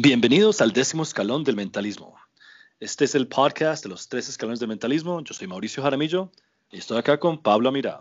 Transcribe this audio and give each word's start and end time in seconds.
Bienvenidos 0.00 0.60
al 0.60 0.70
décimo 0.70 1.02
escalón 1.02 1.42
del 1.42 1.56
mentalismo. 1.56 2.14
Este 2.78 3.04
es 3.04 3.16
el 3.16 3.26
podcast 3.26 3.82
de 3.82 3.88
los 3.88 4.08
tres 4.08 4.28
escalones 4.28 4.60
del 4.60 4.68
mentalismo. 4.68 5.20
Yo 5.24 5.34
soy 5.34 5.48
Mauricio 5.48 5.82
Jaramillo 5.82 6.30
y 6.70 6.78
estoy 6.78 6.98
acá 6.98 7.18
con 7.18 7.42
Pablo 7.42 7.68
Amirá. 7.68 7.98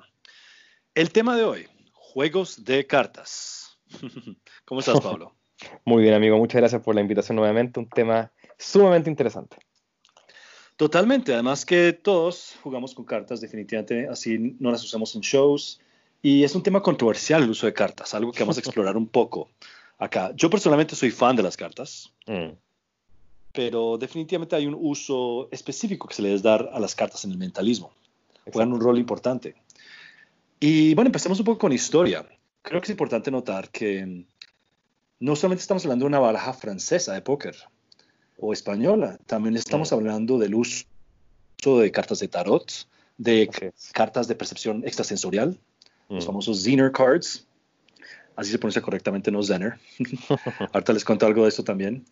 El 0.94 1.12
tema 1.12 1.36
de 1.36 1.44
hoy, 1.44 1.68
juegos 1.94 2.64
de 2.64 2.86
cartas. 2.86 3.80
¿Cómo 4.66 4.80
estás, 4.80 5.02
Pablo? 5.02 5.34
Muy 5.86 6.04
bien, 6.04 6.14
amigo. 6.14 6.38
Muchas 6.38 6.62
gracias 6.62 6.84
por 6.84 6.94
la 6.94 7.02
invitación 7.02 7.36
nuevamente. 7.36 7.80
Un 7.80 7.90
tema 7.90 8.32
sumamente 8.60 9.10
interesante. 9.10 9.58
Totalmente. 10.76 11.34
Además 11.34 11.66
que 11.66 11.94
todos 11.94 12.58
jugamos 12.62 12.94
con 12.94 13.06
cartas, 13.06 13.42
definitivamente. 13.42 14.08
Así 14.08 14.56
no 14.60 14.70
las 14.70 14.84
usamos 14.84 15.16
en 15.16 15.22
shows. 15.22 15.82
Y 16.22 16.44
es 16.44 16.54
un 16.54 16.62
tema 16.62 16.84
controversial 16.84 17.42
el 17.42 17.50
uso 17.50 17.66
de 17.66 17.74
cartas, 17.74 18.14
algo 18.14 18.32
que 18.32 18.42
vamos 18.42 18.58
a 18.58 18.60
explorar 18.60 18.98
un 18.98 19.08
poco 19.08 19.50
acá. 19.98 20.32
Yo 20.36 20.50
personalmente 20.50 20.96
soy 20.96 21.12
fan 21.12 21.36
de 21.36 21.44
las 21.44 21.58
cartas, 21.58 22.14
mm. 22.28 22.52
pero 23.54 23.98
definitivamente 23.98 24.56
hay 24.56 24.68
un 24.68 24.78
uso 24.80 25.50
específico 25.52 26.08
que 26.08 26.16
se 26.16 26.22
le 26.22 26.30
debe 26.30 26.42
dar 26.42 26.70
a 26.74 26.80
las 26.80 26.96
cartas 26.96 27.26
en 27.26 27.32
el 27.32 27.38
mentalismo. 27.38 27.92
Juegan 28.52 28.74
un 28.74 28.80
rol 28.80 28.98
importante. 28.98 29.56
Y 30.60 30.96
bueno, 30.96 31.10
empecemos 31.10 31.40
un 31.40 31.46
poco 31.46 31.60
con 31.60 31.74
historia. 31.74 32.26
Creo 32.62 32.82
que 32.82 32.86
es 32.86 32.92
importante 32.92 33.30
notar 33.30 33.70
que 33.70 34.26
no 35.20 35.36
solamente 35.36 35.62
estamos 35.62 35.84
hablando 35.86 36.06
de 36.06 36.08
una 36.08 36.20
baraja 36.20 36.54
francesa 36.54 37.14
de 37.14 37.22
póker 37.22 37.56
o 38.40 38.54
española, 38.54 39.20
también 39.26 39.56
estamos 39.56 39.92
mm. 39.92 39.96
hablando 39.96 40.38
del 40.38 40.56
uso 40.56 40.86
de 41.64 41.92
cartas 41.92 42.20
de 42.20 42.28
tarot, 42.28 42.72
de 43.18 43.74
cartas 43.94 44.28
de 44.28 44.36
percepción 44.36 44.84
extrasensorial, 44.86 45.58
los 46.10 46.24
mm. 46.24 46.28
famosos 46.28 46.64
Zener 46.64 46.92
cards, 46.92 47.47
así 48.38 48.52
se 48.52 48.60
pronuncia 48.60 48.82
correctamente, 48.82 49.32
no 49.32 49.44
Zener. 49.44 49.74
Ahorita 50.74 50.94
les 50.94 51.04
cuento 51.04 51.26
algo 51.26 51.44
de 51.44 51.50
eso 51.50 51.64
también. 51.64 52.06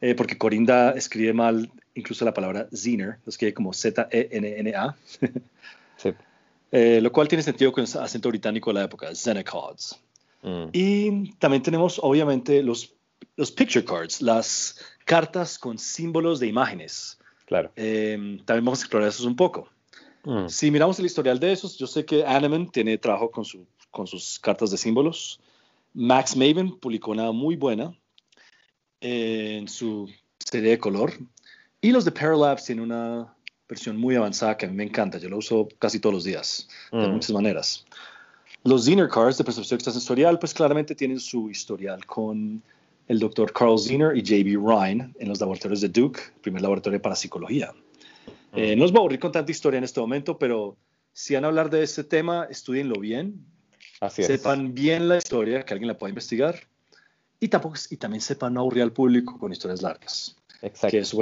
Eh, 0.00 0.14
porque 0.14 0.38
Corinda 0.38 0.92
escribe 0.92 1.32
mal 1.32 1.70
incluso 1.94 2.24
la 2.24 2.32
palabra 2.32 2.68
Zener, 2.74 3.18
lo 3.24 3.30
escribe 3.30 3.52
como 3.52 3.72
Z-E-N-N-A. 3.72 4.96
sí. 5.96 6.14
Eh, 6.72 7.00
lo 7.02 7.12
cual 7.12 7.28
tiene 7.28 7.42
sentido 7.42 7.72
con 7.72 7.84
el 7.84 7.98
acento 7.98 8.28
británico 8.28 8.70
de 8.70 8.74
la 8.74 8.84
época, 8.84 9.14
Zenecods. 9.14 10.00
Mm. 10.42 10.64
Y 10.72 11.32
también 11.32 11.62
tenemos, 11.62 11.98
obviamente, 12.02 12.62
los, 12.62 12.94
los 13.36 13.50
picture 13.50 13.84
cards, 13.84 14.22
las 14.22 14.78
cartas 15.04 15.58
con 15.58 15.78
símbolos 15.78 16.38
de 16.38 16.46
imágenes. 16.46 17.18
Claro. 17.46 17.72
Eh, 17.76 18.16
también 18.44 18.64
vamos 18.64 18.80
a 18.80 18.82
explorar 18.82 19.08
esos 19.08 19.26
un 19.26 19.36
poco. 19.36 19.68
Mm. 20.24 20.48
Si 20.48 20.70
miramos 20.70 20.98
el 20.98 21.06
historial 21.06 21.40
de 21.40 21.52
esos, 21.52 21.78
yo 21.78 21.86
sé 21.86 22.04
que 22.04 22.24
Animan 22.24 22.70
tiene 22.70 22.98
trabajo 22.98 23.30
con, 23.30 23.44
su, 23.44 23.66
con 23.90 24.06
sus 24.06 24.38
cartas 24.38 24.70
de 24.70 24.76
símbolos. 24.76 25.40
Max 25.96 26.36
Maven 26.36 26.78
publicó 26.78 27.12
una 27.12 27.32
muy 27.32 27.56
buena 27.56 27.96
en 29.00 29.66
su 29.66 30.06
serie 30.38 30.70
de 30.70 30.78
color. 30.78 31.14
Y 31.80 31.90
los 31.90 32.04
de 32.04 32.12
Paralabs 32.12 32.66
tienen 32.66 32.84
una 32.84 33.34
versión 33.66 33.96
muy 33.96 34.14
avanzada 34.14 34.58
que 34.58 34.66
a 34.66 34.68
mí 34.68 34.74
me 34.76 34.84
encanta. 34.84 35.16
Yo 35.16 35.30
lo 35.30 35.38
uso 35.38 35.68
casi 35.78 35.98
todos 35.98 36.14
los 36.14 36.24
días, 36.24 36.68
de 36.92 37.08
mm. 37.08 37.12
muchas 37.12 37.30
maneras. 37.30 37.86
Los 38.62 38.84
Zener 38.84 39.08
Cards 39.08 39.38
de 39.38 39.44
percepción 39.44 39.76
extrasensorial, 39.76 40.38
pues 40.38 40.52
claramente 40.52 40.94
tienen 40.94 41.18
su 41.18 41.48
historial 41.48 42.04
con 42.04 42.62
el 43.08 43.18
doctor 43.18 43.50
Carl 43.54 43.78
Zener 43.78 44.14
y 44.16 44.20
J.B. 44.20 44.58
Ryan 44.62 45.14
en 45.18 45.28
los 45.28 45.40
laboratorios 45.40 45.80
de 45.80 45.88
Duke, 45.88 46.20
el 46.20 46.40
primer 46.42 46.60
laboratorio 46.60 47.00
para 47.00 47.16
psicología. 47.16 47.72
Mm. 48.52 48.58
Eh, 48.58 48.76
no 48.76 48.84
os 48.84 48.92
voy 48.92 48.98
a 48.98 49.00
aburrir 49.00 49.20
con 49.20 49.32
tanta 49.32 49.50
historia 49.50 49.78
en 49.78 49.84
este 49.84 50.00
momento, 50.00 50.38
pero 50.38 50.76
si 51.14 51.32
van 51.32 51.44
a 51.44 51.48
hablar 51.48 51.70
de 51.70 51.82
este 51.82 52.04
tema, 52.04 52.46
estudienlo 52.50 53.00
bien, 53.00 53.46
sepan 54.10 54.74
bien 54.74 55.08
la 55.08 55.18
historia, 55.18 55.64
que 55.64 55.74
alguien 55.74 55.88
la 55.88 55.98
pueda 55.98 56.10
investigar, 56.10 56.56
y, 57.38 57.48
tampoco, 57.48 57.76
y 57.90 57.96
también 57.96 58.20
sepan 58.20 58.54
no 58.54 58.60
aburrir 58.60 58.82
al 58.82 58.92
público 58.92 59.38
con 59.38 59.52
historias 59.52 59.82
largas. 59.82 60.36
Exacto. 60.62 60.90
Que 60.90 60.98
es 61.00 61.14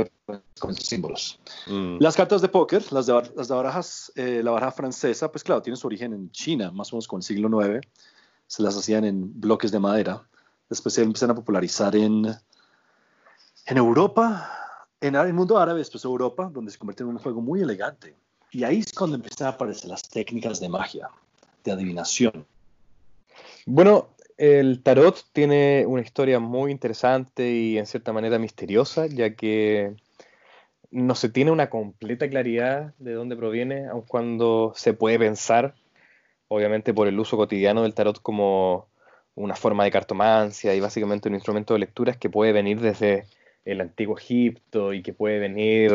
con 0.60 0.74
símbolos. 0.74 1.40
Mm. 1.66 1.96
Las 1.98 2.16
cartas 2.16 2.40
de 2.40 2.48
póker, 2.48 2.92
las 2.92 3.06
de, 3.06 3.12
las 3.34 3.48
de 3.48 3.54
barajas, 3.54 4.12
eh, 4.14 4.40
la 4.44 4.52
baraja 4.52 4.72
francesa, 4.72 5.30
pues 5.30 5.42
claro, 5.42 5.60
tiene 5.60 5.76
su 5.76 5.86
origen 5.86 6.12
en 6.12 6.30
China, 6.30 6.70
más 6.70 6.92
o 6.92 6.96
menos 6.96 7.08
con 7.08 7.18
el 7.18 7.22
siglo 7.24 7.48
IX. 7.60 7.86
Se 8.46 8.62
las 8.62 8.76
hacían 8.76 9.04
en 9.04 9.40
bloques 9.40 9.72
de 9.72 9.80
madera. 9.80 10.22
Después 10.68 10.94
se 10.94 11.02
empiezan 11.02 11.30
a 11.30 11.34
popularizar 11.34 11.96
en, 11.96 12.26
en 13.66 13.76
Europa, 13.76 14.50
en 15.00 15.16
el 15.16 15.32
mundo 15.32 15.58
árabe, 15.58 15.80
después 15.80 16.04
Europa, 16.04 16.48
donde 16.52 16.70
se 16.70 16.78
convierte 16.78 17.02
en 17.02 17.10
un 17.10 17.18
juego 17.18 17.40
muy 17.40 17.60
elegante. 17.60 18.16
Y 18.52 18.62
ahí 18.62 18.78
es 18.78 18.92
cuando 18.92 19.16
empiezan 19.16 19.48
a 19.48 19.50
aparecer 19.50 19.90
las 19.90 20.02
técnicas 20.02 20.60
de 20.60 20.68
magia, 20.68 21.08
de 21.64 21.72
adivinación. 21.72 22.46
Bueno, 23.66 24.14
el 24.36 24.82
tarot 24.82 25.24
tiene 25.32 25.86
una 25.86 26.02
historia 26.02 26.38
muy 26.38 26.70
interesante 26.70 27.50
y 27.50 27.78
en 27.78 27.86
cierta 27.86 28.12
manera 28.12 28.38
misteriosa, 28.38 29.06
ya 29.06 29.34
que 29.34 29.94
no 30.90 31.14
se 31.14 31.28
tiene 31.30 31.50
una 31.50 31.70
completa 31.70 32.28
claridad 32.28 32.94
de 32.98 33.14
dónde 33.14 33.36
proviene, 33.36 33.86
aun 33.86 34.02
cuando 34.02 34.72
se 34.76 34.92
puede 34.92 35.18
pensar, 35.18 35.74
obviamente 36.48 36.92
por 36.92 37.08
el 37.08 37.18
uso 37.18 37.36
cotidiano 37.36 37.82
del 37.82 37.94
tarot 37.94 38.20
como 38.20 38.88
una 39.34 39.56
forma 39.56 39.84
de 39.84 39.90
cartomancia 39.90 40.74
y 40.74 40.80
básicamente 40.80 41.28
un 41.28 41.34
instrumento 41.34 41.74
de 41.74 41.80
lecturas 41.80 42.16
que 42.16 42.30
puede 42.30 42.52
venir 42.52 42.80
desde 42.80 43.24
el 43.64 43.80
antiguo 43.80 44.18
Egipto 44.18 44.92
y 44.92 45.02
que 45.02 45.12
puede 45.12 45.38
venir 45.38 45.92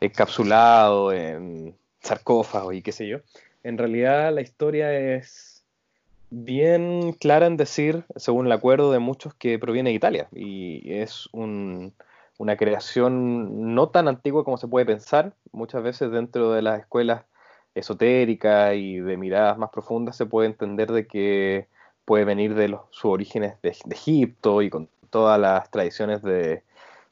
encapsulado 0.00 1.12
en 1.12 1.74
sarcófagos 2.00 2.74
y 2.74 2.82
qué 2.82 2.92
sé 2.92 3.08
yo. 3.08 3.18
En 3.64 3.78
realidad 3.78 4.32
la 4.32 4.42
historia 4.42 4.92
es 4.92 5.57
bien 6.30 7.12
clara 7.14 7.46
en 7.46 7.56
decir, 7.56 8.04
según 8.16 8.46
el 8.46 8.52
acuerdo 8.52 8.92
de 8.92 8.98
muchos, 8.98 9.34
que 9.34 9.58
proviene 9.58 9.90
de 9.90 9.96
Italia 9.96 10.28
y 10.32 10.92
es 10.92 11.28
una 11.32 12.56
creación 12.56 13.74
no 13.74 13.88
tan 13.88 14.08
antigua 14.08 14.44
como 14.44 14.58
se 14.58 14.68
puede 14.68 14.86
pensar. 14.86 15.34
Muchas 15.52 15.82
veces 15.82 16.10
dentro 16.10 16.52
de 16.52 16.62
las 16.62 16.80
escuelas 16.80 17.24
esotéricas 17.74 18.74
y 18.74 18.98
de 19.00 19.16
miradas 19.16 19.58
más 19.58 19.70
profundas 19.70 20.16
se 20.16 20.26
puede 20.26 20.48
entender 20.48 20.90
de 20.92 21.06
que 21.06 21.68
puede 22.04 22.24
venir 22.24 22.54
de 22.54 22.68
los, 22.68 22.82
sus 22.90 23.06
orígenes 23.06 23.60
de, 23.62 23.70
Egipto 23.90 24.62
y 24.62 24.70
con 24.70 24.88
todas 25.10 25.38
las 25.38 25.70
tradiciones 25.70 26.22
de, 26.22 26.62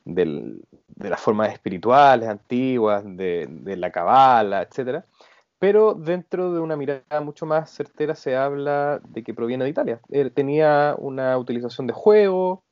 las 0.04 1.20
formas 1.20 1.52
espirituales 1.52 2.28
antiguas, 2.28 3.04
de, 3.04 3.46
de 3.48 3.76
la 3.76 3.90
cabala, 3.90 4.62
etcétera 4.62 5.04
pero 5.58 5.94
dentro 5.94 6.52
de 6.52 6.60
una 6.60 6.76
mirada 6.76 7.20
mucho 7.20 7.46
más 7.46 7.70
certera 7.70 8.14
se 8.14 8.36
habla 8.36 9.00
de 9.08 9.22
que 9.22 9.34
proviene 9.34 9.64
de 9.64 9.70
Italia. 9.70 10.00
Él 10.10 10.32
tenía 10.32 10.94
una 10.98 11.36
utilización 11.38 11.86
de 11.86 11.94
juego, 11.94 12.64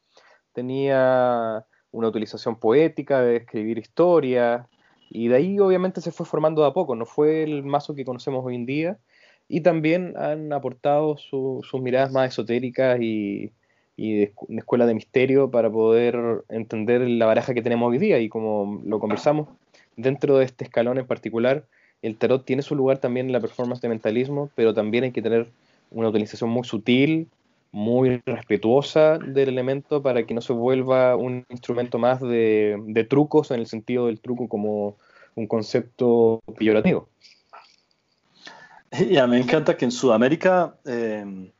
tenía 0.52 1.64
una 1.90 2.08
utilización 2.08 2.56
poética 2.56 3.20
de 3.20 3.36
escribir 3.36 3.78
historias, 3.78 4.66
y 5.10 5.28
de 5.28 5.36
ahí 5.36 5.58
obviamente 5.60 6.00
se 6.00 6.12
fue 6.12 6.26
formando 6.26 6.62
de 6.62 6.68
a 6.68 6.72
poco, 6.72 6.96
no 6.96 7.06
fue 7.06 7.42
el 7.42 7.62
mazo 7.62 7.94
que 7.94 8.04
conocemos 8.04 8.44
hoy 8.44 8.56
en 8.56 8.66
día, 8.66 8.98
y 9.48 9.60
también 9.60 10.14
han 10.16 10.52
aportado 10.52 11.16
sus 11.16 11.80
miradas 11.80 12.10
más 12.12 12.30
esotéricas 12.30 12.98
y, 13.00 13.52
de, 13.96 14.34
escuela 14.48 14.86
de 14.86 14.94
misterio 14.94 15.50
para 15.50 15.70
poder 15.70 16.44
entender 16.48 17.02
la 17.02 17.26
baraja 17.26 17.54
que 17.54 17.62
tenemos 17.62 17.90
hoy 17.90 17.98
día, 17.98 18.18
y 18.18 18.28
como 18.28 18.82
lo 18.84 18.98
conversamos, 18.98 19.48
dentro 19.96 20.38
de 20.38 20.46
este 20.46 20.64
escalón 20.64 20.98
en 20.98 21.06
particular, 21.06 21.66
el 22.04 22.16
tarot 22.16 22.44
tiene 22.44 22.62
su 22.62 22.74
lugar 22.74 22.98
también 22.98 23.26
en 23.26 23.32
la 23.32 23.40
performance 23.40 23.80
de 23.80 23.88
mentalismo, 23.88 24.50
pero 24.54 24.74
también 24.74 25.04
hay 25.04 25.12
que 25.12 25.22
tener 25.22 25.48
una 25.90 26.10
utilización 26.10 26.50
muy 26.50 26.64
sutil, 26.64 27.28
muy 27.72 28.20
respetuosa 28.26 29.18
del 29.18 29.48
elemento 29.48 30.02
para 30.02 30.26
que 30.26 30.34
no 30.34 30.42
se 30.42 30.52
vuelva 30.52 31.16
un 31.16 31.46
instrumento 31.48 31.98
más 31.98 32.20
de, 32.20 33.06
trucos 33.08 33.50
en 33.50 33.60
el 33.60 33.66
sentido 33.66 34.06
del 34.06 34.20
truco 34.20 34.48
como 34.48 34.96
un 35.34 35.46
concepto 35.46 36.40
peyorativo. 36.58 37.08
Ya, 39.10 39.26
me 39.26 39.40
encanta 39.40 39.76
que 39.76 39.84
en 39.84 39.90
Sudamérica 39.90 40.76
eh, 40.84 41.50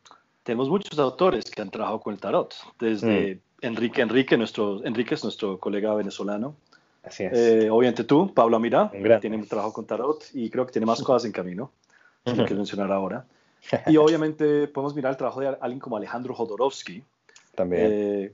tenemos 0.45 0.69
muchos 0.69 0.97
autores 1.01 1.51
que 1.51 1.63
han 1.63 1.69
trabajado 1.69 1.99
con 1.99 2.15
el 2.15 2.21
tarot, 2.21 2.55
desde 2.79 3.35
mm. 3.35 3.67
Enrique 3.67 4.03
Enrique, 4.03 4.37
nuestro, 4.37 4.85
Enrique 4.85 5.17
es 5.17 5.25
nuestro 5.25 5.59
colega 5.59 5.93
venezolano, 5.95 6.55
Así 7.05 7.25
es. 7.25 7.33
Eh, 7.33 7.71
obviamente 7.71 8.05
tú, 8.05 8.33
Pablo 8.33 8.57
Amira, 8.57 8.91
tiene 9.21 9.37
un 9.37 9.47
trabajo 9.47 9.73
con 9.73 9.87
Tarot 9.87 10.25
y 10.33 10.49
creo 10.51 10.67
que 10.67 10.73
tiene 10.73 10.87
más 10.87 11.03
cosas 11.03 11.27
en 11.27 11.33
camino, 11.33 11.73
que 12.25 12.33
mencionar 12.55 12.91
ahora. 12.91 13.27
Y 13.87 13.97
obviamente 13.97 14.69
podemos 14.69 14.95
mirar 14.95 15.13
el 15.13 15.17
trabajo 15.17 15.41
de 15.41 15.49
alguien 15.61 15.81
como 15.81 15.97
Alejandro 15.97 16.35
Jodorowsky. 16.35 17.03
También. 17.55 17.83
Eh, 17.91 18.33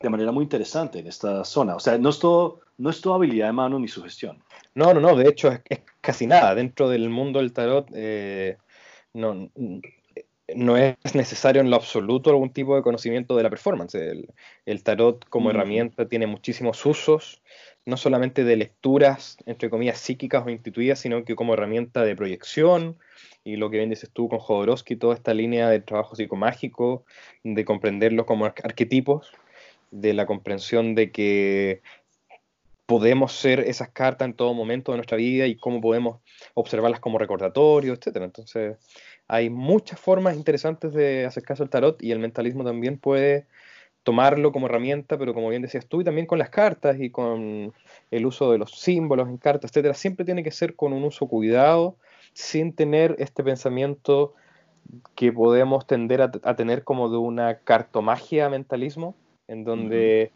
de 0.00 0.08
manera 0.08 0.30
muy 0.30 0.44
interesante 0.44 1.00
en 1.00 1.08
esta 1.08 1.44
zona. 1.44 1.74
O 1.74 1.80
sea, 1.80 1.98
no 1.98 2.10
es 2.10 2.18
todo, 2.18 2.60
no 2.76 2.90
es 2.90 3.00
todo 3.00 3.14
habilidad 3.14 3.46
de 3.46 3.52
mano 3.52 3.78
ni 3.78 3.88
sugestión. 3.88 4.38
No, 4.74 4.94
no, 4.94 5.00
no. 5.00 5.16
De 5.16 5.28
hecho, 5.28 5.50
es, 5.50 5.80
casi 6.00 6.26
nada. 6.26 6.54
Dentro 6.54 6.88
del 6.88 7.08
mundo 7.08 7.40
del 7.40 7.52
tarot, 7.52 7.88
eh, 7.94 8.58
no, 9.14 9.50
no 10.54 10.76
es 10.76 11.14
necesario 11.14 11.60
en 11.60 11.70
lo 11.70 11.76
absoluto 11.76 12.30
algún 12.30 12.50
tipo 12.50 12.76
de 12.76 12.82
conocimiento 12.82 13.36
de 13.36 13.42
la 13.42 13.50
performance. 13.50 13.94
El, 13.94 14.82
tarot 14.82 15.28
como 15.28 15.50
herramienta 15.50 16.06
tiene 16.06 16.26
muchísimos 16.26 16.84
usos 16.86 17.42
no 17.88 17.96
solamente 17.96 18.44
de 18.44 18.54
lecturas, 18.56 19.38
entre 19.46 19.70
comillas, 19.70 19.98
psíquicas 19.98 20.44
o 20.44 20.50
instituidas, 20.50 20.98
sino 20.98 21.24
que 21.24 21.34
como 21.34 21.54
herramienta 21.54 22.04
de 22.04 22.14
proyección, 22.14 22.98
y 23.44 23.56
lo 23.56 23.70
que 23.70 23.78
bien 23.78 23.88
dices 23.88 24.10
tú 24.12 24.28
con 24.28 24.40
Jodorowsky, 24.40 24.96
toda 24.96 25.14
esta 25.14 25.32
línea 25.32 25.70
de 25.70 25.80
trabajo 25.80 26.14
psicomágico, 26.14 27.06
de 27.44 27.64
comprenderlo 27.64 28.26
como 28.26 28.44
arquetipos, 28.44 29.32
de 29.90 30.12
la 30.12 30.26
comprensión 30.26 30.94
de 30.94 31.10
que 31.10 31.80
podemos 32.84 33.32
ser 33.32 33.60
esas 33.60 33.88
cartas 33.88 34.26
en 34.26 34.34
todo 34.34 34.52
momento 34.52 34.92
de 34.92 34.98
nuestra 34.98 35.16
vida 35.16 35.46
y 35.46 35.56
cómo 35.56 35.80
podemos 35.80 36.20
observarlas 36.52 37.00
como 37.00 37.16
recordatorio, 37.16 37.94
etc. 37.94 38.16
Entonces, 38.16 38.76
hay 39.28 39.48
muchas 39.48 39.98
formas 39.98 40.36
interesantes 40.36 40.92
de 40.92 41.24
acercarse 41.24 41.62
al 41.62 41.70
tarot 41.70 42.02
y 42.02 42.12
el 42.12 42.18
mentalismo 42.18 42.64
también 42.64 42.98
puede 42.98 43.46
tomarlo 44.02 44.52
como 44.52 44.66
herramienta, 44.66 45.18
pero 45.18 45.34
como 45.34 45.50
bien 45.50 45.62
decías 45.62 45.86
tú, 45.86 46.00
y 46.00 46.04
también 46.04 46.26
con 46.26 46.38
las 46.38 46.50
cartas 46.50 46.96
y 47.00 47.10
con 47.10 47.72
el 48.10 48.26
uso 48.26 48.50
de 48.52 48.58
los 48.58 48.72
símbolos 48.72 49.28
en 49.28 49.36
cartas, 49.36 49.70
etcétera, 49.70 49.94
siempre 49.94 50.24
tiene 50.24 50.42
que 50.42 50.50
ser 50.50 50.74
con 50.74 50.92
un 50.92 51.04
uso 51.04 51.26
cuidado, 51.26 51.96
sin 52.32 52.72
tener 52.72 53.16
este 53.18 53.42
pensamiento 53.42 54.34
que 55.14 55.32
podemos 55.32 55.86
tender 55.86 56.22
a, 56.22 56.56
tener 56.56 56.84
como 56.84 57.10
de 57.10 57.18
una 57.18 57.58
cartomagia 57.58 58.48
mentalismo, 58.48 59.14
en 59.46 59.64
donde 59.64 60.30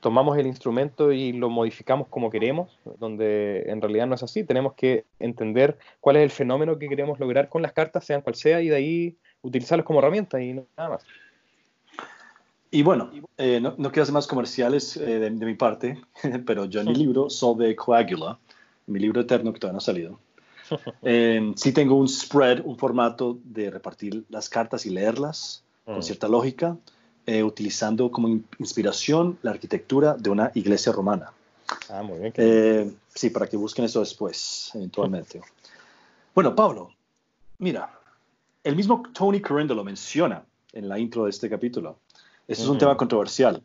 tomamos 0.00 0.36
el 0.36 0.46
instrumento 0.46 1.12
y 1.12 1.32
lo 1.32 1.48
modificamos 1.48 2.08
como 2.08 2.28
queremos, 2.28 2.76
donde 2.98 3.64
en 3.68 3.80
realidad 3.80 4.08
no 4.08 4.16
es 4.16 4.22
así. 4.22 4.44
Tenemos 4.44 4.74
que 4.74 5.04
entender 5.20 5.78
cuál 6.00 6.16
es 6.16 6.24
el 6.24 6.30
fenómeno 6.30 6.78
que 6.78 6.88
queremos 6.88 7.20
lograr 7.20 7.48
con 7.48 7.62
las 7.62 7.72
cartas, 7.72 8.04
sean 8.04 8.20
cual 8.20 8.34
sea, 8.34 8.60
y 8.60 8.68
de 8.68 8.76
ahí 8.76 9.16
utilizarlos 9.42 9.86
como 9.86 10.00
herramienta 10.00 10.42
y 10.42 10.54
nada 10.54 10.88
más. 10.88 11.06
Y 12.74 12.82
bueno, 12.82 13.10
eh, 13.36 13.60
no, 13.60 13.74
no, 13.76 13.92
quiero 13.92 14.04
hacer 14.04 14.14
más 14.14 14.26
comerciales 14.26 14.96
eh, 14.96 15.18
de, 15.18 15.30
mi 15.30 15.54
parte, 15.54 16.00
pero 16.46 16.64
yo 16.64 16.80
en 16.80 16.86
mi 16.86 16.94
libro 16.94 17.28
sobre 17.28 17.76
Coagula, 17.76 18.38
mi 18.86 18.98
libro 18.98 19.20
eterno 19.20 19.52
que 19.52 19.60
todavía 19.60 19.74
no 19.74 19.78
ha 19.78 19.82
salido, 19.82 20.18
eh, 21.02 21.52
sí 21.54 21.72
tengo 21.72 21.96
un 21.96 22.08
spread, 22.08 22.62
un 22.64 22.78
formato 22.78 23.38
de 23.44 23.70
repartir 23.70 24.24
las 24.30 24.48
cartas 24.48 24.86
y 24.86 24.90
leerlas 24.90 25.62
con 25.84 25.98
mm. 25.98 26.02
cierta 26.02 26.28
lógica, 26.28 26.76
utilizando 27.44 28.10
como 28.10 28.40
inspiración 28.58 29.38
la 29.42 29.52
arquitectura 29.52 30.14
de 30.14 30.30
una 30.30 30.50
iglesia 30.54 30.92
romana. 30.92 31.30
Ah, 31.88 32.02
muy 32.02 32.18
bien. 32.18 32.96
sí, 33.14 33.30
para 33.30 33.46
que 33.46 33.56
busquen 33.56 33.84
eso 33.84 34.00
después, 34.00 34.70
eventualmente. 34.74 35.40
bueno, 36.34 36.54
Pablo, 36.56 36.90
mira, 37.58 37.96
el 38.64 38.74
mismo 38.74 39.02
Tony 39.12 39.40
Correndo 39.40 39.74
lo 39.74 39.84
menciona 39.84 40.42
en 40.72 40.88
la 40.88 40.98
intro 40.98 41.24
de 41.24 41.30
este 41.30 41.48
capítulo. 41.48 41.98
Eso 42.48 42.62
es 42.62 42.68
un 42.68 42.78
tema 42.78 42.96
controversial. 42.96 43.62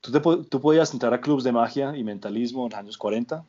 Tú, 0.00 0.44
tú 0.44 0.60
podías 0.60 0.92
entrar 0.92 1.12
a 1.14 1.20
clubes 1.20 1.44
de 1.44 1.52
magia 1.52 1.96
y 1.96 2.04
mentalismo 2.04 2.64
en 2.64 2.70
los 2.70 2.78
años 2.78 2.98
40 2.98 3.44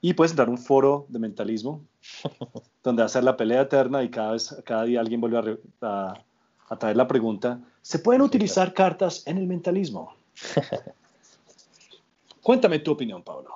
y 0.00 0.14
puedes 0.14 0.32
entrar 0.32 0.48
a 0.48 0.50
un 0.50 0.58
foro 0.58 1.06
de 1.08 1.18
mentalismo 1.18 1.82
donde 2.82 3.02
hacer 3.02 3.24
la 3.24 3.36
pelea 3.36 3.62
eterna 3.62 4.02
y 4.02 4.10
cada, 4.10 4.32
vez, 4.32 4.56
cada 4.64 4.84
día 4.84 5.00
alguien 5.00 5.20
vuelve 5.20 5.58
a, 5.82 6.14
a, 6.68 6.78
traer 6.78 6.96
la 6.96 7.06
pregunta, 7.06 7.60
¿se 7.82 7.98
pueden 7.98 8.22
utilizar 8.22 8.72
cartas 8.74 9.26
en 9.26 9.38
el 9.38 9.46
mentalismo? 9.46 10.14
Cuéntame 12.42 12.78
tu 12.78 12.92
opinión, 12.92 13.22
Pablo. 13.22 13.50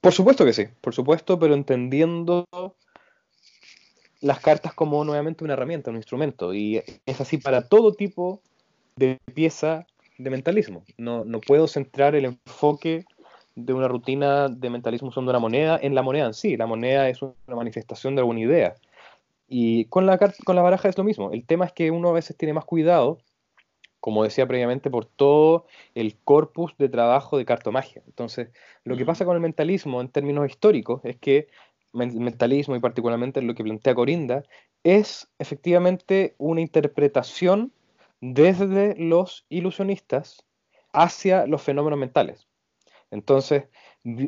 Por 0.00 0.12
supuesto 0.12 0.44
que 0.44 0.52
sí, 0.52 0.66
por 0.82 0.94
supuesto, 0.94 1.38
pero 1.38 1.54
entendiendo 1.54 2.46
las 4.20 4.40
cartas 4.40 4.74
como 4.74 5.02
nuevamente 5.02 5.44
una 5.44 5.54
herramienta, 5.54 5.90
un 5.90 5.96
instrumento. 5.96 6.52
Y 6.52 6.82
es 7.06 7.20
así 7.20 7.38
para 7.38 7.68
todo 7.68 7.94
tipo 7.94 8.42
de 8.96 9.18
pieza 9.34 9.86
de 10.18 10.30
mentalismo. 10.30 10.84
No, 10.96 11.24
no 11.24 11.40
puedo 11.40 11.66
centrar 11.66 12.14
el 12.14 12.24
enfoque 12.24 13.04
de 13.56 13.72
una 13.72 13.88
rutina 13.88 14.48
de 14.48 14.70
mentalismo 14.70 15.08
usando 15.08 15.30
una 15.30 15.38
moneda 15.38 15.78
en 15.80 15.94
la 15.94 16.02
moneda 16.02 16.26
en 16.26 16.34
sí. 16.34 16.56
La 16.56 16.66
moneda 16.66 17.08
es 17.08 17.22
una 17.22 17.34
manifestación 17.48 18.14
de 18.14 18.20
alguna 18.20 18.40
idea. 18.40 18.74
Y 19.48 19.84
con 19.86 20.06
la, 20.06 20.18
con 20.18 20.56
la 20.56 20.62
baraja 20.62 20.88
es 20.88 20.98
lo 20.98 21.04
mismo. 21.04 21.30
El 21.32 21.44
tema 21.44 21.66
es 21.66 21.72
que 21.72 21.90
uno 21.90 22.08
a 22.08 22.12
veces 22.12 22.36
tiene 22.36 22.54
más 22.54 22.64
cuidado, 22.64 23.18
como 24.00 24.24
decía 24.24 24.46
previamente, 24.46 24.90
por 24.90 25.04
todo 25.04 25.66
el 25.94 26.16
corpus 26.24 26.74
de 26.78 26.88
trabajo 26.88 27.38
de 27.38 27.44
cartomagia. 27.44 28.02
Entonces, 28.06 28.48
lo 28.84 28.96
que 28.96 29.04
pasa 29.04 29.24
con 29.24 29.36
el 29.36 29.42
mentalismo 29.42 30.00
en 30.00 30.08
términos 30.08 30.48
históricos 30.48 31.00
es 31.04 31.16
que 31.16 31.48
el 31.92 32.20
mentalismo, 32.20 32.74
y 32.74 32.80
particularmente 32.80 33.40
lo 33.42 33.54
que 33.54 33.62
plantea 33.62 33.94
Corinda, 33.94 34.42
es 34.82 35.28
efectivamente 35.38 36.34
una 36.38 36.60
interpretación 36.60 37.72
desde 38.32 38.94
los 38.96 39.44
ilusionistas 39.50 40.46
hacia 40.92 41.46
los 41.46 41.60
fenómenos 41.60 41.98
mentales. 41.98 42.48
Entonces, 43.10 43.64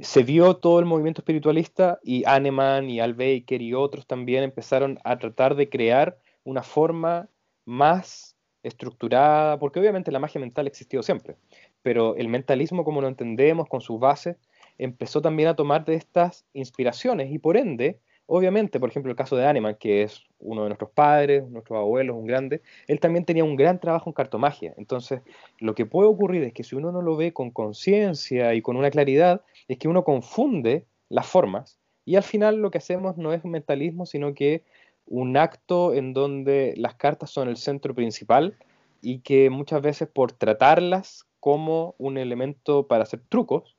se 0.03 0.23
vio 0.23 0.57
todo 0.57 0.81
el 0.81 0.85
movimiento 0.85 1.23
espiritualista 1.23 1.99
y 2.03 2.25
Hahnemann 2.25 2.91
y 2.91 3.01
Al 3.01 3.15
Baker 3.15 3.63
y 3.63 3.73
otros 3.73 4.07
también 4.07 4.45
empezaron 4.45 4.99
a 5.05 5.19
tratar 5.19 5.55
de 5.55 5.71
crear 5.71 6.19
una 6.45 6.63
forma 6.63 7.31
más 7.65 8.37
estructurada, 8.63 9.59
porque 9.59 9.81
obviamente 9.81 10.13
la 10.13 10.19
magia 10.19 10.41
mental 10.41 10.67
existió 10.67 11.03
siempre, 11.03 11.37
pero 11.83 12.17
el 12.17 12.29
mentalismo 12.29 12.85
como 12.85 13.01
lo 13.01 13.09
entendemos 13.09 13.67
con 13.67 13.81
sus 13.81 13.99
bases 13.99 14.37
empezó 14.77 15.23
también 15.23 15.49
a 15.49 15.57
tomar 15.57 15.87
de 15.87 15.95
estas 15.95 16.45
inspiraciones 16.53 17.33
y 17.33 17.39
por 17.39 17.57
ende 17.57 18.01
Obviamente, 18.27 18.81
por 18.81 18.91
ejemplo, 18.91 19.11
el 19.11 19.17
caso 19.17 19.37
de 19.37 19.47
Hahnemann, 19.47 19.77
que 19.77 20.03
es 20.03 20.23
uno 20.41 20.63
de 20.63 20.69
nuestros 20.69 20.91
padres, 20.91 21.49
nuestros 21.49 21.79
abuelos, 21.79 22.17
un 22.17 22.27
grande, 22.27 22.61
él 22.89 22.99
también 22.99 23.25
tenía 23.25 23.45
un 23.45 23.57
gran 23.57 23.81
trabajo 23.81 24.11
en 24.11 24.15
cartomagia. 24.15 24.75
Entonces, 24.77 25.21
lo 25.61 25.75
que 25.75 25.87
puede 25.87 26.09
ocurrir 26.09 26.43
es 26.43 26.53
que 26.53 26.65
si 26.65 26.75
uno 26.75 26.91
no 26.91 27.03
lo 27.03 27.17
ve 27.17 27.33
con 27.33 27.51
conciencia 27.51 28.55
y 28.55 28.63
con 28.63 28.77
una 28.77 28.91
claridad, 28.91 29.43
es 29.69 29.79
que 29.79 29.89
uno 29.89 30.03
confunde 30.03 30.85
las 31.09 31.27
formas 31.27 31.79
y 32.07 32.15
al 32.15 32.23
final 32.23 32.57
lo 32.57 32.71
que 32.71 32.79
hacemos 32.79 33.19
no 33.19 33.33
es 33.33 33.45
un 33.45 33.51
mentalismo, 33.51 34.07
sino 34.07 34.33
que 34.33 34.63
un 35.07 35.37
acto 35.37 35.93
en 35.93 36.15
donde 36.15 36.73
las 36.77 36.95
cartas 36.95 37.31
son 37.31 37.49
el 37.49 37.57
centro 37.57 37.95
principal 37.95 38.57
y 39.03 39.19
que 39.19 39.51
muchas 39.51 39.83
veces 39.83 40.09
por 40.09 40.33
tratarlas 40.33 41.27
como 41.41 41.95
un 41.99 42.17
elemento 42.17 42.87
para 42.87 43.03
hacer 43.03 43.21
trucos, 43.29 43.77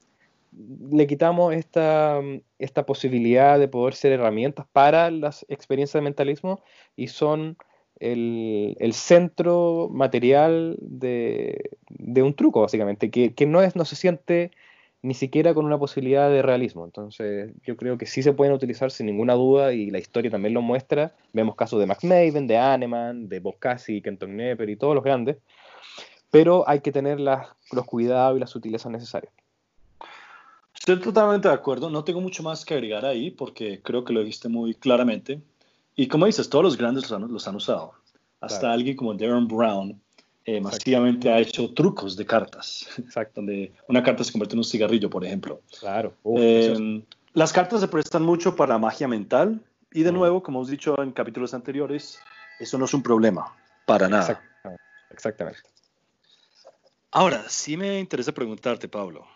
le 0.51 1.07
quitamos 1.07 1.53
esta, 1.53 2.21
esta 2.59 2.85
posibilidad 2.85 3.59
de 3.59 3.67
poder 3.67 3.94
ser 3.94 4.13
herramientas 4.13 4.65
para 4.71 5.11
las 5.11 5.45
experiencias 5.49 6.01
de 6.01 6.05
mentalismo 6.05 6.61
y 6.95 7.07
son 7.07 7.57
el, 7.99 8.94
centro 8.94 9.89
material 9.91 10.77
de, 10.79 11.71
un 11.89 12.33
truco, 12.33 12.61
básicamente, 12.61 13.09
que, 13.09 13.45
no, 13.45 13.61
es, 13.61 13.75
no 13.75 13.85
se 13.85 13.95
siente 13.95 14.51
ni 15.01 15.13
siquiera 15.13 15.53
con 15.53 15.65
una 15.65 15.77
posibilidad 15.77 16.29
de 16.29 16.41
realismo. 16.41 16.85
Entonces, 16.85 17.51
yo 17.63 17.77
creo 17.77 17.97
que 17.97 18.05
sí 18.05 18.23
se 18.23 18.33
pueden 18.33 18.53
utilizar 18.53 18.91
sin 18.91 19.05
ninguna 19.05 19.33
duda 19.33 19.73
y 19.73 19.89
la 19.91 19.99
historia 19.99 20.31
también 20.31 20.53
lo 20.53 20.61
muestra. 20.61 21.15
Vemos 21.33 21.55
casos 21.55 21.79
de 21.79 21.85
Max 21.85 22.03
Maven, 22.03 22.47
de 22.47 22.57
Hahnemann, 22.57 23.30
de 23.30 23.39
Bob 23.39 23.57
Cassie, 23.59 24.01
Kenton 24.01 24.35
Nepper 24.35 24.69
y 24.69 24.75
todos 24.75 24.95
los 24.95 25.04
grandes, 25.04 25.37
pero 26.31 26.68
hay 26.68 26.81
que 26.81 26.92
tener 26.92 27.19
las, 27.19 27.47
los 27.71 27.85
cuidados 27.85 28.37
y 28.37 28.39
las 28.39 28.49
sutilezas 28.49 28.92
necesarias. 28.92 29.33
Estoy 30.87 31.03
totalmente 31.03 31.49
de 31.49 31.53
acuerdo. 31.53 31.89
No 31.89 32.06
tengo 32.06 32.21
mucho 32.21 32.44
más 32.44 32.63
que 32.63 32.73
agregar 32.73 33.03
ahí 33.03 33.29
porque 33.29 33.81
creo 33.81 34.06
que 34.06 34.13
lo 34.13 34.21
dijiste 34.21 34.47
muy 34.47 34.73
claramente. 34.73 35.41
Y 35.97 36.07
como 36.07 36.27
dices, 36.27 36.47
todos 36.47 36.63
los 36.63 36.77
grandes 36.77 37.09
los 37.09 37.45
han, 37.45 37.56
usado. 37.57 37.91
Hasta 38.39 38.71
alguien 38.71 38.95
como 38.95 39.13
Darren 39.13 39.49
Brown 39.49 40.01
eh, 40.45 40.61
masivamente 40.61 41.29
ha 41.29 41.39
hecho 41.39 41.73
trucos 41.73 42.15
de 42.15 42.25
cartas. 42.25 42.87
Exacto. 42.97 43.33
Donde 43.41 43.73
una 43.89 44.01
carta 44.01 44.23
se 44.23 44.31
convierte 44.31 44.56
en 44.56 44.59
un 44.59 44.63
cigarrillo, 44.63 45.09
por 45.09 45.25
ejemplo. 45.25 45.59
Claro. 45.77 46.13
Eh, 46.37 47.03
las 47.33 47.51
cartas 47.51 47.81
se 47.81 47.89
prestan 47.89 48.23
mucho 48.23 48.56
para 48.56 48.77
magia 48.77 49.09
mental. 49.09 49.61
Y 49.91 50.03
de 50.03 50.13
nuevo, 50.13 50.41
como 50.41 50.59
hemos 50.59 50.69
dicho 50.69 50.95
en 51.01 51.11
capítulos 51.11 51.53
anteriores, 51.53 52.17
eso 52.61 52.77
no 52.77 52.85
es 52.85 52.94
un 52.94 53.03
problema. 53.03 53.53
Para 53.85 54.07
nada. 54.07 54.41
Exactamente. 55.09 55.59
Ahora, 57.11 57.44
sí 57.49 57.75
me 57.75 57.99
interesa 57.99 58.31
preguntarte, 58.31 58.87
Pablo. 58.87 59.27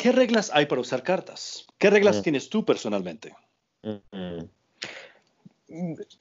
¿Qué 0.00 0.12
reglas 0.12 0.50
hay 0.54 0.64
para 0.64 0.80
usar 0.80 1.02
cartas? 1.02 1.66
¿Qué 1.76 1.90
reglas 1.90 2.20
mm. 2.20 2.22
tienes 2.22 2.48
tú 2.48 2.64
personalmente? 2.64 3.34
Mm. 3.82 4.44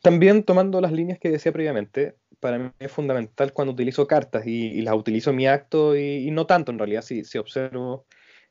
También 0.02 0.44
tomando 0.44 0.82
las 0.82 0.92
líneas 0.92 1.18
que 1.18 1.30
decía 1.30 1.54
previamente, 1.54 2.16
para 2.42 2.60
mí 2.60 2.72
es 2.78 2.92
fundamental 2.92 3.54
cuando 3.54 3.74
utilizo 3.74 4.06
cartas 4.06 4.46
y, 4.46 4.82
las 4.82 4.96
utilizo 4.96 5.30
en 5.30 5.38
mi 5.38 5.48
acto 5.48 5.96
y, 5.98 6.30
no 6.30 6.46
tanto 6.46 6.74
en 6.74 6.78
realidad, 6.80 7.04
si, 7.04 7.24
si 7.24 7.38
observo 7.38 8.06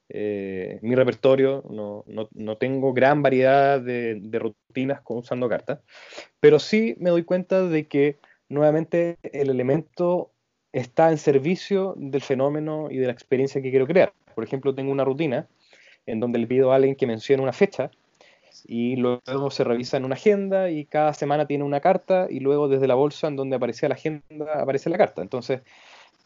eh, 0.09 0.79
mi 0.81 0.95
repertorio, 0.95 1.63
no, 1.69 2.05
no, 2.33 2.57
tengo 2.57 2.95
gran 2.95 3.23
variedad 3.23 3.83
de, 3.83 4.19
de 4.21 4.39
rutinas 4.39 5.03
usando 5.07 5.47
cartas, 5.49 5.81
pero 6.41 6.59
sí 6.59 6.97
me 6.99 7.11
doy 7.11 7.25
cuenta 7.25 7.69
de 7.69 7.87
que 7.87 8.17
nuevamente 8.49 9.19
el 9.23 9.51
elemento 9.51 10.33
está 10.73 11.11
en 11.11 11.19
servicio 11.19 11.95
del 11.97 12.23
fenómeno 12.23 12.89
y 12.91 12.99
de 12.99 13.07
la 13.07 13.13
experiencia 13.13 13.63
que 13.63 13.71
quiero 13.71 13.87
crear. 13.87 14.13
Por 14.35 14.45
ejemplo, 14.45 14.75
tengo 14.75 14.93
una 14.93 15.05
rutina 15.05 15.49
en 16.07 16.21
donde 16.21 16.39
le 16.39 16.47
pido 16.47 16.73
a 16.73 16.77
alguien 16.77 16.95
que 16.95 17.07
mencione 17.07 17.43
una 17.43 17.53
fecha 17.53 17.91
y 18.67 18.97
luego 18.97 19.51
se 19.51 19.65
revisa 19.65 19.97
en 19.97 20.05
una 20.05 20.15
agenda 20.15 20.71
y 20.71 20.85
cada 20.85 21.15
semana 21.15 21.47
tiene 21.47 21.65
una 21.65 21.81
carta 21.81 22.27
y 22.29 22.41
luego 22.41 22.69
desde 22.69 22.87
la 22.87 22.95
bolsa 22.95 23.29
en 23.29 23.37
donde 23.37 23.57
aparecía 23.57 23.89
la 23.89 23.95
agenda 23.95 24.25
aparece 24.55 24.91
la 24.91 24.99
carta. 24.99 25.23
Entonces, 25.23 25.61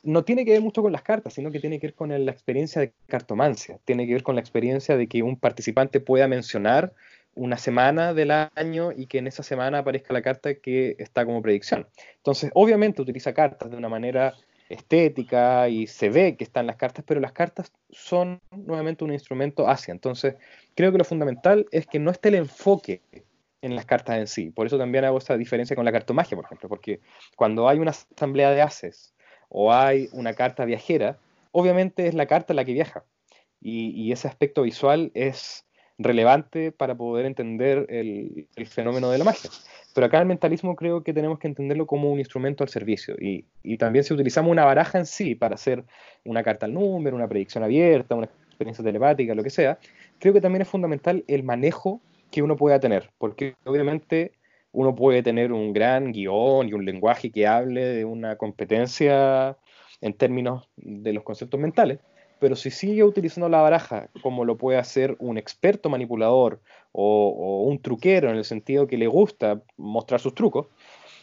no 0.02 0.24
tiene 0.24 0.44
que 0.44 0.52
ver 0.52 0.60
mucho 0.60 0.82
con 0.82 0.92
las 0.92 1.02
cartas, 1.02 1.34
sino 1.34 1.50
que 1.50 1.60
tiene 1.60 1.78
que 1.78 1.88
ver 1.88 1.94
con 1.94 2.08
la 2.10 2.32
experiencia 2.32 2.80
de 2.80 2.92
cartomancia, 3.06 3.78
tiene 3.84 4.06
que 4.06 4.14
ver 4.14 4.22
con 4.22 4.34
la 4.34 4.40
experiencia 4.40 4.96
de 4.96 5.06
que 5.06 5.22
un 5.22 5.36
participante 5.36 6.00
pueda 6.00 6.26
mencionar 6.26 6.92
una 7.34 7.56
semana 7.56 8.14
del 8.14 8.30
año 8.30 8.92
y 8.92 9.06
que 9.06 9.18
en 9.18 9.26
esa 9.26 9.42
semana 9.42 9.78
aparezca 9.78 10.12
la 10.12 10.22
carta 10.22 10.54
que 10.54 10.96
está 10.98 11.24
como 11.24 11.42
predicción. 11.42 11.86
Entonces, 12.16 12.50
obviamente 12.54 13.02
utiliza 13.02 13.32
cartas 13.32 13.70
de 13.70 13.76
una 13.76 13.88
manera 13.88 14.34
estética 14.68 15.68
y 15.68 15.86
se 15.86 16.08
ve 16.08 16.36
que 16.36 16.44
están 16.44 16.66
las 16.66 16.76
cartas, 16.76 17.04
pero 17.06 17.20
las 17.20 17.32
cartas 17.32 17.72
son 17.90 18.40
nuevamente 18.50 19.04
un 19.04 19.12
instrumento 19.12 19.68
hacia. 19.68 19.92
Entonces, 19.92 20.36
creo 20.74 20.92
que 20.92 20.98
lo 20.98 21.04
fundamental 21.04 21.66
es 21.70 21.86
que 21.86 21.98
no 21.98 22.10
esté 22.10 22.28
el 22.30 22.36
enfoque 22.36 23.02
en 23.62 23.76
las 23.76 23.86
cartas 23.86 24.18
en 24.18 24.26
sí. 24.26 24.50
Por 24.50 24.66
eso 24.66 24.78
también 24.78 25.04
hago 25.04 25.18
esa 25.18 25.36
diferencia 25.36 25.76
con 25.76 25.84
la 25.84 25.92
cartomagia, 25.92 26.36
por 26.36 26.44
ejemplo, 26.44 26.68
porque 26.68 27.00
cuando 27.36 27.68
hay 27.68 27.78
una 27.78 27.92
asamblea 27.92 28.50
de 28.50 28.62
haces 28.62 29.14
o 29.48 29.72
hay 29.72 30.08
una 30.12 30.34
carta 30.34 30.64
viajera, 30.64 31.18
obviamente 31.52 32.06
es 32.06 32.14
la 32.14 32.26
carta 32.26 32.54
la 32.54 32.64
que 32.64 32.72
viaja. 32.72 33.04
Y, 33.64 34.10
ese 34.10 34.26
aspecto 34.26 34.62
visual 34.62 35.12
es 35.14 35.64
relevante 36.02 36.72
para 36.72 36.94
poder 36.94 37.26
entender 37.26 37.86
el, 37.88 38.46
fenómeno 38.66 39.10
de 39.10 39.18
la 39.18 39.24
magia. 39.24 39.50
Pero 39.94 40.06
acá 40.06 40.20
el 40.20 40.26
mentalismo 40.26 40.74
creo 40.76 41.02
que 41.02 41.12
tenemos 41.12 41.38
que 41.38 41.48
entenderlo 41.48 41.86
como 41.86 42.10
un 42.10 42.18
instrumento 42.18 42.64
al 42.64 42.70
servicio. 42.70 43.14
Y, 43.20 43.46
y, 43.62 43.76
también 43.76 44.04
si 44.04 44.14
utilizamos 44.14 44.50
una 44.50 44.64
baraja 44.64 44.98
en 44.98 45.06
sí 45.06 45.34
para 45.34 45.54
hacer 45.54 45.84
una 46.24 46.42
carta 46.42 46.66
al 46.66 46.74
número, 46.74 47.16
una 47.16 47.28
predicción 47.28 47.64
abierta, 47.64 48.14
una 48.14 48.26
experiencia 48.26 48.84
telepática, 48.84 49.34
lo 49.34 49.42
que 49.42 49.50
sea, 49.50 49.78
creo 50.18 50.32
que 50.32 50.40
también 50.40 50.62
es 50.62 50.68
fundamental 50.68 51.24
el 51.26 51.42
manejo 51.42 52.00
que 52.30 52.42
uno 52.42 52.56
pueda 52.56 52.80
tener, 52.80 53.10
porque 53.18 53.54
obviamente 53.64 54.32
uno 54.72 54.94
puede 54.94 55.22
tener 55.22 55.52
un 55.52 55.72
gran 55.72 56.12
guion 56.12 56.68
y 56.68 56.72
un 56.72 56.84
lenguaje 56.84 57.30
que 57.30 57.46
hable 57.46 57.84
de 57.84 58.04
una 58.04 58.36
competencia 58.36 59.56
en 60.00 60.14
términos 60.14 60.68
de 60.76 61.12
los 61.12 61.22
conceptos 61.22 61.60
mentales, 61.60 62.00
pero 62.42 62.56
si 62.56 62.72
sigue 62.72 63.04
utilizando 63.04 63.48
la 63.48 63.60
baraja 63.60 64.08
como 64.20 64.44
lo 64.44 64.58
puede 64.58 64.76
hacer 64.76 65.14
un 65.20 65.38
experto 65.38 65.88
manipulador 65.88 66.60
o, 66.90 67.62
un 67.68 67.80
truquero 67.80 68.30
en 68.30 68.36
el 68.36 68.44
sentido 68.44 68.88
que 68.88 68.96
le 68.96 69.06
gusta 69.06 69.62
mostrar 69.76 70.18
sus 70.18 70.34
trucos, 70.34 70.66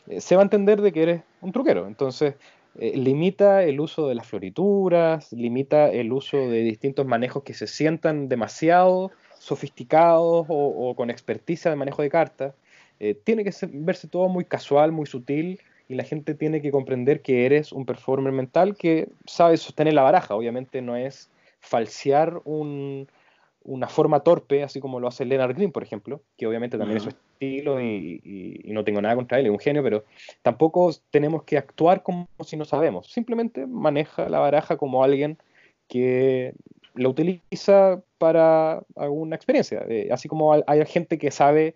eh, 0.08 0.22
se 0.22 0.38
va 0.38 0.44
a 0.44 0.46
entender 0.46 0.82
de 0.82 0.94
que 0.94 1.04
eres 1.04 1.22
un 1.42 1.52
truquero. 1.52 1.88
Entonces, 1.88 2.36
eh, 2.80 2.96
limita 2.96 3.64
el 3.64 3.82
uso 3.82 4.08
de 4.08 4.16
las 4.16 4.28
florituras, 4.28 5.34
limita 5.34 5.92
el 5.92 6.14
uso 6.14 6.38
de 6.38 6.62
distintos 6.62 7.06
manejos 7.06 7.44
que 7.44 7.54
se 7.54 7.68
sientan 7.68 8.30
demasiado 8.30 9.12
sofisticados 9.40 10.46
o, 10.48 10.94
con 10.96 11.10
experticia 11.10 11.70
de 11.70 11.76
manejo 11.76 12.02
de 12.02 12.10
cartas. 12.10 12.56
Eh, 13.02 13.14
tiene 13.14 13.44
que 13.44 13.52
verse 13.74 14.08
todo 14.08 14.30
muy 14.30 14.46
casual, 14.46 14.94
muy 14.94 15.06
sutil, 15.06 15.60
y 15.90 15.96
la 15.96 16.04
gente 16.04 16.36
tiene 16.36 16.62
que 16.62 16.72
comprender 16.72 17.22
que 17.22 17.48
eres 17.48 17.74
un 17.74 17.86
performer 17.86 18.32
mental 18.32 18.78
que 18.78 19.10
sabe 19.26 19.58
sostener 19.58 19.96
la 19.96 20.04
baraja. 20.04 20.36
Obviamente 20.36 20.84
no 20.84 20.96
es 20.96 21.32
falsear 21.60 22.42
una 22.46 23.88
forma 23.88 24.20
torpe, 24.20 24.62
así 24.62 24.80
como 24.80 25.00
lo 25.00 25.08
hace 25.08 25.26
Leonard 25.26 25.56
Green, 25.56 25.72
por 25.72 25.82
ejemplo, 25.82 26.22
que 26.38 26.46
obviamente 26.46 26.78
también 26.78 26.98
es 26.98 27.04
su 27.04 27.10
estilo 27.10 27.82
y, 27.82 28.62
no 28.66 28.84
tengo 28.84 29.02
nada 29.02 29.16
contra 29.16 29.40
él, 29.40 29.48
es 29.48 29.52
un 29.52 29.58
genio, 29.58 29.82
pero 29.82 30.06
tampoco 30.44 30.92
tenemos 31.10 31.42
que 31.44 31.58
actuar 31.58 32.04
como 32.04 32.28
si 32.46 32.56
no 32.56 32.66
sabemos. 32.66 33.12
Simplemente 33.12 33.66
maneja 33.66 34.30
la 34.30 34.38
baraja 34.38 34.78
como 34.78 35.04
alguien 35.04 35.40
que 35.88 36.54
lo 36.94 37.10
utiliza 37.10 38.04
para 38.20 38.84
alguna 38.96 39.36
experiencia. 39.36 39.84
Eh, 39.90 40.10
así 40.12 40.28
como 40.28 40.54
hay 40.54 40.86
gente 40.86 41.18
que 41.18 41.32
sabe 41.32 41.76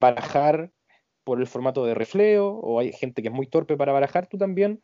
barajar 0.00 0.70
por 1.24 1.40
el 1.40 1.46
formato 1.46 1.84
de 1.84 1.94
refleo, 1.94 2.48
o 2.48 2.80
hay 2.80 2.92
gente 2.92 3.22
que 3.22 3.28
es 3.28 3.34
muy 3.34 3.46
torpe 3.46 3.76
para 3.76 3.92
barajar, 3.92 4.26
tú 4.26 4.38
también 4.38 4.80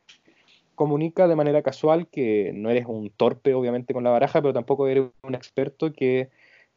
comunica 0.75 1.26
de 1.26 1.35
manera 1.35 1.62
casual 1.62 2.07
que 2.07 2.52
no 2.54 2.71
eres 2.71 2.87
un 2.87 3.11
torpe, 3.11 3.54
obviamente, 3.54 3.92
con 3.92 4.04
la 4.04 4.11
baraja, 4.11 4.40
pero 4.40 4.54
tampoco 4.54 4.87
eres 4.87 5.09
un 5.23 5.35
experto 5.35 5.92
que 5.92 6.30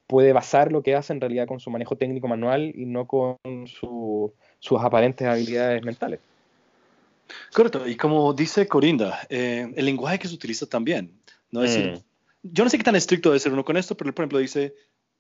puede 0.08 0.34
basar 0.34 0.72
lo 0.72 0.82
que 0.84 0.96
hace 0.96 1.14
en 1.14 1.22
realidad 1.22 1.48
con 1.48 1.60
su 1.60 1.70
manejo 1.70 1.96
técnico 1.96 2.28
manual 2.28 2.74
y 2.76 2.86
no 2.86 3.08
con 3.08 3.38
sus 3.68 4.82
aparentes 4.82 5.28
habilidades 5.28 5.84
mentales. 5.84 6.20
Correcto, 7.54 7.88
y 7.88 7.96
como 7.96 8.34
dice 8.34 8.68
Corinda, 8.68 9.26
eh, 9.30 9.72
el 9.76 9.86
lenguaje 9.86 10.20
que 10.20 10.28
se 10.28 10.36
utiliza 10.36 10.66
también, 10.66 11.14
no 11.52 11.62
decir, 11.62 11.92
mm. 11.92 12.04
yo 12.44 12.64
no 12.64 12.70
sé 12.70 12.78
qué 12.78 12.84
tan 12.84 12.96
estricto 12.96 13.30
debe 13.30 13.40
ser 13.40 13.54
uno 13.54 13.64
con 13.64 13.78
esto, 13.78 13.96
pero 13.96 14.14
por 14.14 14.24
ejemplo 14.24 14.40
dice, 14.40 14.76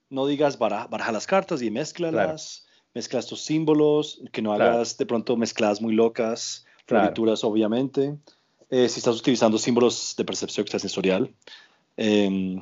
no 0.09 0.25
digas 0.25 0.57
baraja, 0.57 1.11
las 1.11 1.25
cartas 1.25 1.61
y 1.61 1.71
mezclalas, 1.71 2.67
mezcla 2.93 3.19
estos 3.19 3.41
símbolos, 3.41 4.21
que 4.31 4.41
no 4.41 4.53
hagas 4.53 4.97
de 4.97 5.05
pronto 5.05 5.37
mezcladas 5.37 5.81
muy 5.81 5.93
locas, 5.93 6.65
florituras 6.85 7.43
obviamente. 7.43 8.17
Eh, 8.69 8.87
si 8.89 8.99
estás 8.99 9.19
utilizando 9.19 9.57
símbolos 9.57 10.15
de 10.17 10.25
percepción 10.25 10.63
extrasensorial, 10.63 11.33
eh, 11.97 12.57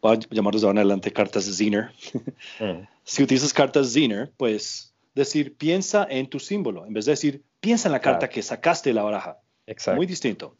voy 0.00 0.16
a 0.16 0.34
llamarlos 0.34 0.62
de 0.62 0.68
ahora 0.68 0.80
en 0.80 0.86
adelante 0.86 1.12
cartas 1.12 1.44
Zener. 1.56 1.92
Mm. 2.58 2.86
Si 3.04 3.22
utilizas 3.22 3.52
cartas 3.52 3.92
Zener, 3.92 4.32
pues 4.36 4.94
decir 5.14 5.56
piensa 5.56 6.06
en 6.08 6.28
tu 6.28 6.40
símbolo, 6.40 6.86
en 6.86 6.92
vez 6.92 7.04
de 7.04 7.12
decir 7.12 7.42
piensa 7.60 7.88
en 7.88 7.92
la 7.92 8.00
carta 8.00 8.28
que 8.28 8.42
sacaste 8.42 8.90
de 8.90 8.94
la 8.94 9.02
baraja. 9.02 9.38
Exacto. 9.66 9.96
Muy 9.96 10.06
distinto. 10.06 10.56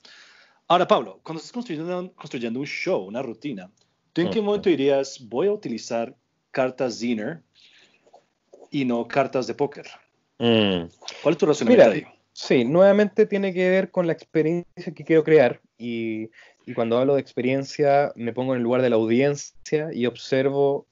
Ahora, 0.69 0.87
Pablo, 0.87 1.21
cuando 1.23 1.39
estás 1.39 1.53
construyendo, 1.53 2.13
construyendo 2.15 2.61
un 2.61 2.67
show, 2.67 3.05
una 3.05 3.23
rutina, 3.23 3.71
¿tú 4.13 4.21
en 4.21 4.31
qué 4.31 4.41
momento 4.41 4.69
dirías, 4.69 5.21
voy 5.21 5.49
a 5.49 5.53
utilizar 5.53 6.15
cartas 6.51 6.99
Zener 6.99 7.43
y 8.81 8.85
no 8.85 9.09
cartas 9.09 9.47
de 9.47 9.55
póker? 9.55 9.87
Mm. 10.39 10.89
¿Cuál 11.23 11.33
es 11.33 11.39
tu 11.39 11.47
razonamiento 11.47 11.91
ahí? 11.91 12.07
Sí, 12.33 12.65
nuevamente 12.65 13.25
tiene 13.25 13.55
que 13.55 13.71
ver 13.71 13.91
con 13.91 14.07
la 14.07 14.13
experiencia 14.13 14.93
que 14.95 15.05
quiero 15.05 15.25
crear 15.25 15.63
y, 15.79 16.31
y, 16.67 16.75
cuando 16.75 16.99
hablo 16.99 17.15
de 17.15 17.23
experiencia 17.23 18.13
me 18.15 18.35
pongo 18.35 18.53
en 18.53 18.59
el 18.59 18.63
lugar 18.63 18.83
de 18.83 18.91
la 18.91 18.97
audiencia 18.97 19.89
y 19.95 20.05
observo 20.05 20.87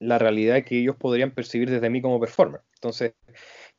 la 0.00 0.18
realidad 0.18 0.64
que 0.64 0.80
ellos 0.80 0.96
podrían 0.96 1.30
percibir 1.30 1.70
desde 1.70 1.90
mí 1.90 2.02
como 2.02 2.18
performer. 2.18 2.62
Entonces, 2.74 3.14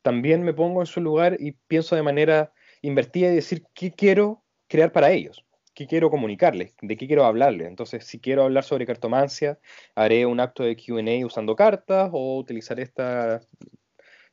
también 0.00 0.42
me 0.42 0.54
pongo 0.54 0.80
en 0.80 0.86
su 0.86 1.02
lugar 1.02 1.36
y 1.38 1.52
pienso 1.52 1.94
de 1.94 2.02
manera 2.02 2.52
invertida 2.80 3.30
y 3.30 3.34
decir 3.34 3.64
qué 3.74 3.92
quiero 3.92 4.42
crear 4.68 4.92
para 4.92 5.10
ellos. 5.10 5.44
¿Qué 5.80 5.86
quiero 5.86 6.10
comunicarles? 6.10 6.74
¿De 6.82 6.94
qué 6.94 7.06
quiero 7.06 7.24
hablarles? 7.24 7.66
Entonces, 7.66 8.04
si 8.04 8.20
quiero 8.20 8.42
hablar 8.42 8.64
sobre 8.64 8.84
cartomancia, 8.84 9.58
haré 9.94 10.26
un 10.26 10.38
acto 10.38 10.62
de 10.62 10.76
QA 10.76 11.24
usando 11.24 11.56
cartas 11.56 12.10
o 12.12 12.36
utilizaré 12.36 12.82
esta, 12.82 13.40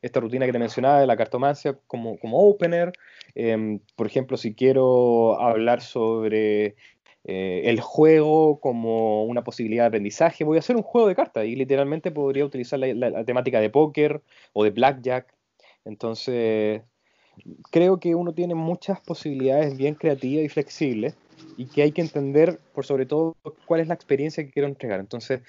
esta 0.02 0.20
rutina 0.20 0.44
que 0.44 0.52
te 0.52 0.58
mencionaba 0.58 1.00
de 1.00 1.06
la 1.06 1.16
cartomancia 1.16 1.78
como, 1.86 2.18
como 2.18 2.46
opener. 2.46 2.92
Em, 3.34 3.80
por 3.96 4.06
ejemplo, 4.06 4.36
si 4.36 4.54
quiero 4.54 5.40
hablar 5.40 5.80
sobre 5.80 6.76
eh, 7.24 7.62
el 7.64 7.80
juego 7.80 8.60
como 8.60 9.24
una 9.24 9.42
posibilidad 9.42 9.84
de 9.84 9.88
aprendizaje, 9.88 10.44
voy 10.44 10.58
a 10.58 10.60
hacer 10.60 10.76
un 10.76 10.82
juego 10.82 11.08
de 11.08 11.14
cartas 11.14 11.46
y 11.46 11.56
literalmente 11.56 12.10
podría 12.10 12.44
utilizar 12.44 12.78
la 12.78 13.24
temática 13.24 13.58
de 13.58 13.70
póker 13.70 14.20
o 14.52 14.64
de 14.64 14.70
blackjack. 14.70 15.34
Entonces, 15.86 16.82
creo 17.70 18.00
que 18.00 18.14
uno 18.14 18.34
tiene 18.34 18.54
muchas 18.54 19.00
posibilidades 19.00 19.78
bien 19.78 19.94
creativas 19.94 20.44
y 20.44 20.50
flexibles 20.50 21.16
y 21.56 21.66
que 21.66 21.82
hay 21.82 21.92
que 21.92 22.00
entender, 22.00 22.58
por 22.74 22.84
sobre 22.84 23.06
todo, 23.06 23.36
cuál 23.66 23.80
es 23.80 23.88
la 23.88 23.94
experiencia 23.94 24.44
que 24.44 24.50
quiero 24.50 24.68
entregar. 24.68 25.00
Entonces, 25.00 25.40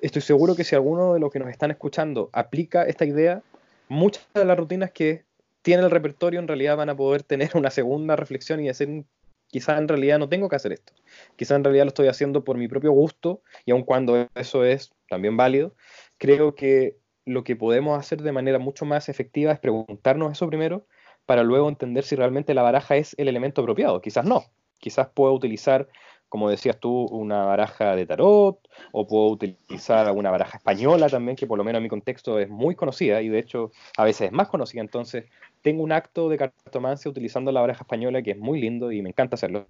estoy 0.00 0.22
seguro 0.22 0.54
que 0.54 0.64
si 0.64 0.74
alguno 0.74 1.14
de 1.14 1.20
los 1.20 1.30
que 1.30 1.38
nos 1.38 1.48
están 1.48 1.70
escuchando 1.70 2.30
aplica 2.32 2.84
esta 2.84 3.04
idea, 3.04 3.42
muchas 3.88 4.26
de 4.34 4.44
las 4.44 4.56
rutinas 4.56 4.90
que 4.90 5.24
tiene 5.62 5.82
el 5.82 5.90
repertorio 5.90 6.40
en 6.40 6.48
realidad 6.48 6.76
van 6.76 6.90
a 6.90 6.96
poder 6.96 7.22
tener 7.22 7.50
una 7.54 7.70
segunda 7.70 8.16
reflexión 8.16 8.60
y 8.60 8.66
decir, 8.66 9.04
quizá 9.48 9.78
en 9.78 9.88
realidad 9.88 10.18
no 10.18 10.28
tengo 10.28 10.48
que 10.48 10.56
hacer 10.56 10.72
esto, 10.72 10.92
quizá 11.36 11.56
en 11.56 11.64
realidad 11.64 11.84
lo 11.84 11.88
estoy 11.88 12.08
haciendo 12.08 12.44
por 12.44 12.58
mi 12.58 12.68
propio 12.68 12.92
gusto 12.92 13.40
y 13.64 13.70
aun 13.70 13.82
cuando 13.82 14.28
eso 14.34 14.64
es 14.64 14.92
también 15.08 15.36
válido, 15.36 15.74
creo 16.18 16.54
que 16.54 16.96
lo 17.24 17.44
que 17.44 17.56
podemos 17.56 17.98
hacer 17.98 18.22
de 18.22 18.32
manera 18.32 18.58
mucho 18.58 18.84
más 18.84 19.08
efectiva 19.08 19.52
es 19.52 19.58
preguntarnos 19.58 20.32
eso 20.32 20.46
primero 20.48 20.86
para 21.24 21.42
luego 21.42 21.68
entender 21.68 22.04
si 22.04 22.16
realmente 22.16 22.52
la 22.52 22.62
baraja 22.62 22.96
es 22.96 23.14
el 23.16 23.28
elemento 23.28 23.62
apropiado. 23.62 24.00
Quizás 24.02 24.26
no. 24.26 24.44
Quizás 24.84 25.08
puedo 25.08 25.32
utilizar, 25.32 25.88
como 26.28 26.50
decías 26.50 26.78
tú, 26.78 27.06
una 27.06 27.46
baraja 27.46 27.96
de 27.96 28.04
tarot, 28.04 28.58
o 28.92 29.06
puedo 29.06 29.28
utilizar 29.28 30.06
alguna 30.06 30.30
baraja 30.30 30.58
española 30.58 31.08
también, 31.08 31.36
que 31.36 31.46
por 31.46 31.56
lo 31.56 31.64
menos 31.64 31.78
en 31.78 31.84
mi 31.84 31.88
contexto 31.88 32.38
es 32.38 32.50
muy 32.50 32.74
conocida 32.74 33.22
y 33.22 33.30
de 33.30 33.38
hecho 33.38 33.72
a 33.96 34.04
veces 34.04 34.26
es 34.26 34.32
más 34.32 34.48
conocida. 34.48 34.82
Entonces, 34.82 35.24
tengo 35.62 35.82
un 35.82 35.90
acto 35.90 36.28
de 36.28 36.36
cartomancia 36.36 37.10
utilizando 37.10 37.50
la 37.50 37.62
baraja 37.62 37.84
española 37.84 38.20
que 38.20 38.32
es 38.32 38.38
muy 38.38 38.60
lindo 38.60 38.92
y 38.92 39.00
me 39.00 39.08
encanta 39.08 39.36
hacerlo. 39.36 39.68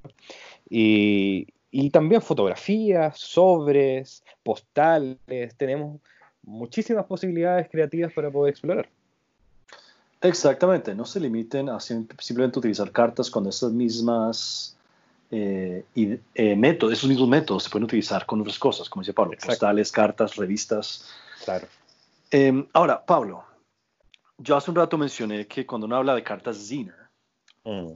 Y, 0.68 1.46
y 1.70 1.90
también 1.90 2.20
fotografías, 2.20 3.16
sobres, 3.16 4.24
postales, 4.42 5.54
tenemos 5.56 6.00
muchísimas 6.42 7.04
posibilidades 7.04 7.68
creativas 7.70 8.12
para 8.12 8.32
poder 8.32 8.50
explorar. 8.50 8.88
Exactamente, 10.22 10.92
no 10.92 11.04
se 11.04 11.20
limiten 11.20 11.68
a 11.68 11.78
simplemente 11.78 12.58
utilizar 12.58 12.90
cartas 12.90 13.30
con 13.30 13.46
esas 13.46 13.70
mismas 13.70 14.73
eh, 15.36 15.84
eh, 16.34 16.54
métodos, 16.54 16.92
esos 16.92 17.08
mismos 17.08 17.28
métodos 17.28 17.64
se 17.64 17.70
pueden 17.70 17.84
utilizar 17.84 18.24
con 18.24 18.40
otras 18.40 18.58
cosas, 18.58 18.88
como 18.88 19.02
dice 19.02 19.12
Pablo, 19.12 19.36
postales, 19.44 19.90
cartas, 19.90 20.36
revistas. 20.36 21.08
Claro. 21.44 21.66
Em, 22.30 22.66
ahora, 22.72 23.04
Pablo, 23.04 23.44
yo 24.38 24.56
hace 24.56 24.70
un 24.70 24.76
rato 24.76 24.96
mencioné 24.96 25.46
que 25.46 25.66
cuando 25.66 25.86
uno 25.86 25.96
habla 25.96 26.14
de 26.14 26.22
cartas 26.22 26.68
Zener, 26.68 26.94
mm. 27.64 27.94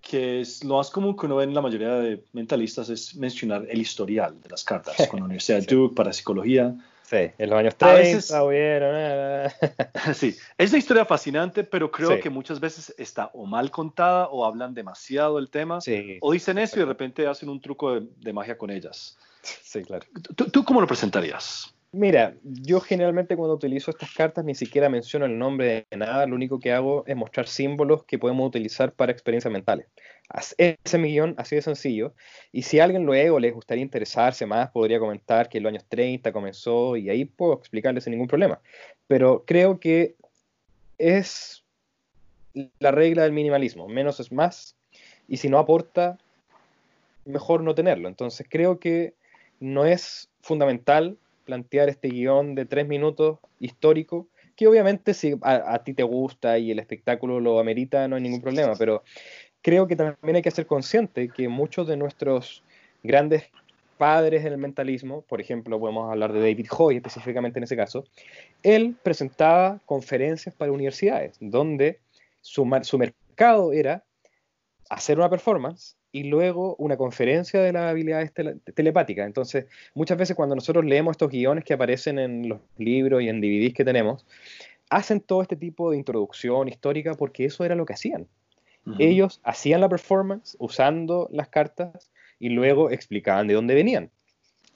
que 0.00 0.40
es 0.40 0.64
lo 0.64 0.76
más 0.78 0.90
común 0.90 1.16
que 1.16 1.26
uno 1.26 1.36
ve 1.36 1.44
en 1.44 1.54
la 1.54 1.60
mayoría 1.60 1.94
de 1.94 2.24
mentalistas 2.32 2.88
es 2.88 3.14
mencionar 3.14 3.66
el 3.68 3.80
historial 3.80 4.40
de 4.40 4.48
las 4.48 4.64
cartas 4.64 4.96
con 5.10 5.20
la 5.20 5.26
Universidad 5.26 5.60
de 5.60 5.66
Duke 5.66 5.94
para 5.94 6.12
psicología. 6.12 6.74
Sí, 7.08 7.30
en 7.38 7.48
los 7.48 7.58
años 7.58 7.74
30 7.76 7.98
veces, 7.98 8.30
hubieron... 8.32 9.50
sí, 10.14 10.36
es 10.58 10.68
una 10.68 10.78
historia 10.78 11.06
fascinante, 11.06 11.64
pero 11.64 11.90
creo 11.90 12.20
que 12.20 12.28
muchas 12.28 12.60
veces 12.60 12.94
está 12.98 13.30
o 13.32 13.46
mal 13.46 13.70
contada 13.70 14.28
o 14.28 14.44
hablan 14.44 14.74
demasiado 14.74 15.36
del 15.36 15.48
tema, 15.48 15.78
o 16.20 16.32
dicen 16.32 16.58
eso 16.58 16.76
y 16.76 16.80
de 16.80 16.84
repente 16.84 17.26
hacen 17.26 17.48
un 17.48 17.62
truco 17.62 17.98
de, 17.98 18.32
magia 18.34 18.58
con 18.58 18.70
ellas. 18.70 19.16
Sí, 19.40 19.80
claro. 19.84 20.06
¿Tú, 20.52 20.62
cómo 20.64 20.82
lo 20.82 20.86
presentarías? 20.86 21.74
Mira, 21.90 22.36
yo 22.42 22.80
generalmente 22.80 23.34
cuando 23.34 23.54
utilizo 23.54 23.90
estas 23.90 24.12
cartas 24.12 24.44
ni 24.44 24.54
siquiera 24.54 24.90
menciono 24.90 25.24
el 25.24 25.38
nombre 25.38 25.86
de 25.90 25.96
nada, 25.96 26.26
lo 26.26 26.34
único 26.34 26.60
que 26.60 26.72
hago 26.72 27.02
es 27.06 27.16
mostrar 27.16 27.48
símbolos 27.48 28.04
que 28.04 28.18
podemos 28.18 28.46
utilizar 28.46 28.92
para 28.92 29.10
experiencias 29.10 29.50
mentales. 29.50 29.86
Ese 30.58 30.98
millón 30.98 31.34
así 31.38 31.56
de 31.56 31.62
sencillo. 31.62 32.12
Y 32.52 32.62
si 32.62 32.78
alguien 32.78 33.06
luego 33.06 33.40
les 33.40 33.54
gustaría 33.54 33.82
interesarse 33.82 34.44
más, 34.44 34.70
podría 34.70 34.98
comentar 34.98 35.48
que 35.48 35.56
en 35.56 35.64
los 35.64 35.70
años 35.70 35.86
30 35.88 36.30
comenzó 36.30 36.94
y 36.98 37.08
ahí 37.08 37.24
puedo 37.24 37.54
explicarles 37.54 38.04
sin 38.04 38.10
ningún 38.10 38.28
problema. 38.28 38.60
Pero 39.06 39.44
creo 39.46 39.80
que 39.80 40.14
es 40.98 41.64
la 42.80 42.90
regla 42.90 43.22
del 43.22 43.32
minimalismo, 43.32 43.88
menos 43.88 44.20
es 44.20 44.30
más, 44.30 44.76
y 45.26 45.38
si 45.38 45.48
no 45.48 45.58
aporta, 45.58 46.18
mejor 47.24 47.62
no 47.62 47.74
tenerlo. 47.74 48.08
Entonces 48.08 48.46
creo 48.46 48.78
que 48.78 49.14
no 49.58 49.86
es 49.86 50.28
fundamental 50.42 51.16
plantear 51.48 51.88
este 51.88 52.08
guion 52.08 52.54
de 52.54 52.66
tres 52.66 52.86
minutos 52.86 53.38
histórico, 53.58 54.28
que 54.54 54.66
obviamente 54.66 55.14
si 55.14 55.34
a, 55.40 55.82
ti 55.82 55.94
te 55.94 56.02
gusta 56.02 56.58
y 56.58 56.70
el 56.70 56.78
espectáculo 56.78 57.40
lo 57.40 57.58
amerita, 57.58 58.06
no 58.06 58.16
hay 58.16 58.22
ningún 58.22 58.42
problema, 58.42 58.74
pero 58.78 59.02
creo 59.62 59.86
que 59.86 59.96
también 59.96 60.36
hay 60.36 60.42
que 60.42 60.50
ser 60.50 60.66
consciente 60.66 61.30
que 61.30 61.48
muchos 61.48 61.88
de 61.88 61.96
nuestros 61.96 62.62
grandes 63.02 63.44
padres 63.96 64.44
del 64.44 64.58
mentalismo, 64.58 65.22
por 65.22 65.40
ejemplo, 65.40 65.80
podemos 65.80 66.10
hablar 66.10 66.34
de 66.34 66.40
David 66.40 66.66
Hoy 66.76 66.96
específicamente 66.96 67.58
en 67.58 67.64
ese 67.64 67.76
caso, 67.76 68.04
él 68.62 68.94
presentaba 69.02 69.80
conferencias 69.86 70.54
para 70.54 70.70
universidades, 70.70 71.38
donde 71.40 71.98
su, 72.42 72.68
su 72.82 72.98
mercado 72.98 73.72
era 73.72 74.04
hacer 74.90 75.16
una 75.16 75.30
performance 75.30 75.97
y 76.10 76.24
luego 76.24 76.74
una 76.76 76.96
conferencia 76.96 77.60
de 77.60 77.72
las 77.72 77.90
habilidades 77.90 78.32
telepáticas. 78.74 79.26
Entonces, 79.26 79.66
muchas 79.94 80.16
veces 80.16 80.36
cuando 80.36 80.54
nosotros 80.54 80.84
leemos 80.84 81.12
estos 81.12 81.30
guiones 81.30 81.64
que 81.64 81.74
aparecen 81.74 82.18
en 82.18 82.48
los 82.48 82.60
libros 82.78 83.22
y 83.22 83.28
en 83.28 83.40
DVDs 83.40 83.74
que 83.74 83.84
tenemos, 83.84 84.24
hacen 84.90 85.20
todo 85.20 85.42
este 85.42 85.56
tipo 85.56 85.90
de 85.90 85.98
introducción 85.98 86.68
histórica 86.68 87.14
porque 87.14 87.44
eso 87.44 87.64
era 87.64 87.74
lo 87.74 87.84
que 87.84 87.94
hacían. 87.94 88.26
Ellos 88.98 89.40
hacían 89.44 89.82
la 89.82 89.88
performance 89.90 90.56
usando 90.58 91.28
las 91.30 91.48
cartas 91.48 92.10
y 92.38 92.48
luego 92.48 92.90
explicaban 92.90 93.46
de 93.46 93.52
dónde 93.52 93.74
venían. 93.74 94.10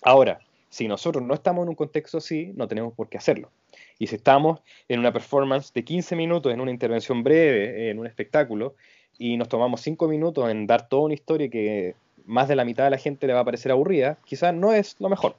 Ahora, 0.02 0.40
si 0.68 0.86
nosotros 0.86 1.24
no 1.24 1.32
estamos 1.32 1.62
en 1.62 1.70
un 1.70 1.74
contexto 1.74 2.18
así, 2.18 2.52
no 2.54 2.68
tenemos 2.68 2.92
por 2.92 3.08
qué 3.08 3.16
hacerlo. 3.16 3.50
Y 3.98 4.08
si 4.08 4.16
estamos 4.16 4.60
en 4.88 5.00
una 5.00 5.12
performance 5.12 5.72
de 5.72 5.82
15 5.84 6.14
minutos, 6.16 6.52
en 6.52 6.60
una 6.60 6.70
intervención 6.70 7.22
breve, 7.22 7.88
en 7.88 7.98
un 7.98 8.06
espectáculo, 8.06 8.74
y 9.23 9.37
nos 9.37 9.49
tomamos 9.49 9.81
cinco 9.81 10.09
minutos 10.09 10.50
en 10.50 10.67
dar 10.67 10.88
toda 10.88 11.05
una 11.05 11.14
historia 11.14 11.49
que 11.49 11.95
más 12.26 12.49
de 12.49 12.57
la 12.57 12.64
mitad 12.64 12.83
de 12.83 12.91
la 12.91 12.99
gente 12.99 13.29
le 13.29 13.33
va 13.33 13.41
a 13.41 13.45
parecer 13.45 13.71
aburrida, 13.71 14.19
quizás 14.25 14.52
no 14.52 14.73
es 14.73 14.97
lo 14.99 15.09
mejor. 15.09 15.37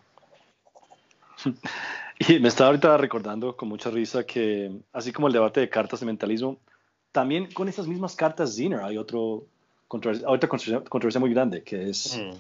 Y 2.19 2.39
me 2.39 2.47
estaba 2.47 2.69
ahorita 2.69 2.95
recordando 2.97 3.57
con 3.57 3.67
mucha 3.67 3.89
risa 3.89 4.23
que, 4.23 4.71
así 4.93 5.11
como 5.11 5.27
el 5.27 5.33
debate 5.33 5.59
de 5.59 5.67
cartas 5.67 5.99
de 5.99 6.05
mentalismo, 6.05 6.57
también 7.11 7.51
con 7.51 7.67
esas 7.67 7.87
mismas 7.87 8.15
cartas 8.15 8.55
Zener 8.55 8.79
hay 8.81 8.97
otro 8.97 9.43
controversia, 9.87 10.29
otra 10.29 10.47
controversia, 10.47 11.19
muy 11.19 11.31
grande, 11.31 11.63
que 11.63 11.89
es 11.89 12.17
mm. 12.17 12.37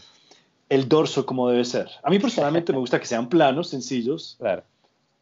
el 0.69 0.87
dorso 0.87 1.25
como 1.25 1.49
debe 1.49 1.65
ser. 1.65 1.89
A 2.03 2.11
mí 2.11 2.19
personalmente 2.19 2.71
me 2.71 2.77
gusta 2.77 2.99
que 2.99 3.07
sean 3.07 3.27
planos, 3.27 3.69
sencillos, 3.69 4.35
claro. 4.39 4.63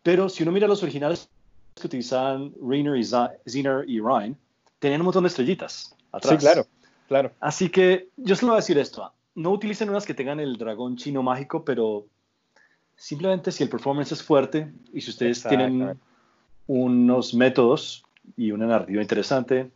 pero 0.03 0.27
si 0.27 0.43
uno 0.43 0.51
mira 0.51 0.67
los 0.67 0.83
originales 0.83 1.29
que 1.73 1.87
utilizaban 1.87 2.53
Rainer 2.61 2.97
y 2.97 3.05
Zener 3.05 3.85
y 3.87 3.99
Ryan, 4.01 4.35
tenían 4.79 5.01
un 5.01 5.05
montón 5.05 5.23
de 5.23 5.29
estrellitas. 5.29 5.95
Sí, 6.21 6.37
claro, 6.37 6.65
claro. 7.07 7.31
Así 7.39 7.69
que 7.69 8.09
yo 8.17 8.35
solo 8.35 8.51
voy 8.51 8.57
a 8.57 8.61
decir 8.61 8.77
esto. 8.77 9.11
No 9.35 9.51
utilicen 9.51 9.89
unas 9.89 10.05
que 10.05 10.13
tengan 10.13 10.39
el 10.39 10.57
dragón 10.57 10.97
chino 10.97 11.23
mágico, 11.23 11.63
pero 11.63 12.05
simplemente 12.95 13.51
si 13.51 13.63
el 13.63 13.69
performance 13.69 14.11
es 14.11 14.21
fuerte 14.21 14.71
y 14.93 15.01
si 15.01 15.11
ustedes 15.11 15.43
tienen 15.43 15.97
unos 16.67 17.33
métodos 17.33 18.03
y 18.35 18.51
una 18.51 18.65
narrativa 18.65 19.01
interesante, 19.01 19.71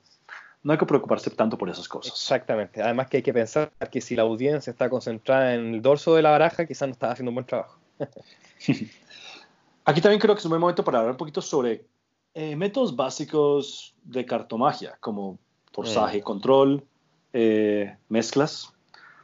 no 0.63 0.73
hay 0.73 0.79
que 0.79 0.86
preocuparse 0.86 1.29
tanto 1.29 1.57
por 1.57 1.69
esas 1.69 1.88
cosas. 1.88 2.12
Exactamente. 2.12 2.81
Además 2.81 3.07
que 3.07 3.17
hay 3.17 3.23
que 3.23 3.33
pensar 3.33 3.71
que 3.91 4.01
si 4.01 4.15
la 4.15 4.23
audiencia 4.23 4.71
está 4.71 4.89
concentrada 4.89 5.53
en 5.53 5.75
el 5.75 5.81
dorso 5.81 6.15
de 6.15 6.21
la 6.21 6.31
baraja, 6.31 6.65
quizás 6.65 6.88
no 6.88 6.93
está 6.93 7.12
haciendo 7.12 7.29
un 7.29 7.36
buen 7.36 7.45
trabajo. 7.45 7.79
Aquí 9.86 10.01
también 10.01 10.19
creo 10.19 10.33
que 10.33 10.39
es 10.39 10.45
un 10.45 10.49
buen 10.49 10.62
momento 10.62 10.83
para 10.83 10.97
hablar 10.97 11.12
un 11.12 11.17
poquito 11.17 11.41
sobre 11.41 11.86
eh, 12.33 12.55
métodos 12.55 12.95
básicos 12.95 13.95
de 14.03 14.25
cartomagia, 14.25 14.97
como 14.99 15.38
forzaje, 15.75 16.19
mm. 16.19 16.23
control, 16.23 16.83
eh, 17.33 17.97
mezclas, 18.07 18.73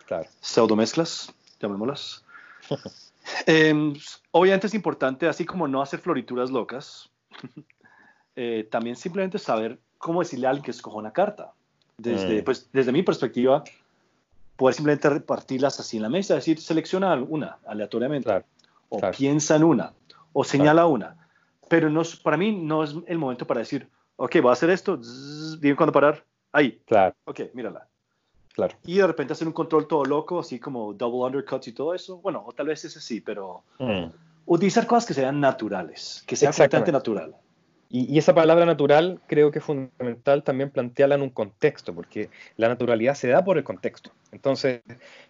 claro. 0.06 0.28
pseudomezclas, 0.42 1.34
llamémoslas. 1.60 2.24
Em, 3.46 3.94
obviamente 4.32 4.66
es 4.66 4.74
importante, 4.74 5.28
así 5.28 5.46
como 5.46 5.68
no 5.68 5.82
hacer 5.82 6.00
florituras 6.00 6.50
locas, 6.50 7.10
eh, 8.36 8.68
también 8.70 8.96
simplemente 8.96 9.38
saber 9.38 9.80
cómo 10.00 10.22
decirle 10.22 10.48
a 10.48 10.50
alguien 10.50 10.66
que 10.66 10.72
escoja 10.72 10.98
una 10.98 11.14
carta. 11.14 11.54
Desde, 11.98 12.42
mm. 12.42 12.44
pues, 12.44 12.70
desde 12.74 12.92
mi 12.92 13.04
perspectiva, 13.04 13.64
poder 14.58 14.76
simplemente 14.76 15.08
repartirlas 15.10 15.80
así 15.80 15.98
en 15.98 16.04
la 16.04 16.10
mesa, 16.10 16.34
decir, 16.34 16.60
selecciona 16.60 17.14
una 17.14 17.60
aleatoriamente, 17.66 18.44
o 18.90 19.00
piensa 19.12 19.56
en 19.56 19.64
una, 19.64 19.94
o 20.34 20.44
señala 20.44 20.88
una. 20.88 21.16
Pero 21.70 21.90
no, 21.90 22.02
para 22.24 22.38
mí 22.38 22.52
no 22.52 22.84
es 22.84 22.96
el 23.06 23.20
momento 23.20 23.46
para 23.46 23.60
decir, 23.60 23.88
ok, 24.18 24.42
voy 24.42 24.50
a 24.50 24.54
hacer 24.54 24.72
esto, 24.72 25.00
bien 25.60 25.76
cuando 25.76 25.94
parar, 25.94 26.26
Ahí. 26.52 26.82
Claro. 26.86 27.16
Ok, 27.26 27.42
mírala. 27.54 27.88
Claro. 28.54 28.76
Y 28.86 28.98
de 28.98 29.08
repente 29.08 29.34
hacer 29.34 29.48
un 29.48 29.54
control 29.54 29.88
todo 29.88 30.04
loco, 30.04 30.40
así 30.40 30.60
como 30.60 30.94
double 30.94 31.26
undercuts 31.26 31.70
y 31.70 31.74
todo 31.74 31.94
eso. 31.96 32.18
Bueno, 32.18 32.44
o 32.46 32.52
tal 32.52 32.68
vez 32.68 32.84
ese 32.84 33.00
sí, 33.00 33.22
pero 33.22 33.64
mm. 33.80 34.06
utilizar 34.46 34.86
cosas 34.86 35.06
que 35.06 35.14
sean 35.14 35.40
naturales, 35.40 36.24
que 36.28 36.36
sean 36.36 36.52
completamente 36.52 36.92
natural. 36.92 37.36
Y, 37.94 38.18
esa 38.18 38.34
palabra 38.34 38.66
natural 38.66 39.20
creo 39.28 39.52
que 39.52 39.60
es 39.60 39.66
fundamental 39.66 40.44
también 40.44 40.70
plantearla 40.70 41.16
en 41.16 41.24
un 41.24 41.30
contexto, 41.30 41.94
porque 41.94 42.30
la 42.56 42.70
naturalidad 42.70 43.16
se 43.16 43.28
da 43.28 43.44
por 43.44 43.58
el 43.58 43.66
contexto. 43.66 44.12
Entonces, 44.32 44.82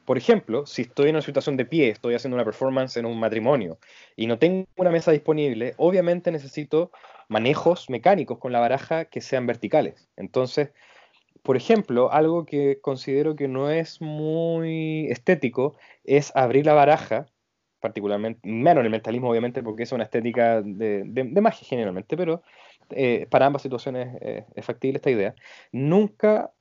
por 0.06 0.16
ejemplo, 0.16 0.68
si 0.68 0.84
estoy 0.84 1.10
en 1.10 1.16
una 1.16 1.24
situación 1.24 1.58
de 1.58 1.66
pie, 1.66 1.90
estoy 1.90 2.14
haciendo 2.14 2.36
una 2.36 2.46
performance 2.46 2.98
en 2.98 3.08
un 3.08 3.20
matrimonio 3.20 3.80
y 4.16 4.28
no 4.28 4.38
tengo 4.38 4.68
una 4.76 4.92
mesa 4.92 5.12
disponible, 5.12 5.74
obviamente 5.78 6.32
necesito 6.32 6.92
manejos 7.30 7.90
mecánicos 7.90 8.38
con 8.38 8.52
la 8.52 8.60
baraja 8.60 9.06
que 9.06 9.22
sean 9.22 9.48
verticales. 9.48 10.08
Entonces, 10.16 10.70
por 11.44 11.58
ejemplo, 11.58 12.12
algo 12.12 12.46
que 12.46 12.80
considero 12.82 13.36
que 13.36 13.48
no 13.48 13.70
es 13.70 14.00
muy 14.02 15.08
estético 15.10 15.76
es 16.04 16.32
abrir 16.36 16.66
la 16.66 16.74
baraja, 16.74 17.26
particularmente, 17.80 18.40
menos 18.48 18.82
en 18.82 18.86
el 18.86 18.92
mentalismo 18.92 19.30
obviamente, 19.30 19.64
porque 19.64 19.84
es 19.84 19.92
una 19.92 20.04
estética 20.04 20.62
de, 20.62 21.04
magia 21.42 21.68
generalmente, 21.68 22.16
pero 22.16 22.44
eh, 22.92 23.28
para 23.30 23.48
ambas 23.48 23.64
situaciones 23.64 24.18
eh, 24.22 24.46
es 24.56 24.66
factible 24.66 24.98
esta 24.98 25.10
idea. 25.10 25.34
Nunca 25.72 26.52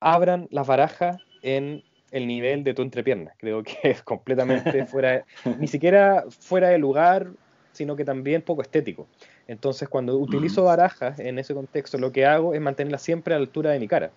abran 0.00 0.48
las 0.50 0.66
barajas 0.66 1.16
en 1.42 1.82
el 2.10 2.26
nivel 2.26 2.62
de 2.62 2.74
tu 2.74 2.82
entrepierna. 2.82 3.32
Creo 3.38 3.62
que 3.62 3.76
es 3.82 4.02
completamente 4.02 4.84
fuera, 4.86 5.24
ni 5.58 5.66
siquiera 5.66 6.24
fuera 6.28 6.68
de 6.68 6.78
lugar, 6.78 7.30
sino 7.72 7.96
que 7.96 8.04
también 8.04 8.42
poco 8.42 8.62
estético. 8.62 9.08
Entonces, 9.48 9.88
cuando 9.88 10.16
utilizo 10.16 10.64
barajas 10.64 11.18
en 11.18 11.38
ese 11.38 11.54
contexto, 11.54 11.98
lo 11.98 12.10
que 12.10 12.26
hago 12.26 12.54
es 12.54 12.60
mantenerlas 12.60 13.02
siempre 13.02 13.34
a 13.34 13.38
la 13.38 13.44
altura 13.44 13.70
de 13.70 13.78
mi 13.78 13.86
cara. 13.86 14.10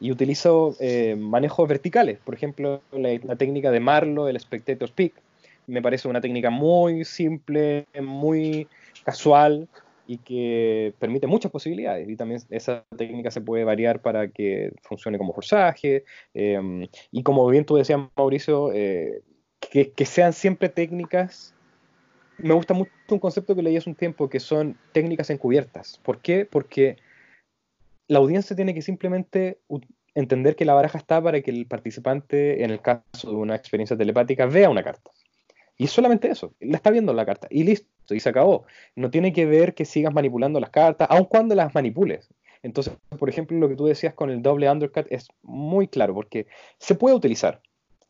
Y 0.00 0.10
utilizo 0.10 0.74
eh, 0.80 1.14
manejos 1.16 1.68
verticales. 1.68 2.18
Por 2.18 2.34
ejemplo, 2.34 2.82
la, 2.92 3.36
técnica 3.36 3.70
de 3.70 3.80
Marlo, 3.80 4.28
el 4.28 4.38
Spectator 4.38 4.90
Peak, 4.90 5.12
me 5.66 5.80
parece 5.80 6.08
una 6.08 6.20
técnica 6.20 6.50
muy 6.50 7.04
simple, 7.04 7.86
muy 8.02 8.66
casual 9.04 9.68
y 10.06 10.18
que 10.18 10.92
permite 10.98 11.26
muchas 11.26 11.52
posibilidades. 11.52 12.08
Y 12.08 12.16
también 12.16 12.40
esa 12.50 12.84
técnica 12.96 13.30
se 13.30 13.40
puede 13.40 13.64
variar 13.64 14.00
para 14.00 14.28
que 14.28 14.72
funcione 14.82 15.18
como 15.18 15.32
forzaje. 15.32 16.04
Em, 16.34 16.88
y 17.12 17.22
como 17.22 17.46
bien 17.48 17.64
tú 17.64 17.76
decías, 17.76 18.00
Mauricio, 18.16 18.72
eh, 18.72 19.22
que, 19.60 19.92
que 19.92 20.04
sean 20.04 20.32
siempre 20.32 20.68
técnicas 20.68 21.53
me 22.38 22.54
gusta 22.54 22.74
mucho 22.74 22.90
un 23.10 23.18
concepto 23.18 23.54
que 23.54 23.62
leí 23.62 23.76
hace 23.76 23.90
un 23.90 23.96
tiempo, 23.96 24.28
que 24.28 24.40
son 24.40 24.78
técnicas 24.92 25.30
encubiertas. 25.30 26.00
¿Por 26.02 26.20
qué? 26.20 26.46
Porque 26.46 26.96
la 28.08 28.18
audiencia 28.18 28.54
tiene 28.54 28.74
que 28.74 28.82
simplemente 28.82 29.60
entender 30.14 30.56
que 30.56 30.64
la 30.64 30.74
baraja 30.74 30.98
está 30.98 31.22
para 31.22 31.40
que 31.40 31.50
el 31.50 31.66
participante, 31.66 32.62
en 32.64 32.70
el 32.70 32.80
caso 32.80 33.30
de 33.30 33.36
una 33.36 33.56
experiencia 33.56 33.96
telepática, 33.96 34.46
vea 34.46 34.70
una 34.70 34.82
carta. 34.82 35.10
Y 35.76 35.84
es 35.84 35.90
solamente 35.90 36.30
eso, 36.30 36.54
la 36.60 36.76
está 36.76 36.90
viendo 36.90 37.12
la 37.12 37.26
carta 37.26 37.48
y 37.50 37.64
listo, 37.64 38.14
y 38.14 38.20
se 38.20 38.28
acabó. 38.28 38.64
No 38.94 39.10
tiene 39.10 39.32
que 39.32 39.44
ver 39.44 39.74
que 39.74 39.84
sigas 39.84 40.14
manipulando 40.14 40.60
las 40.60 40.70
cartas, 40.70 41.08
aun 41.10 41.24
cuando 41.24 41.54
las 41.54 41.74
manipules. 41.74 42.28
Entonces, 42.62 42.94
por 43.18 43.28
ejemplo, 43.28 43.58
lo 43.58 43.68
que 43.68 43.76
tú 43.76 43.84
decías 43.84 44.14
con 44.14 44.30
el 44.30 44.40
doble 44.40 44.70
undercut 44.70 45.06
es 45.10 45.28
muy 45.42 45.88
claro, 45.88 46.14
porque 46.14 46.46
se 46.78 46.94
puede 46.94 47.16
utilizar. 47.16 47.60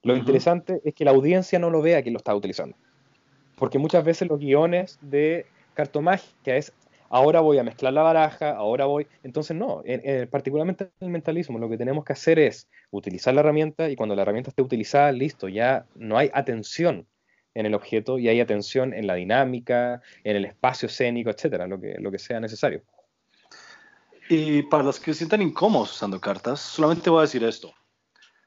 Lo 0.02 0.14
interesante 0.14 0.82
es 0.84 0.94
que 0.94 1.06
la 1.06 1.12
audiencia 1.12 1.58
no 1.58 1.70
lo 1.70 1.80
vea 1.80 2.02
que 2.02 2.10
lo 2.10 2.18
está 2.18 2.34
utilizando. 2.34 2.76
Porque 3.64 3.78
muchas 3.78 4.04
veces 4.04 4.28
los 4.28 4.38
guiones 4.38 4.98
de 5.00 5.46
cartomagia 5.72 6.54
es 6.54 6.70
ahora 7.08 7.40
voy 7.40 7.56
a 7.56 7.62
mezclar 7.62 7.94
la 7.94 8.02
baraja, 8.02 8.50
ahora 8.50 8.84
voy. 8.84 9.06
Entonces, 9.22 9.56
no, 9.56 9.82
particularmente 10.30 10.90
en 11.00 11.06
el 11.06 11.08
mentalismo, 11.08 11.58
lo 11.58 11.70
que 11.70 11.78
tenemos 11.78 12.04
que 12.04 12.12
hacer 12.12 12.38
es 12.38 12.68
utilizar 12.90 13.32
la 13.32 13.40
herramienta 13.40 13.88
y 13.88 13.96
cuando 13.96 14.14
la 14.14 14.20
herramienta 14.20 14.50
esté 14.50 14.60
utilizada, 14.60 15.12
listo, 15.12 15.48
ya 15.48 15.86
no 15.94 16.18
hay 16.18 16.30
atención 16.34 17.06
en 17.54 17.64
el 17.64 17.72
objeto 17.72 18.18
y 18.18 18.28
hay 18.28 18.38
atención 18.38 18.92
en 18.92 19.06
la 19.06 19.14
dinámica, 19.14 20.02
en 20.24 20.36
el 20.36 20.44
espacio 20.44 20.88
escénico, 20.88 21.30
etcétera, 21.30 21.66
lo 21.66 21.80
que, 21.80 21.96
lo 21.98 22.10
que 22.10 22.18
sea 22.18 22.40
necesario. 22.40 22.82
Y 24.28 24.64
para 24.64 24.82
los 24.82 25.00
que 25.00 25.14
se 25.14 25.20
sientan 25.20 25.40
incómodos 25.40 25.92
usando 25.92 26.20
cartas, 26.20 26.60
solamente 26.60 27.08
voy 27.08 27.20
a 27.20 27.22
decir 27.22 27.42
esto. 27.44 27.72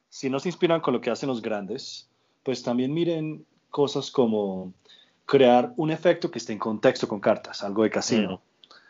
Si 0.10 0.30
no 0.30 0.39
se 0.39 0.49
inspiran 0.49 0.80
con 0.80 0.93
lo 0.93 1.01
que 1.01 1.10
hacen 1.10 1.27
los 1.27 1.41
grandes, 1.41 2.08
pues 2.43 2.62
también 2.62 2.93
miren 2.93 3.47
cosas 3.71 4.12
como 4.12 4.73
crear 5.28 5.74
un 5.76 5.92
efecto 5.92 6.32
que 6.32 6.40
esté 6.40 6.54
en 6.54 6.60
contexto 6.60 7.08
con 7.08 7.20
cartas, 7.20 7.62
algo 7.62 7.84
de 7.84 7.90
casino, 7.90 8.42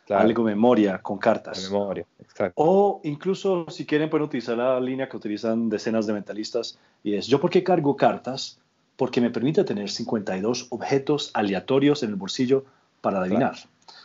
mm, 0.07 0.13
algo 0.13 0.43
de 0.45 0.55
memoria 0.55 0.99
con 0.99 1.17
cartas. 1.17 1.69
memoria, 1.69 2.05
exacto. 2.21 2.53
O 2.55 3.01
incluso 3.03 3.65
si 3.69 3.85
quieren 3.85 4.09
pueden 4.09 4.27
utilizar 4.27 4.55
la 4.55 4.79
línea 4.79 5.09
que 5.09 5.17
utilizan 5.17 5.67
decenas 5.67 6.05
de 6.05 6.13
mentalistas 6.13 6.77
y 7.03 7.15
es, 7.15 7.25
¿yo 7.27 7.41
por 7.41 7.49
qué 7.49 7.63
cargo 7.63 7.97
cartas? 7.97 8.59
Porque 8.95 9.19
me 9.19 9.31
permite 9.31 9.63
tener 9.63 9.89
52 9.89 10.67
objetos 10.69 11.31
aleatorios 11.33 12.03
en 12.03 12.11
el 12.11 12.15
bolsillo 12.15 12.65
para 13.01 13.19
adivinar. 13.19 13.55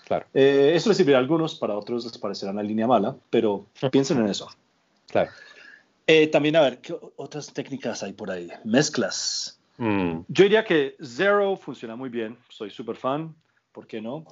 Claro. 0.07 0.27
Eh, 0.33 0.73
eso 0.75 0.89
les 0.89 0.97
sirve 0.97 1.15
a 1.15 1.19
algunos, 1.19 1.55
para 1.55 1.77
otros 1.77 2.05
les 2.05 2.17
parecerá 2.17 2.51
una 2.51 2.63
línea 2.63 2.87
mala, 2.87 3.15
pero 3.29 3.67
piensen 3.93 4.19
en 4.19 4.29
eso. 4.29 4.49
Claro. 5.07 5.31
Eh, 6.07 6.29
también, 6.29 6.57
a 6.57 6.63
ver, 6.63 6.79
¿qué 6.79 6.97
otras 7.17 7.53
técnicas 7.53 8.03
hay 8.03 8.15
por 8.15 8.31
ahí? 8.31 8.51
Mezclas. 8.65 9.59
Mm. 9.83 10.27
Yo 10.29 10.45
diría 10.45 10.65
que 10.65 10.95
Zero 11.03 11.57
funciona 11.57 11.97
muy 11.97 12.09
bien, 12.09 12.39
soy 12.49 12.71
súper 12.71 12.95
fan, 12.95 13.35
¿por 13.73 13.89
qué 13.89 14.01
no? 14.01 14.25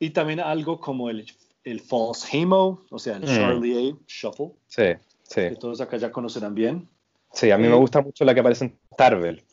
Y 0.00 0.10
también 0.10 0.40
algo 0.40 0.80
como 0.80 1.08
el, 1.08 1.24
el 1.62 1.78
False 1.78 2.26
Hemo, 2.32 2.82
o 2.90 2.98
sea, 2.98 3.18
el 3.18 3.22
mm. 3.22 3.26
Charlie 3.26 3.90
A 3.90 3.96
Shuffle. 4.08 4.50
Sí, 4.66 4.94
sí. 5.22 5.42
Que 5.42 5.56
todos 5.60 5.80
acá 5.80 5.96
ya 5.96 6.10
conocerán 6.10 6.56
bien. 6.56 6.88
Sí, 7.32 7.52
a 7.52 7.56
mí 7.56 7.68
me 7.68 7.74
eh, 7.74 7.78
gusta 7.78 8.00
mucho 8.00 8.24
la 8.24 8.34
que 8.34 8.40
aparece 8.40 8.64
en 8.64 8.78
Tarvel. 8.96 9.44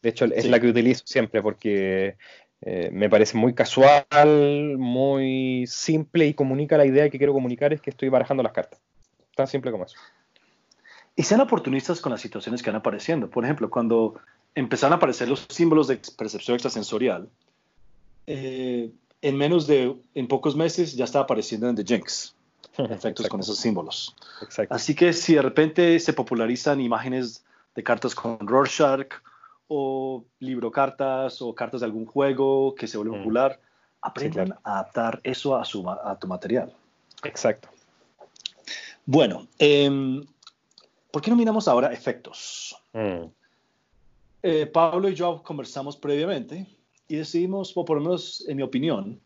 De 0.00 0.08
hecho, 0.08 0.24
es 0.24 0.48
la 0.48 0.58
que 0.58 0.68
utilizo 0.68 1.02
siempre 1.04 1.42
porque 1.42 2.16
eh, 2.62 2.88
me 2.94 3.10
parece 3.10 3.36
muy 3.36 3.52
casual, 3.52 4.78
muy 4.78 5.66
simple 5.66 6.28
y 6.28 6.32
comunica 6.32 6.78
la 6.78 6.86
idea 6.86 7.10
que 7.10 7.18
quiero 7.18 7.34
comunicar 7.34 7.74
es 7.74 7.82
que 7.82 7.90
estoy 7.90 8.08
barajando 8.08 8.42
las 8.42 8.52
cartas. 8.52 8.80
Tan 9.36 9.46
simple 9.46 9.70
como 9.70 9.84
eso. 9.84 9.98
Y 11.14 11.24
sean 11.24 11.42
oportunistas 11.42 12.00
con 12.00 12.10
las 12.10 12.22
situaciones 12.22 12.62
que 12.62 12.70
van 12.70 12.80
apareciendo. 12.80 13.28
Por 13.28 13.44
ejemplo, 13.44 13.68
cuando 13.68 14.14
empezaron 14.54 14.94
a 14.94 14.96
aparecer 14.96 15.28
los 15.28 15.46
símbolos 15.48 15.88
de 15.88 16.00
percepción 16.16 16.54
extrasensorial, 16.54 17.28
eh, 18.26 18.90
en 19.20 19.36
menos 19.36 19.66
de, 19.66 19.96
en 20.14 20.28
pocos 20.28 20.56
meses 20.56 20.94
ya 20.94 21.04
estaba 21.04 21.24
apareciendo 21.24 21.68
en 21.68 21.76
The 21.76 21.84
Jinx, 21.84 22.34
efectos 22.78 23.28
con 23.28 23.40
esos 23.40 23.58
símbolos. 23.58 24.14
Así 24.70 24.94
que 24.94 25.12
si 25.12 25.34
de 25.34 25.42
repente 25.42 25.98
se 26.00 26.12
popularizan 26.12 26.80
imágenes 26.80 27.44
de 27.74 27.82
cartas 27.82 28.14
con 28.14 28.38
Rorschach 28.46 29.12
o 29.68 30.24
libro 30.40 30.70
cartas 30.70 31.40
o 31.40 31.54
cartas 31.54 31.80
de 31.80 31.86
algún 31.86 32.04
juego 32.04 32.74
que 32.74 32.86
se 32.86 32.98
vuelve 32.98 33.16
mm. 33.16 33.20
popular, 33.20 33.60
aprendan 34.02 34.54
a 34.64 34.80
adaptar 34.80 35.20
eso 35.22 35.56
a, 35.56 35.64
su, 35.64 35.88
a 35.88 36.18
tu 36.18 36.26
material. 36.26 36.74
Exacto. 37.24 37.68
Bueno, 39.06 39.46
em, 39.58 40.24
¿por 41.10 41.22
qué 41.22 41.30
no 41.30 41.36
miramos 41.36 41.68
ahora 41.68 41.92
efectos? 41.92 42.76
Mm. 42.92 43.26
Eh, 44.42 44.66
Pablo 44.66 45.08
y 45.08 45.14
yo 45.14 45.42
conversamos 45.42 45.96
previamente 45.96 46.66
y 47.08 47.16
decidimos, 47.16 47.72
o 47.76 47.84
por 47.84 47.98
lo 47.98 48.04
menos 48.04 48.44
en 48.48 48.56
mi 48.56 48.62
opinión, 48.62 49.20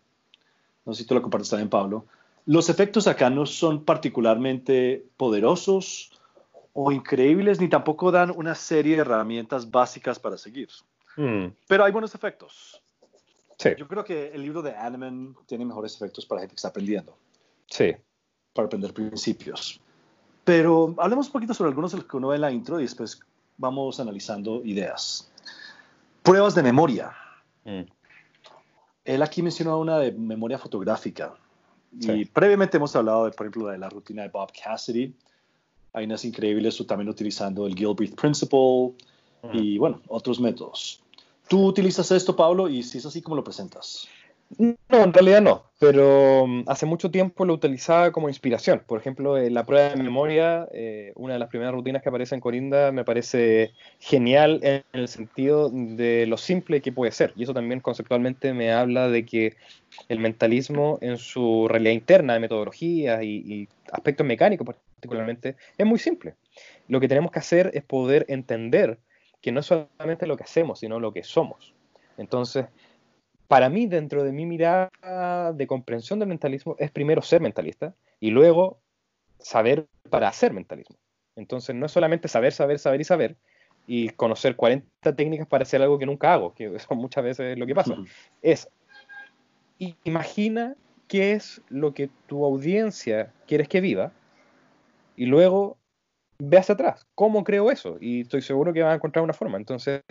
no 0.84 0.92
sé 0.92 1.02
si 1.02 1.08
tú 1.08 1.14
lo 1.14 1.22
compartes 1.22 1.50
también, 1.50 1.70
Pablo, 1.70 2.06
los 2.44 2.68
efectos 2.68 3.06
acá 3.06 3.30
no 3.30 3.46
son 3.46 3.84
particularmente 3.84 5.06
poderosos 5.16 6.12
o 6.72 6.92
increíbles, 6.92 7.60
ni 7.60 7.68
tampoco 7.68 8.12
dan 8.12 8.30
una 8.36 8.54
serie 8.54 8.94
de 8.94 9.00
herramientas 9.00 9.70
básicas 9.70 10.18
para 10.18 10.36
seguir. 10.36 10.68
Hmm. 11.16 11.46
Pero 11.66 11.84
hay 11.84 11.92
buenos 11.92 12.14
efectos. 12.14 12.82
Sí. 13.58 13.70
Yo 13.78 13.88
creo 13.88 14.04
que 14.04 14.28
el 14.28 14.42
libro 14.42 14.60
de 14.60 14.76
Animan 14.76 15.34
tiene 15.46 15.64
mejores 15.64 15.96
efectos 15.96 16.26
para 16.26 16.42
gente 16.42 16.54
que 16.54 16.58
está 16.58 16.68
aprendiendo. 16.68 17.16
Sí. 17.68 17.96
Para 18.52 18.66
aprender 18.66 18.92
principios. 18.92 19.80
Pero 20.44 20.94
hablemos 20.98 21.26
un 21.26 21.32
poquito 21.32 21.54
sobre 21.54 21.70
algunos 21.70 21.92
de 21.92 21.98
los 21.98 22.06
que 22.06 22.16
uno 22.18 22.28
ve 22.28 22.36
en 22.36 22.42
la 22.42 22.52
intro 22.52 22.78
y 22.78 22.82
después 22.82 23.18
vamos 23.56 24.00
analizando 24.00 24.62
ideas. 24.64 25.30
Pruebas 26.22 26.54
de 26.54 26.62
memoria. 26.62 27.12
Mm. 27.64 27.82
Él 29.04 29.22
aquí 29.22 29.42
mencionó 29.42 29.78
una 29.78 29.98
de 29.98 30.12
memoria 30.12 30.58
fotográfica. 30.58 31.34
Y 31.98 32.26
previamente 32.26 32.76
hemos 32.76 32.94
hablado, 32.94 33.24
de, 33.24 33.30
por 33.30 33.46
ejemplo, 33.46 33.68
de 33.68 33.78
la 33.78 33.88
rutina 33.88 34.22
de 34.22 34.28
Bob 34.28 34.50
Cassidy. 34.52 35.14
Hay 35.92 36.04
unas 36.04 36.24
increíbles 36.24 36.84
también 36.86 37.08
utilizando 37.08 37.66
el 37.66 37.74
Gilbreth 37.74 38.14
Principle 38.14 38.94
mm. 39.42 39.54
y, 39.54 39.78
bueno, 39.78 40.02
otros 40.08 40.38
métodos. 40.40 41.02
¿Tú 41.48 41.64
utilizas 41.64 42.10
esto, 42.10 42.34
Pablo? 42.34 42.68
Y 42.68 42.82
si 42.82 42.98
es 42.98 43.06
así, 43.06 43.22
¿cómo 43.22 43.36
lo 43.36 43.44
presentas? 43.44 44.08
No, 44.58 44.76
en 45.02 45.12
realidad 45.12 45.42
no, 45.42 45.64
pero 45.80 46.46
mm, 46.46 46.64
hace 46.68 46.86
mucho 46.86 47.10
tiempo 47.10 47.44
lo 47.44 47.54
utilizaba 47.54 48.12
como 48.12 48.28
inspiración. 48.28 48.82
Por 48.86 49.00
ejemplo, 49.00 49.36
la 49.36 49.66
prueba 49.66 49.90
de 49.90 50.02
memoria, 50.02 50.68
eh, 50.72 51.12
una 51.16 51.34
de 51.34 51.40
las 51.40 51.48
primeras 51.48 51.74
rutinas 51.74 52.02
que 52.02 52.08
aparece 52.08 52.36
en 52.36 52.40
Corinda 52.40 52.92
me 52.92 53.04
parece 53.04 53.72
genial 53.98 54.60
en 54.62 54.84
el 54.92 55.08
sentido 55.08 55.68
de 55.70 56.26
lo 56.26 56.36
simple 56.36 56.80
que 56.80 56.92
puede 56.92 57.10
ser. 57.10 57.32
Y 57.36 57.42
eso 57.42 57.54
también 57.54 57.80
conceptualmente 57.80 58.52
me 58.54 58.72
habla 58.72 59.08
de 59.08 59.26
que 59.26 59.56
el 60.08 60.20
mentalismo 60.20 60.98
en 61.00 61.18
su 61.18 61.66
realidad 61.68 61.92
interna 61.92 62.34
de 62.34 62.40
metodologías 62.40 63.22
y, 63.22 63.42
y 63.44 63.68
aspectos 63.90 64.26
mecánicos 64.26 64.66
particularmente 64.66 65.56
es 65.76 65.86
muy 65.86 65.98
simple. 65.98 66.34
Lo 66.88 67.00
que 67.00 67.08
tenemos 67.08 67.32
que 67.32 67.40
hacer 67.40 67.72
es 67.74 67.82
poder 67.82 68.24
entender 68.28 68.98
que 69.42 69.52
no 69.52 69.60
es 69.60 69.66
solamente 69.66 70.26
lo 70.26 70.36
que 70.36 70.44
hacemos, 70.44 70.78
sino 70.80 71.00
lo 71.00 71.12
que 71.12 71.24
somos. 71.24 71.74
Entonces, 72.16 72.66
para 73.48 73.68
mí, 73.68 73.86
dentro 73.86 74.24
de 74.24 74.32
mi 74.32 74.46
mirada 74.46 75.52
de 75.52 75.66
comprensión 75.66 76.18
del 76.18 76.28
mentalismo, 76.28 76.76
es 76.78 76.90
primero 76.90 77.22
ser 77.22 77.40
mentalista 77.40 77.94
y 78.20 78.30
luego 78.30 78.80
saber 79.38 79.86
para 80.10 80.28
hacer 80.28 80.52
mentalismo. 80.52 80.96
Entonces, 81.36 81.74
no 81.74 81.86
es 81.86 81.92
solamente 81.92 82.28
saber, 82.28 82.52
saber, 82.52 82.78
saber 82.78 83.00
y 83.00 83.04
saber 83.04 83.36
y 83.86 84.08
conocer 84.10 84.56
40 84.56 85.14
técnicas 85.14 85.46
para 85.46 85.62
hacer 85.62 85.80
algo 85.80 85.98
que 85.98 86.06
nunca 86.06 86.32
hago, 86.32 86.54
que 86.54 86.66
eso 86.76 86.94
muchas 86.94 87.24
veces 87.24 87.58
lo 87.58 87.66
que 87.66 87.74
pasa. 87.74 87.96
Es, 88.42 88.68
imagina 90.04 90.74
qué 91.08 91.32
es 91.32 91.62
lo 91.68 91.94
que 91.94 92.10
tu 92.26 92.44
audiencia 92.44 93.32
quieres 93.46 93.68
que 93.68 93.80
viva 93.80 94.12
y 95.14 95.26
luego 95.26 95.78
ve 96.38 96.58
hacia 96.58 96.74
atrás, 96.74 97.06
¿cómo 97.14 97.44
creo 97.44 97.70
eso? 97.70 97.96
Y 98.00 98.22
estoy 98.22 98.42
seguro 98.42 98.72
que 98.72 98.82
van 98.82 98.92
a 98.92 98.96
encontrar 98.96 99.22
una 99.22 99.32
forma. 99.32 99.56
Entonces, 99.56 100.02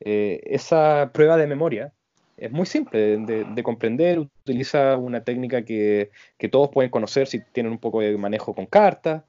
eh, 0.00 0.40
esa 0.44 1.10
prueba 1.12 1.36
de 1.36 1.46
memoria 1.46 1.92
es 2.40 2.50
muy 2.50 2.64
simple 2.64 3.18
de, 3.18 3.62
comprender, 3.62 4.18
utiliza 4.18 4.96
una 4.96 5.22
técnica 5.22 5.62
que, 5.62 6.10
todos 6.50 6.70
pueden 6.70 6.90
conocer 6.90 7.26
si 7.26 7.40
tienen 7.52 7.70
un 7.70 7.78
poco 7.78 8.00
de 8.00 8.16
manejo 8.16 8.54
con 8.54 8.66
cartas. 8.66 9.22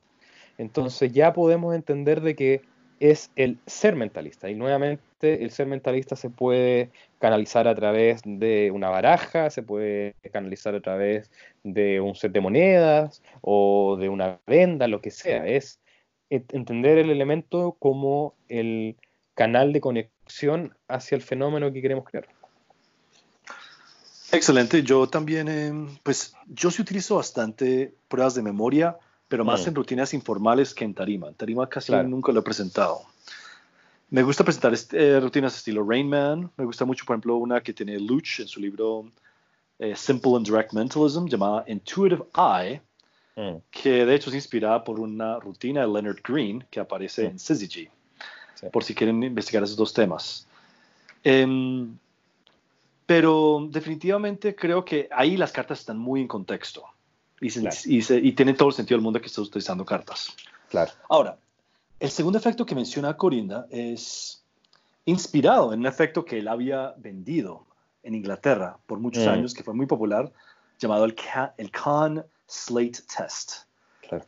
Entonces 0.58 1.12
ya 1.12 1.34
podemos 1.34 1.76
entender 1.76 2.21
de 2.21 2.36
que 2.36 2.62
es 3.02 3.32
el 3.36 3.58
ser 3.65 3.95
mentalista. 3.97 4.50
Y 4.50 4.56
nuevamente 4.56 5.43
el 5.43 5.52
ser 5.52 5.67
mentalista 5.67 6.15
se 6.15 6.30
puede 6.30 6.89
canalizar 7.19 7.67
a 7.67 7.76
través 7.76 8.21
de 8.24 8.71
una 8.71 8.89
baraja, 8.89 9.50
se 9.50 9.62
puede 9.62 10.15
canalizar 10.32 10.74
a 10.76 10.82
través 10.82 11.30
de 11.63 12.00
un 12.00 12.15
set 12.15 12.32
de 12.32 12.39
monedas 12.39 13.21
o 13.41 13.97
de 14.00 14.08
una 14.08 14.39
venda, 14.47 14.88
lo 14.88 15.02
que 15.02 15.12
sea. 15.12 15.45
Es 15.45 15.82
entender 16.30 16.97
el 16.97 17.10
elemento 17.10 17.76
como 17.78 18.36
el 18.47 18.95
canal 19.34 19.74
de 19.74 19.82
conexión 19.82 20.78
hacia 20.88 21.17
el 21.17 21.21
fenómeno 21.21 21.74
que 21.74 21.82
queremos 21.82 22.06
crear. 22.06 22.28
Excelente. 24.32 24.84
Yo 24.84 25.08
también, 25.08 25.48
em, 25.48 25.98
pues 26.04 26.34
yo 26.48 26.72
sí 26.72 26.82
utilizo 26.82 27.17
bastante 27.17 27.94
pruebas 28.08 28.36
de 28.36 28.41
memoria, 28.41 28.98
pero 29.28 29.44
más 29.44 29.65
mm. 29.65 29.70
en 29.70 29.76
rutinas 29.76 30.13
informales 30.13 30.74
que 30.74 30.86
en 30.86 30.94
tarima. 30.94 31.28
En 31.28 31.36
tarima 31.36 31.67
casi 31.67 31.91
nunca 31.91 32.32
lo 32.32 32.39
he 32.39 32.44
presentado. 32.44 33.02
Me 34.10 34.24
gusta 34.24 34.44
presentar 34.44 34.74
este, 34.74 35.20
rutinas 35.20 35.56
estilo 35.56 35.86
Rain 35.88 36.10
Man. 36.10 36.52
Me 36.58 36.65
gusta 36.65 36.86
mucho, 36.86 37.06
por 37.06 37.15
ejemplo, 37.15 37.38
una 37.38 37.62
que 37.62 37.74
tiene 37.74 37.98
Luch 38.00 38.41
en 38.41 38.48
su 38.48 38.60
libro 38.60 39.06
eh, 39.80 39.96
Simple 39.96 40.36
and 40.36 40.46
Direct 40.46 40.74
Mentalism, 40.74 41.28
llamada 41.28 41.63
Intuitive 41.67 42.24
Eye, 42.36 42.82
mm. 43.36 43.58
que 43.72 44.06
de 44.06 44.13
hecho 44.13 44.30
es 44.30 44.36
inspirada 44.36 44.84
por 44.84 45.00
una 45.00 45.39
rutina 45.39 45.82
de 45.82 45.88
Leonard 45.88 46.22
Green 46.24 46.63
que 46.70 46.80
aparece 46.80 47.24
mm. 47.24 47.32
en 47.32 47.39
Syzygy, 47.39 47.89
por 48.72 48.84
si 48.84 48.94
quieren 48.94 49.24
investigar 49.24 49.63
esos 49.63 49.76
dos 49.76 49.94
temas. 49.94 50.46
Em, 51.24 51.98
pero 53.12 53.67
definitivamente 53.69 54.56
creo 54.56 54.86
que 54.86 55.10
ahí 55.12 55.36
las 55.36 55.52
cartas 55.52 55.82
están 55.82 55.97
muy 55.97 56.21
en 56.21 56.30
contexto. 56.30 56.86
y, 57.41 58.32
tiene 58.32 58.54
todo 58.54 58.69
el 58.69 58.74
sentido 58.74 58.97
del 58.97 59.04
mundo 59.04 59.19
que 59.19 59.28
estés 59.28 59.45
utilizando 59.45 59.84
cartas. 59.84 60.34
Claro. 60.69 60.93
Ahora, 61.10 61.38
el 62.00 62.10
segundo 62.10 62.39
efecto 62.39 62.65
que 62.65 62.74
menciona 62.74 63.17
Corinda 63.17 63.67
es 63.69 64.45
inspirado 65.04 65.74
en 65.74 65.82
un 65.82 65.88
efecto 65.88 66.24
que 66.24 66.39
él 66.39 66.47
había 66.47 66.93
vendido 66.95 67.65
en 68.02 68.15
Inglaterra 68.15 68.78
por 68.86 69.00
muchos 69.00 69.26
mm. 69.26 69.30
años, 69.30 69.54
que 69.54 69.63
fue 69.63 69.74
muy 69.74 69.88
popular, 69.88 70.32
llamado 70.80 71.04
el, 71.04 71.13
el 71.58 71.69
Slate 72.47 73.00
Test. 73.13 73.65
Claro. 74.08 74.24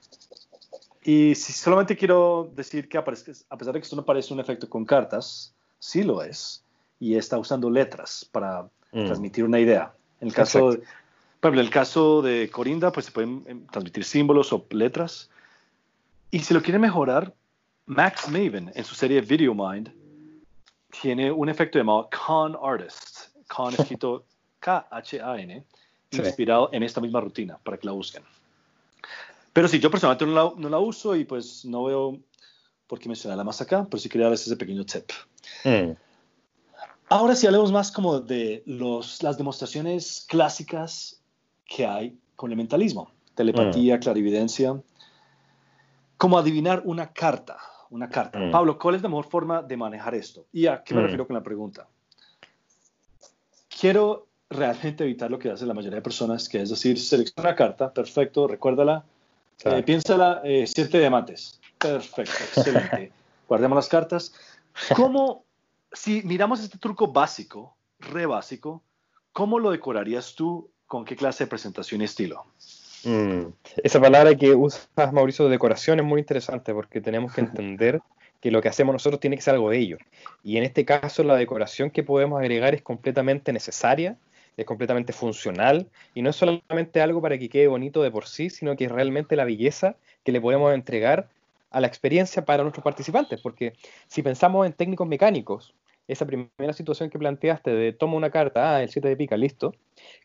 Y 1.06 1.36
si 1.36 1.54
solamente 1.54 1.96
quiero 1.96 2.52
decir 2.54 2.90
que 2.90 2.98
a 2.98 3.06
pesar 3.06 3.74
de 3.74 3.80
que 3.80 3.84
esto 3.84 3.96
no 3.96 4.04
parece 4.04 4.34
un 4.34 4.42
efecto 4.42 4.68
con 4.68 4.84
cartas, 4.84 5.54
sí 5.80 6.04
lo 6.04 6.22
es, 6.22 6.63
y 7.04 7.18
está 7.18 7.38
usando 7.38 7.70
letras 7.70 8.26
para 8.32 8.64
mm. 8.94 9.06
transmitir 9.06 9.44
una 9.44 9.60
idea. 9.60 9.94
En 10.22 10.30
el 10.30 10.34
caso, 10.34 10.72
de, 10.72 10.78
por 11.42 11.50
ejemplo, 11.50 11.60
el 11.60 11.70
caso 11.70 12.22
de 12.22 12.50
Corinda, 12.50 12.94
pues 12.94 13.08
se 13.08 13.12
pueden 13.12 13.44
em, 13.46 13.68
transmitir 13.68 14.06
símbolos 14.06 14.54
o 14.54 14.66
letras. 14.70 15.30
Y 16.32 16.40
si 16.40 16.54
lo 16.54 16.62
quiere 16.62 16.80
mejorar, 16.80 17.34
Max 17.88 18.30
Maven 18.30 18.72
en 18.74 18.86
su 18.86 18.96
serie 18.96 19.20
Video 19.20 19.54
Mind 19.54 19.92
tiene 21.02 21.30
un 21.30 21.50
efecto 21.50 21.78
llamado 21.78 22.10
Con 22.26 22.58
Artist, 22.64 23.36
Con 23.54 23.74
escrito 23.78 24.24
K-H-A-N, 24.62 25.66
inspirado 26.12 26.70
en 26.72 26.84
esta 26.84 27.02
misma 27.02 27.20
rutina, 27.20 27.58
para 27.62 27.78
que 27.78 27.86
la 27.86 27.92
busquen. 27.92 28.24
Pero 29.52 29.68
sí, 29.68 29.78
yo 29.80 29.92
personalmente 29.92 30.26
no 30.26 30.70
la, 30.70 30.80
uso 30.80 31.18
y 31.18 31.26
pues 31.26 31.66
no 31.66 31.84
veo 31.84 32.18
por 32.88 32.98
qué 32.98 33.10
mencionarla 33.10 33.44
más 33.44 33.60
acá, 33.60 33.86
pero 33.92 34.00
sí 34.00 34.08
quería 34.08 34.28
darles 34.28 34.48
ese 34.48 34.56
pequeño 34.56 34.86
tip. 34.86 35.12
Mm. 35.66 35.92
Ahora 37.10 37.36
sí 37.36 37.46
hablemos 37.46 37.72
más 37.72 37.92
como 37.92 38.20
de 38.20 38.64
los, 38.66 39.22
las 39.22 39.38
demostraciones 39.38 40.26
clásicas 40.28 41.22
que 41.66 41.86
hay 41.86 42.18
con 42.36 42.52
el 42.52 42.58
mentalismo. 42.58 43.12
Telepatía, 43.36 43.98
mm. 43.98 44.00
clarividencia. 44.00 44.82
Como 46.18 46.38
adivinar 46.38 46.82
una 46.86 47.12
carta. 47.12 47.58
Una 47.90 48.10
carta. 48.10 48.40
Mm. 48.40 48.52
Pablo, 48.52 48.80
¿cuál 48.80 48.96
es 48.96 49.02
la 49.02 49.10
mejor 49.10 49.26
forma 49.26 49.62
de 49.62 49.78
manejar 49.78 50.16
esto? 50.16 50.46
¿Y 50.52 50.68
a 50.68 50.84
qué 50.84 50.94
me 50.94 51.02
refiero 51.02 51.28
con 51.28 51.36
la 51.36 51.44
pregunta? 51.44 51.88
Quiero 53.80 54.28
realmente 54.50 55.04
evitar 55.04 55.30
lo 55.30 55.40
que 55.40 55.50
hace 55.50 55.66
la 55.66 55.74
mayoría 55.74 55.98
de 55.98 56.02
personas, 56.02 56.48
que 56.48 56.62
es 56.62 56.70
decir, 56.70 57.00
selecciona 57.00 57.50
una 57.50 57.56
carta, 57.56 57.92
perfecto, 57.92 58.48
recuérdala, 58.48 59.04
eh, 59.64 59.84
piénsala, 59.84 60.42
eh, 60.44 60.66
siete 60.68 61.00
diamantes. 61.00 61.60
Perfecto, 61.78 62.34
excelente. 62.56 63.12
Guardemos 63.48 63.76
las 63.76 63.88
cartas. 63.88 64.34
¿Cómo, 64.96 65.46
si 65.94 66.22
miramos 66.24 66.62
este 66.62 66.78
truco 66.78 67.08
básico, 67.08 67.76
re 68.00 68.26
básico, 68.26 68.84
cómo 69.32 69.60
lo 69.60 69.72
decorarías 69.72 70.36
tú? 70.36 70.70
¿Con 70.86 71.06
qué 71.06 71.16
clase 71.16 71.46
de 71.46 71.50
presentación 71.50 72.02
y 72.02 72.06
estilo? 72.06 72.46
Mm, 73.04 73.48
esa 73.78 74.00
palabra 74.00 74.36
que 74.36 74.54
usas, 74.54 74.88
Mauricio, 75.12 75.46
de 75.46 75.52
decoración 75.52 76.00
es 76.00 76.06
muy 76.06 76.20
interesante 76.20 76.74
porque 76.74 77.02
tenemos 77.02 77.34
que 77.34 77.42
entender 77.42 78.02
que 78.42 78.52
lo 78.52 78.62
que 78.62 78.70
hacemos 78.70 78.94
nosotros 78.94 79.20
tiene 79.20 79.36
que 79.36 79.42
ser 79.42 79.56
algo 79.56 79.70
de 79.70 79.80
ello. 79.80 79.98
Y 80.44 80.58
en 80.58 80.64
este 80.64 80.86
caso, 80.86 81.24
la 81.24 81.36
decoración 81.36 81.90
que 81.90 82.04
podemos 82.04 82.40
agregar 82.40 82.76
es 82.76 82.82
completamente 82.82 83.54
necesaria 83.54 84.18
es 84.58 84.66
completamente 84.66 85.14
funcional 85.14 85.90
y 86.14 86.22
no 86.22 86.30
es 86.30 86.36
solamente 86.36 87.02
algo 87.02 87.22
para 87.22 87.38
que 87.38 87.50
quede 87.50 87.68
bonito 87.68 88.04
de 88.04 88.12
por 88.12 88.28
sí, 88.28 88.50
sino 88.50 88.76
que 88.76 88.86
es 88.86 88.92
realmente 88.92 89.36
la 89.36 89.46
belleza 89.46 89.96
que 90.24 90.32
le 90.32 90.42
podemos 90.42 90.74
entregar 90.74 91.30
a 91.72 91.82
la 91.82 91.88
experiencia 91.88 92.46
para 92.46 92.64
nuestros 92.64 92.84
participantes. 92.84 93.42
Porque 93.42 93.74
si 94.08 94.22
pensamos 94.22 94.66
en 94.66 94.74
técnicos 94.74 95.08
mecánicos, 95.08 95.74
esa 96.08 96.26
primera 96.26 96.74
situación 96.74 97.10
que 97.10 97.20
planteaste 97.20 97.72
de 97.72 97.94
toma 97.94 98.16
una 98.16 98.30
carta, 98.30 98.76
ah, 98.76 98.84
el 98.84 98.90
7 98.90 99.08
de 99.08 99.16
pica, 99.16 99.38
listo, 99.38 99.74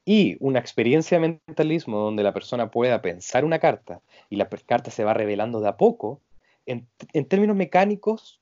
y 0.04 0.36
una 0.40 0.58
experiencia 0.58 1.18
de 1.18 1.40
mentalismo 1.46 1.98
donde 1.98 2.22
la 2.22 2.32
persona 2.32 2.70
pueda 2.70 3.00
pensar 3.02 3.44
una 3.44 3.58
carta 3.58 4.00
y 4.28 4.36
la 4.36 4.48
carta 4.48 4.90
se 4.90 5.04
va 5.04 5.14
revelando 5.14 5.60
de 5.60 5.68
a 5.68 5.76
poco, 5.76 6.20
en, 6.66 6.86
en 7.12 7.24
términos 7.26 7.56
mecánicos 7.56 8.40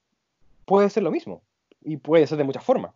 puede 0.65 0.91
ser 0.91 1.03
lo 1.03 1.11
mismo 1.11 1.43
y 1.83 1.99
puede 1.99 2.27
ser 2.27 2.39
de 2.39 2.45
muchas 2.45 2.65
formas. 2.65 2.93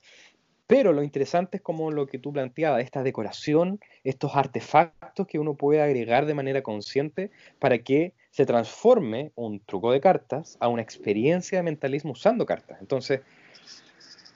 Pero 0.71 0.93
lo 0.93 1.03
interesante 1.03 1.57
es 1.57 1.63
como 1.65 1.91
lo 1.91 2.07
que 2.07 2.21
tú 2.21 2.33
planteabas, 2.33 2.85
esta 2.85 3.03
decoración, 3.03 3.81
estos 4.05 4.37
artefactos 4.37 5.27
que 5.27 5.41
uno 5.41 5.55
puede 5.55 5.83
agregar 5.83 6.27
de 6.27 6.35
manera 6.35 6.63
consciente 6.63 7.33
para 7.59 7.79
que 7.79 8.15
se 8.31 8.47
transforme 8.47 9.33
un 9.35 9.59
truco 9.59 9.91
de 9.91 10.01
cartas 10.01 10.57
a 10.61 10.69
una 10.69 10.81
experiencia 10.81 11.59
de 11.59 11.65
mentalismo 11.65 12.13
usando 12.13 12.47
cartas. 12.47 12.79
Entonces, 12.81 13.23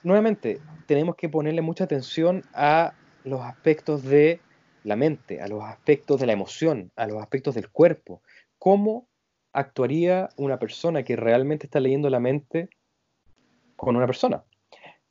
nuevamente, 0.05 0.61
tenemos 0.85 1.15
que 1.15 1.27
ponerle 1.27 1.61
mucha 1.61 1.83
atención 1.83 2.43
a 2.53 2.93
los 3.23 3.41
aspectos 3.41 4.03
de 4.03 4.39
la 4.83 4.95
mente, 4.95 5.41
a 5.41 5.47
los 5.47 5.63
aspectos 5.63 6.19
de 6.19 6.27
la 6.27 6.33
emoción, 6.33 6.91
a 6.95 7.07
los 7.07 7.21
aspectos 7.21 7.55
del 7.55 7.69
cuerpo. 7.69 8.21
¿Cómo 8.57 9.09
actuaría 9.51 10.29
una 10.37 10.59
persona 10.59 11.03
que 11.03 11.15
realmente 11.15 11.65
está 11.65 11.79
leyendo 11.79 12.09
la 12.09 12.19
mente 12.19 12.69
con 13.75 13.95
una 13.95 14.05
persona? 14.05 14.45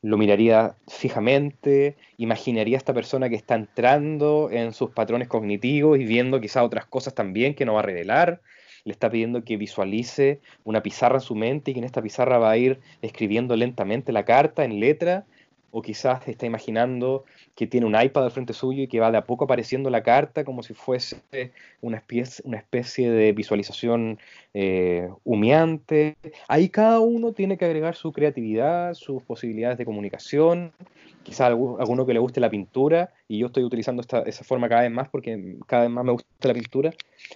lo 0.04 0.18
miraría 0.18 0.76
fijamente, 0.86 1.96
imaginaría 2.18 2.76
a 2.76 2.78
esta 2.78 2.92
persona 2.92 3.30
que 3.30 3.36
está 3.36 3.54
entrando 3.54 4.50
en 4.52 4.74
sus 4.74 4.90
patrones 4.90 5.28
cognitivos 5.28 5.98
y 5.98 6.04
viendo 6.04 6.42
quizás 6.42 6.62
otras 6.62 6.84
cosas 6.84 7.14
también 7.14 7.54
que 7.54 7.64
no 7.64 7.72
va 7.72 7.80
a 7.80 7.84
revelar. 7.84 8.42
Le 8.84 8.92
está 8.92 9.10
pidiendo 9.10 9.44
que 9.44 9.56
visualice 9.56 10.40
una 10.64 10.82
pizarra 10.82 11.16
en 11.16 11.20
su 11.20 11.34
mente 11.34 11.70
y 11.70 11.74
que 11.74 11.80
en 11.80 11.84
esta 11.84 12.02
pizarra 12.02 12.38
va 12.38 12.50
a 12.50 12.56
ir 12.56 12.80
escribiendo 13.02 13.56
lentamente 13.56 14.12
la 14.12 14.24
carta 14.24 14.64
en 14.64 14.80
letra 14.80 15.24
o 15.76 15.82
quizás 15.82 16.28
está 16.28 16.46
imaginando 16.46 17.24
que 17.56 17.66
tiene 17.66 17.84
un 17.84 18.00
iPad 18.00 18.26
al 18.26 18.30
frente 18.30 18.52
suyo 18.52 18.84
y 18.84 18.86
que 18.86 19.00
va 19.00 19.10
de 19.10 19.18
a 19.18 19.24
poco 19.24 19.44
apareciendo 19.44 19.90
la 19.90 20.04
carta 20.04 20.44
como 20.44 20.62
si 20.62 20.72
fuese 20.72 21.20
una 21.80 21.96
especie, 21.96 22.44
una 22.46 22.58
especie 22.58 23.10
de 23.10 23.32
visualización 23.32 24.20
eh, 24.54 25.08
humeante. 25.24 26.16
Ahí 26.46 26.68
cada 26.68 27.00
uno 27.00 27.32
tiene 27.32 27.58
que 27.58 27.64
agregar 27.64 27.96
su 27.96 28.12
creatividad, 28.12 28.94
sus 28.94 29.20
posibilidades 29.24 29.76
de 29.76 29.84
comunicación, 29.84 30.70
quizás 31.24 31.48
alguno, 31.48 31.78
alguno 31.80 32.06
que 32.06 32.14
le 32.14 32.20
guste 32.20 32.38
la 32.38 32.50
pintura, 32.50 33.12
y 33.26 33.38
yo 33.38 33.48
estoy 33.48 33.64
utilizando 33.64 34.00
esta, 34.00 34.20
esa 34.20 34.44
forma 34.44 34.68
cada 34.68 34.82
vez 34.82 34.92
más 34.92 35.08
porque 35.08 35.56
cada 35.66 35.82
vez 35.82 35.90
más 35.90 36.04
me 36.04 36.12
gusta 36.12 36.28
la 36.46 36.54
pintura, 36.54 36.92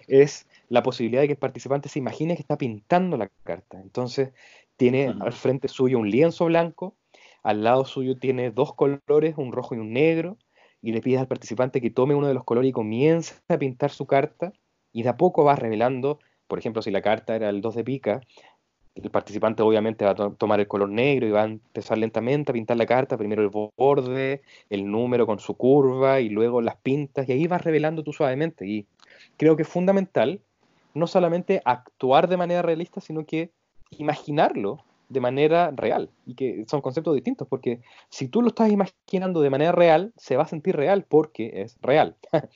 es 0.06 0.46
la 0.68 0.82
posibilidad 0.82 1.22
de 1.22 1.28
que 1.28 1.32
el 1.32 1.38
participante 1.38 1.88
se 1.88 1.98
imagine 1.98 2.34
que 2.34 2.42
está 2.42 2.58
pintando 2.58 3.16
la 3.16 3.30
carta. 3.44 3.80
Entonces 3.80 4.32
tiene 4.76 5.14
al 5.20 5.32
frente 5.32 5.68
suyo 5.68 5.98
un 5.98 6.10
lienzo 6.10 6.46
blanco, 6.46 6.94
al 7.42 7.64
lado 7.64 7.84
suyo 7.84 8.16
tiene 8.16 8.50
dos 8.50 8.74
colores, 8.74 9.34
un 9.36 9.52
rojo 9.52 9.74
y 9.74 9.78
un 9.78 9.92
negro, 9.92 10.36
y 10.80 10.92
le 10.92 11.00
pides 11.00 11.20
al 11.20 11.26
participante 11.26 11.80
que 11.80 11.90
tome 11.90 12.14
uno 12.14 12.28
de 12.28 12.34
los 12.34 12.44
colores 12.44 12.70
y 12.70 12.72
comience 12.72 13.34
a 13.48 13.58
pintar 13.58 13.90
su 13.90 14.06
carta, 14.06 14.52
y 14.92 15.02
de 15.02 15.08
a 15.08 15.16
poco 15.16 15.44
va 15.44 15.56
revelando, 15.56 16.18
por 16.46 16.58
ejemplo, 16.58 16.82
si 16.82 16.90
la 16.90 17.02
carta 17.02 17.34
era 17.34 17.48
el 17.48 17.60
2 17.60 17.74
de 17.74 17.84
pica, 17.84 18.20
el 18.94 19.10
participante 19.10 19.62
obviamente 19.62 20.04
va 20.04 20.10
a 20.10 20.30
tomar 20.30 20.58
el 20.58 20.66
color 20.66 20.88
negro 20.88 21.26
y 21.26 21.30
va 21.30 21.42
a 21.42 21.46
empezar 21.46 21.98
lentamente 21.98 22.50
a 22.50 22.54
pintar 22.54 22.76
la 22.76 22.86
carta, 22.86 23.16
primero 23.16 23.42
el 23.42 23.50
borde, 23.76 24.42
el 24.70 24.90
número 24.90 25.24
con 25.24 25.38
su 25.38 25.56
curva 25.56 26.20
y 26.20 26.28
luego 26.28 26.60
las 26.60 26.76
pintas, 26.76 27.28
y 27.28 27.32
ahí 27.32 27.46
vas 27.46 27.62
revelando 27.62 28.02
tú 28.02 28.12
suavemente. 28.12 28.66
Y 28.66 28.86
creo 29.36 29.56
que 29.56 29.62
es 29.62 29.68
fundamental 29.68 30.40
no 30.98 31.06
solamente 31.06 31.62
actuar 31.64 32.28
de 32.28 32.36
manera 32.36 32.62
realista, 32.62 33.00
sino 33.00 33.24
que 33.24 33.52
imaginarlo 33.90 34.84
de 35.08 35.20
manera 35.20 35.70
real 35.74 36.10
y 36.26 36.34
que 36.34 36.64
son 36.68 36.80
conceptos 36.80 37.14
distintos 37.14 37.48
porque 37.48 37.80
si 38.10 38.28
tú 38.28 38.42
lo 38.42 38.48
estás 38.48 38.70
imaginando 38.70 39.40
de 39.40 39.50
manera 39.50 39.72
real 39.72 40.12
se 40.16 40.36
va 40.36 40.42
a 40.42 40.48
sentir 40.48 40.76
real 40.76 41.04
porque 41.08 41.62
es 41.62 41.76
real. 41.80 42.16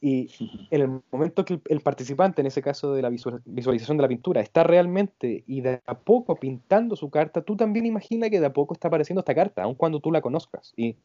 Y 0.00 0.30
en 0.70 0.80
el 0.80 1.00
momento 1.10 1.44
que 1.44 1.60
el, 1.68 1.80
participante 1.80 2.40
en 2.40 2.46
ese 2.46 2.62
caso 2.62 2.92
de 2.92 3.02
la 3.02 3.10
visualización 3.10 3.96
de 3.96 4.02
la 4.02 4.08
pintura 4.08 4.40
está 4.40 4.62
realmente 4.62 5.44
y 5.46 5.60
de 5.60 5.80
a 5.86 5.98
poco 5.98 6.36
pintando 6.36 6.94
su 6.94 7.10
carta 7.10 7.42
tú 7.42 7.56
también 7.56 7.86
imagina 7.86 8.30
que 8.30 8.40
de 8.40 8.46
a 8.46 8.52
poco 8.52 8.74
está 8.74 8.88
apareciendo 8.88 9.20
esta 9.20 9.34
carta 9.34 9.62
aun 9.62 9.74
cuando 9.74 10.00
tú 10.00 10.12
la 10.12 10.20
conozcas. 10.20 10.72
Y 10.76 10.96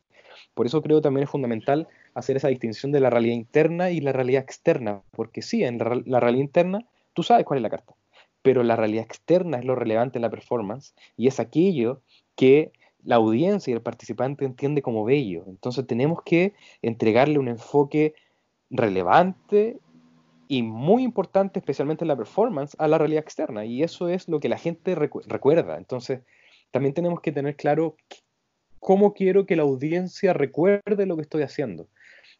por 0.54 0.66
eso 0.66 0.82
creo 0.82 1.02
también 1.02 1.24
es 1.24 1.30
fundamental 1.30 1.88
hacer 2.14 2.38
esa 2.38 2.50
distinción 2.50 2.92
de 2.92 3.00
la 3.00 3.10
realidad 3.10 3.36
interna 3.36 3.92
y 3.92 4.00
la 4.00 4.12
realidad 4.12 4.44
externa 4.44 5.02
porque 5.12 5.42
sí 5.42 5.64
en 5.64 5.80
la 6.06 6.20
realidad 6.20 6.44
interna 6.44 6.86
tú 7.14 7.24
sabes 7.24 7.46
cuál 7.46 7.58
es 7.58 7.64
la 7.64 7.70
carta 7.70 7.96
pero 8.44 8.62
la 8.62 8.76
realidad 8.76 9.06
externa 9.06 9.58
es 9.58 9.66
lo 9.66 9.74
relevante 9.74 10.20
en 10.20 10.22
la 10.22 10.30
performance 10.30 10.94
y 11.18 11.28
es 11.28 11.40
aquello 11.40 12.02
que 12.36 12.72
la 13.04 13.16
audiencia 13.16 13.72
y 13.72 13.74
el 13.74 13.82
participante 13.82 14.46
entiende 14.46 14.82
como 14.82 15.04
bello. 15.04 15.46
Entonces 15.48 15.88
tenemos 15.88 16.22
que 16.24 16.54
entregarle 16.82 17.40
un 17.40 17.48
enfoque 17.48 18.14
relevante 18.70 19.80
y 20.48 20.62
muy 20.62 21.04
importante, 21.04 21.60
especialmente 21.60 22.04
en 22.04 22.10
la 22.10 22.18
performance, 22.18 22.76
a 22.80 22.88
la 22.88 22.98
realidad 22.98 23.24
externa. 23.24 23.66
Y 23.66 23.82
eso 23.82 24.10
es 24.10 24.28
lo 24.28 24.40
que 24.40 24.50
la 24.50 24.58
gente 24.58 24.94
recuerda. 24.96 25.78
Entonces 25.78 26.22
también 26.72 26.94
tenemos 26.94 27.22
que 27.22 27.32
tener 27.32 27.56
claro 27.56 27.96
cómo 28.80 29.14
quiero 29.14 29.46
que 29.46 29.56
la 29.56 29.64
audiencia 29.64 30.34
recuerde 30.34 31.06
lo 31.06 31.16
que 31.16 31.22
estoy 31.22 31.44
haciendo. 31.44 31.88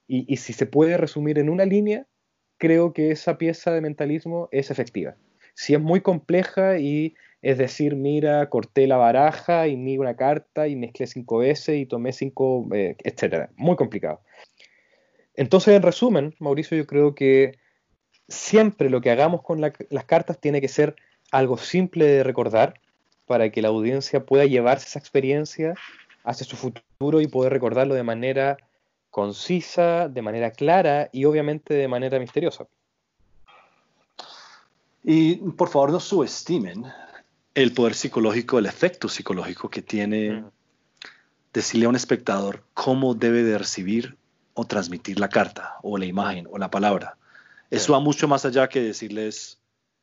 Y, 0.06 0.36
si 0.36 0.52
se 0.52 0.66
puede 0.66 0.98
resumir 0.98 1.40
en 1.40 1.50
una 1.50 1.66
línea, 1.66 2.06
creo 2.58 2.92
que 2.92 3.12
esa 3.12 3.38
pieza 3.38 3.72
de 3.72 3.80
mentalismo 3.80 4.50
es 4.52 4.70
efectiva 4.70 5.16
si 5.54 5.74
es 5.74 5.82
muy 5.82 6.02
compleja 6.02 6.78
y 6.80 7.16
es 7.42 7.58
decir, 7.58 7.96
mira, 7.96 8.50
corté 8.50 8.88
la 8.88 8.98
baraja 8.98 9.68
y 9.68 9.76
mira 9.76 10.02
una 10.02 10.16
carta 10.16 10.68
y 10.68 10.76
mezclé 10.76 11.08
cinco 11.08 11.40
veces 11.40 11.76
y 11.76 11.86
tomé 11.86 12.14
cinco, 12.14 12.68
eh, 12.74 12.96
etcétera. 13.04 13.50
Muy 13.58 13.76
complicado. 13.76 14.22
Entonces, 15.36 15.76
en 15.76 15.82
resumen, 15.82 16.36
Mauricio, 16.40 16.78
yo 16.78 16.88
creo 16.88 17.16
que 17.16 17.58
siempre 18.28 18.90
lo 18.90 19.02
que 19.02 19.12
hagamos 19.12 19.42
con 19.42 19.60
las 19.62 20.06
cartas 20.06 20.40
tiene 20.40 20.62
que 20.62 20.68
ser 20.70 20.96
algo 21.32 21.58
simple 21.58 22.06
de 22.06 22.24
recordar 22.24 22.80
para 23.26 23.50
que 23.50 23.62
la 23.62 23.70
audiencia 23.70 24.26
pueda 24.26 24.46
llevarse 24.46 24.88
esa 24.88 25.00
experiencia 25.00 25.74
hacia 26.24 26.46
su 26.46 26.56
futuro 26.56 27.22
y 27.22 27.28
poder 27.28 27.52
recordarlo 27.52 27.96
de 27.96 28.04
manera 28.04 28.58
concisa, 29.10 30.08
de 30.08 30.22
manera 30.22 30.52
clara 30.52 31.10
y 31.12 31.26
obviamente 31.26 31.74
de 31.74 31.88
manera 31.88 32.20
misteriosa. 32.20 32.68
Y 35.04 35.36
por 35.36 35.70
favor 35.70 35.92
no 35.92 36.00
subestimen 36.00 36.86
el 37.54 37.74
poder 37.74 37.94
psicológico, 37.94 38.58
el 38.58 38.66
efecto 38.66 39.10
psicológico 39.10 39.70
que 39.70 39.82
tiene 39.82 40.44
decirle 41.52 41.86
a 41.86 41.90
un 41.90 41.96
espectador 41.96 42.64
cómo 42.74 43.14
debe 43.14 43.44
de 43.44 43.58
recibir 43.58 44.18
o 44.54 44.66
transmitir 44.66 45.20
la 45.20 45.30
carta 45.30 45.76
o 45.84 45.98
la 45.98 46.06
imagen 46.06 46.48
o 46.50 46.58
la 46.58 46.72
palabra. 46.72 47.18
Eso 47.70 47.94
va 47.94 48.00
mucho 48.00 48.28
más 48.28 48.46
allá 48.46 48.70
que 48.70 48.82
decirles, 48.82 49.60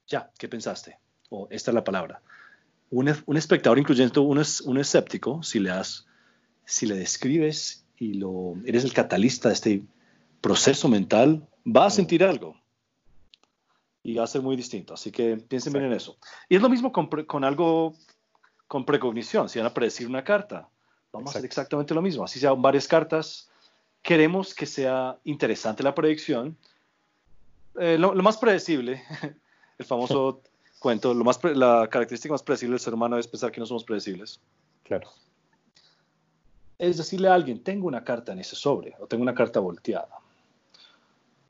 ya, 0.06 0.30
¿qué 0.38 0.48
pensaste? 0.48 0.98
O 1.28 1.48
esta 1.50 1.70
es 1.70 1.74
la 1.74 1.84
palabra. 1.84 2.20
Un, 2.90 3.08
espectador, 3.36 3.78
incluyendo 3.78 4.22
un, 4.22 4.42
un 4.64 4.78
escéptico, 4.78 5.42
si 5.42 5.60
le, 5.60 5.70
das, 5.70 6.06
si 6.64 6.86
le 6.86 6.96
describes 6.96 7.84
y 7.96 8.14
lo, 8.14 8.54
eres 8.64 8.84
el 8.84 8.92
catalista 8.92 9.48
de 9.48 9.54
este 9.54 9.82
proceso 10.40 10.88
mental, 10.88 11.46
va 11.64 11.86
a 11.86 11.90
sentir 11.90 12.24
algo 12.24 12.60
y 14.02 14.14
va 14.14 14.24
a 14.24 14.26
ser 14.26 14.42
muy 14.42 14.56
distinto. 14.56 14.94
Así 14.94 15.10
que 15.10 15.36
piensen 15.36 15.72
bien 15.72 15.86
en 15.86 15.92
eso. 15.92 16.16
Y 16.48 16.56
es 16.56 16.62
lo 16.62 16.68
mismo 16.68 16.92
con, 16.92 17.08
con, 17.08 17.44
algo, 17.44 17.94
con 18.66 18.84
precognición. 18.84 19.48
Si 19.48 19.58
van 19.58 19.66
a 19.66 19.74
predecir 19.74 20.06
una 20.06 20.24
carta, 20.24 20.68
vamos 21.12 21.28
a 21.28 21.32
hacer 21.32 21.44
exactamente 21.44 21.94
lo 21.94 22.02
mismo. 22.02 22.24
Así 22.24 22.40
sean 22.40 22.60
varias 22.60 22.88
cartas, 22.88 23.50
queremos 24.02 24.54
que 24.54 24.66
sea 24.66 25.18
interesante 25.24 25.82
la 25.82 25.94
predicción. 25.94 26.56
Eh, 27.78 27.98
lo, 27.98 28.14
más 28.14 28.38
predecible, 28.38 29.02
el 29.78 29.86
famoso 29.86 30.42
cuento, 30.78 31.14
lo 31.14 31.24
más 31.24 31.38
la 31.44 31.88
característica 31.90 32.32
más 32.32 32.42
predecible 32.42 32.74
del 32.74 32.80
ser 32.80 32.94
humano 32.94 33.18
es 33.18 33.28
pensar 33.28 33.52
que 33.52 33.60
no 33.60 33.66
somos 33.66 33.84
predecibles. 33.84 34.40
Claro. 34.82 35.08
Es 36.78 36.96
decirle 36.96 37.28
a 37.28 37.34
alguien, 37.34 37.62
tengo 37.62 37.86
una 37.86 38.02
carta 38.02 38.32
en 38.32 38.38
ese 38.38 38.56
sobre, 38.56 38.94
o 38.98 39.06
tengo 39.06 39.22
una 39.22 39.34
carta 39.34 39.60
volteada, 39.60 40.18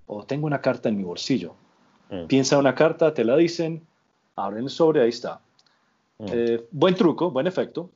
o 0.06 0.24
tengo 0.24 0.48
una 0.48 0.60
carta 0.60 0.88
en 0.88 0.96
mi 0.96 1.04
bolsillo 1.04 1.54
Mm. 2.10 2.26
Piensa 2.26 2.58
una 2.58 2.74
carta, 2.74 3.14
te 3.14 3.24
la 3.24 3.36
dicen, 3.36 3.82
abren 4.36 4.64
el 4.64 4.70
sobre, 4.70 5.02
ahí 5.02 5.08
está. 5.08 5.40
Mm. 6.18 6.26
Eh, 6.28 6.64
buen 6.70 6.94
truco, 6.94 7.30
buen 7.30 7.46
efecto, 7.46 7.90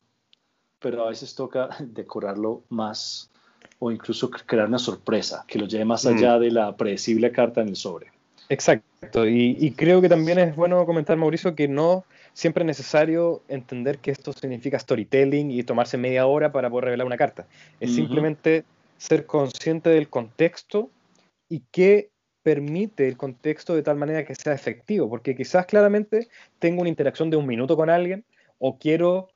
pero 0.79 1.05
a 1.05 1.09
veces 1.09 1.35
toca 1.35 1.69
decorarlo 1.81 2.63
más 2.71 3.31
o 3.79 3.91
incluso 3.91 4.31
crear 4.31 4.69
una 4.69 4.79
sorpresa 4.79 5.45
que 5.47 5.59
lo 5.59 5.67
lleve 5.67 5.85
más 5.85 6.05
mm. 6.05 6.09
allá 6.09 6.39
de 6.39 6.51
la 6.51 6.77
predecible 6.77 7.33
carta 7.33 7.61
en 7.61 7.69
el 7.69 7.77
sobre. 7.77 8.13
Exacto, 8.49 9.27
y, 9.27 9.73
creo 9.77 10.03
que 10.03 10.09
también 10.09 10.39
es 10.39 10.55
bueno 10.55 10.85
comentar, 10.85 11.17
Mauricio, 11.17 11.55
que 11.55 11.67
no 11.67 12.05
siempre 12.35 12.63
es 12.63 12.67
necesario 12.67 13.43
entender 13.49 13.99
que 13.99 14.11
esto 14.11 14.35
significa 14.35 14.79
storytelling 14.79 15.51
y 15.51 15.63
tomarse 15.63 15.97
media 15.97 16.27
hora 16.27 16.53
para 16.53 16.69
poder 16.69 16.87
revelar 16.87 17.07
una 17.07 17.17
carta. 17.17 17.47
Es 17.81 17.95
simplemente 17.95 18.65
ser 18.99 19.25
consciente 19.25 19.89
del 19.89 20.11
contexto 20.11 20.91
y 21.49 21.63
qué 21.71 22.11
permite 22.45 23.09
el 23.09 23.17
contexto 23.17 23.75
de 23.75 23.83
tal 23.83 23.97
manera 23.97 24.25
que 24.25 24.35
sea 24.35 24.53
efectivo, 24.53 25.09
porque 25.09 25.35
quizás 25.35 25.65
claramente 25.65 26.29
tengo 26.59 26.83
una 26.83 26.91
interacción 26.91 27.31
de 27.31 27.39
un 27.39 27.47
minuto 27.47 27.75
con 27.75 27.89
alguien 27.89 28.25
o 28.59 28.79
quiero 28.79 29.31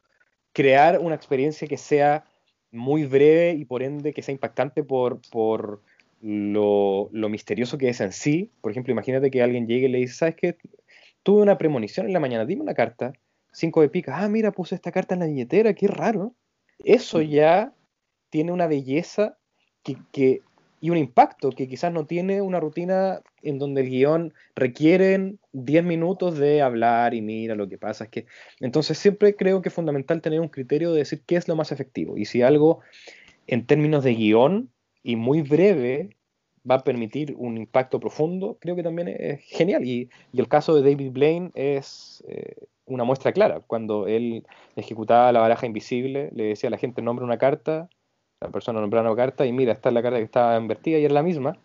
crear 0.53 1.01
una 1.01 1.15
experiencia 1.15 1.67
que 1.67 1.79
sea 1.79 2.25
muy 2.71 3.07
breve 3.07 3.53
y 3.53 3.65
por 3.65 3.83
ende 3.83 4.13
que 4.13 4.23
sea 4.23 4.35
impactante 4.35 4.85
por, 4.85 5.21
por 5.31 5.81
lo, 6.21 7.09
misterioso 7.31 7.79
que 7.79 7.89
es 7.89 8.01
en 8.03 8.13
sí. 8.13 8.51
Por 8.61 8.73
ejemplo, 8.73 8.93
imagínate 8.93 9.31
que 9.31 9.43
alguien 9.43 9.67
llegue 9.67 9.87
y 9.87 9.91
le 9.91 9.99
dice, 9.99 10.15
¿sabes 10.15 10.37
qué? 10.37 10.59
Tuve 11.23 11.41
una 11.41 11.57
premonición 11.57 12.07
en 12.07 12.13
la 12.13 12.21
mañana, 12.21 12.45
dime 12.45 12.61
una 12.61 12.75
carta, 12.75 13.15
cinco 13.53 13.81
de 13.81 13.89
picas, 13.89 14.17
ah, 14.19 14.29
mira, 14.29 14.53
puse 14.53 14.75
esta 14.75 14.93
carta 14.93 15.15
en 15.15 15.21
la 15.21 15.27
billetera, 15.27 15.73
qué 15.73 15.89
raro. 15.89 16.35
Eso 16.85 17.23
ya 17.23 17.73
tiene 18.29 18.53
una 18.53 18.67
belleza 18.67 19.39
que, 19.83 19.97
que 20.13 20.43
y 20.81 20.91
un 20.91 20.97
impacto 20.97 21.51
que 21.51 21.69
quizás 21.69 21.93
no 21.93 22.07
tiene 22.07 22.41
una 22.41 22.61
rutina 22.61 23.21
en 23.43 23.59
donde 23.59 23.83
el 23.83 23.91
guion 23.91 24.35
requieren 24.55 25.39
10 25.53 25.85
minutos 25.85 26.39
de 26.39 26.63
hablar 26.63 27.15
y 27.15 27.23
mira 27.23 27.55
lo 27.55 27.69
que 27.69 27.79
pasa. 27.79 28.05
Es 28.05 28.11
que, 28.11 28.27
entonces 28.61 28.99
siempre 28.99 29.35
creo 29.35 29.63
que 29.63 29.71
es 29.71 29.75
fundamental 29.75 30.21
tener 30.21 30.41
un 30.41 30.49
criterio 30.49 30.93
de 30.93 30.99
decir 30.99 31.23
qué 31.27 31.37
es 31.37 31.49
lo 31.49 31.57
más 31.57 31.73
efectivo. 31.73 32.17
Y 32.17 32.25
si 32.27 32.43
algo 32.43 32.81
en 33.47 33.67
términos 33.67 34.05
de 34.05 34.15
guion 34.15 34.71
y 35.03 35.17
muy 35.17 35.43
breve 35.43 36.11
va 36.69 36.77
a 36.77 36.85
permitir 36.85 37.35
un 37.37 37.57
impacto 37.57 37.99
profundo, 37.99 38.59
creo 38.61 38.77
que 38.77 38.83
también 38.83 39.09
es 39.09 39.41
genial. 39.45 39.85
Y, 39.85 40.11
y 40.33 40.41
el 40.41 40.49
caso 40.49 40.75
de 40.75 40.89
David 40.89 41.13
Blaine 41.13 41.51
es 41.55 42.23
eh, 42.29 42.55
una 42.85 43.05
muestra 43.05 43.33
clara. 43.33 43.61
Cuando 43.67 44.07
él 44.07 44.45
ejecutaba 44.77 45.33
la 45.33 45.41
baraja 45.41 45.67
invisible, 45.67 46.31
le 46.33 46.45
decía 46.45 46.69
a 46.69 46.71
la 46.71 46.79
gente, 46.79 47.03
nombra 47.03 47.25
una 47.25 47.39
carta, 47.39 47.89
la 48.41 48.51
persona 48.51 48.81
nombra 48.81 49.01
una 49.01 49.17
carta 49.17 49.47
y 49.47 49.53
mira, 49.53 49.73
esta 49.73 49.89
es 49.89 49.95
la 49.95 50.03
carta 50.03 50.19
que 50.19 50.25
estaba 50.25 50.57
invertida 50.57 50.99
y 50.99 51.05
es 51.05 51.13
la 51.13 51.23
misma, 51.23 51.59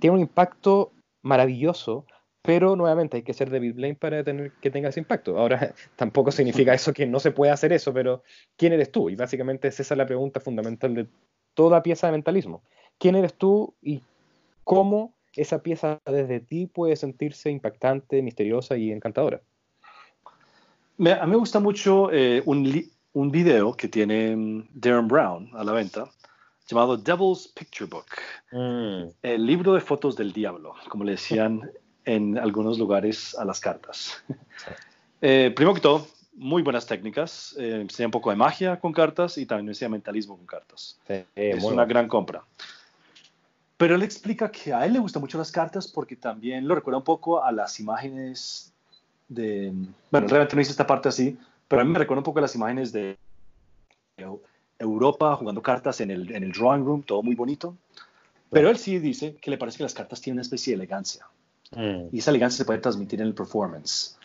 tiene 0.00 0.16
un 0.16 0.22
impacto 0.22 0.92
maravilloso, 1.22 2.06
pero 2.42 2.76
nuevamente 2.76 3.18
hay 3.18 3.22
que 3.22 3.32
ser 3.32 3.50
David 3.50 3.74
Blaine 3.74 3.96
para 3.96 4.22
tener 4.22 4.52
que 4.60 4.70
tenga 4.70 4.88
ese 4.88 5.00
impacto. 5.00 5.38
Ahora, 5.38 5.74
tampoco 5.96 6.30
significa 6.30 6.74
eso 6.74 6.92
que 6.92 7.06
no 7.06 7.20
se 7.20 7.30
puede 7.30 7.52
hacer 7.52 7.72
eso, 7.72 7.92
pero 7.92 8.22
¿quién 8.56 8.72
eres 8.72 8.90
tú? 8.90 9.10
Y 9.10 9.16
básicamente 9.16 9.68
es 9.68 9.80
esa 9.80 9.96
la 9.96 10.06
pregunta 10.06 10.40
fundamental 10.40 10.94
de 10.94 11.06
toda 11.54 11.82
pieza 11.82 12.06
de 12.06 12.12
mentalismo. 12.12 12.62
¿Quién 12.98 13.16
eres 13.16 13.34
tú 13.34 13.74
y 13.82 14.02
cómo 14.62 15.14
esa 15.34 15.62
pieza 15.62 16.00
desde 16.06 16.40
ti 16.40 16.66
puede 16.66 16.96
sentirse 16.96 17.50
impactante, 17.50 18.22
misteriosa 18.22 18.76
y 18.76 18.92
encantadora? 18.92 19.42
a 20.96 21.26
mí 21.26 21.32
me 21.32 21.36
gusta 21.36 21.58
mucho 21.58 22.12
eh, 22.12 22.40
un, 22.46 22.72
un 23.14 23.30
video 23.30 23.74
que 23.74 23.88
tiene 23.88 24.36
mm, 24.36 24.68
Darren 24.74 25.08
Brown 25.08 25.50
a 25.54 25.64
la 25.64 25.72
venta 25.72 26.08
llamado 26.66 26.96
Devil's 26.96 27.48
Picture 27.48 27.88
Book, 27.88 28.06
mm. 28.52 29.10
el 29.22 29.46
libro 29.46 29.74
de 29.74 29.80
fotos 29.80 30.16
del 30.16 30.32
diablo, 30.32 30.74
como 30.88 31.04
le 31.04 31.12
decían 31.12 31.70
en 32.04 32.38
algunos 32.38 32.78
lugares 32.78 33.34
a 33.36 33.44
las 33.44 33.60
cartas. 33.60 34.22
Eh, 35.26 35.50
primero 35.56 35.72
que 35.72 35.80
todo, 35.80 36.06
muy 36.34 36.60
buenas 36.62 36.84
técnicas, 36.84 37.54
eh, 37.58 37.80
enseña 37.80 38.08
un 38.08 38.10
poco 38.10 38.28
de 38.28 38.36
magia 38.36 38.78
con 38.78 38.92
cartas 38.92 39.38
y 39.38 39.46
también 39.46 39.68
enseña 39.68 39.88
mentalismo 39.88 40.36
con 40.36 40.44
cartas. 40.44 40.98
es 41.08 41.64
una 41.64 41.86
gran 41.86 42.08
compra. 42.08 42.44
Pero 43.78 43.94
él 43.94 44.02
explica 44.02 44.50
que 44.50 44.74
a 44.74 44.84
él 44.84 44.92
le 44.92 44.98
gustan 44.98 45.22
mucho 45.22 45.38
las 45.38 45.50
cartas 45.50 45.88
porque 45.88 46.14
también 46.16 46.68
lo 46.68 46.74
recuerda 46.74 46.98
un 46.98 47.04
poco 47.04 47.42
a 47.42 47.50
las 47.52 47.80
imágenes 47.80 48.72
de... 49.28 49.72
Bueno, 50.10 50.28
realmente 50.28 50.54
no 50.54 50.60
hice 50.60 50.72
esta 50.72 50.86
parte 50.86 51.08
así, 51.08 51.38
pero 51.68 51.80
a 51.80 51.84
mí 51.84 51.90
me 51.90 51.98
recuerda 51.98 52.20
un 52.20 52.24
poco 52.24 52.40
las 52.40 52.54
imágenes 52.54 52.92
de 52.92 53.16
Europa 54.84 55.36
jugando 55.36 55.62
cartas 55.62 56.00
en 56.00 56.10
el, 56.10 56.30
en 56.34 56.42
el 56.42 56.52
drawing 56.52 56.84
room, 56.84 57.02
todo 57.02 57.22
muy 57.22 57.34
bonito. 57.34 57.76
Pero 58.50 58.70
él 58.70 58.78
sí 58.78 58.98
dice 58.98 59.36
que 59.40 59.50
le 59.50 59.58
parece 59.58 59.78
que 59.78 59.82
las 59.82 59.94
cartas 59.94 60.20
tienen 60.20 60.36
una 60.36 60.42
especie 60.42 60.72
de 60.72 60.76
elegancia. 60.76 61.26
Mm. 61.72 62.08
Y 62.12 62.18
esa 62.18 62.30
elegancia 62.30 62.58
se 62.58 62.64
puede 62.64 62.78
transmitir 62.78 63.20
en 63.20 63.26
el 63.26 63.34
performance. 63.34 64.16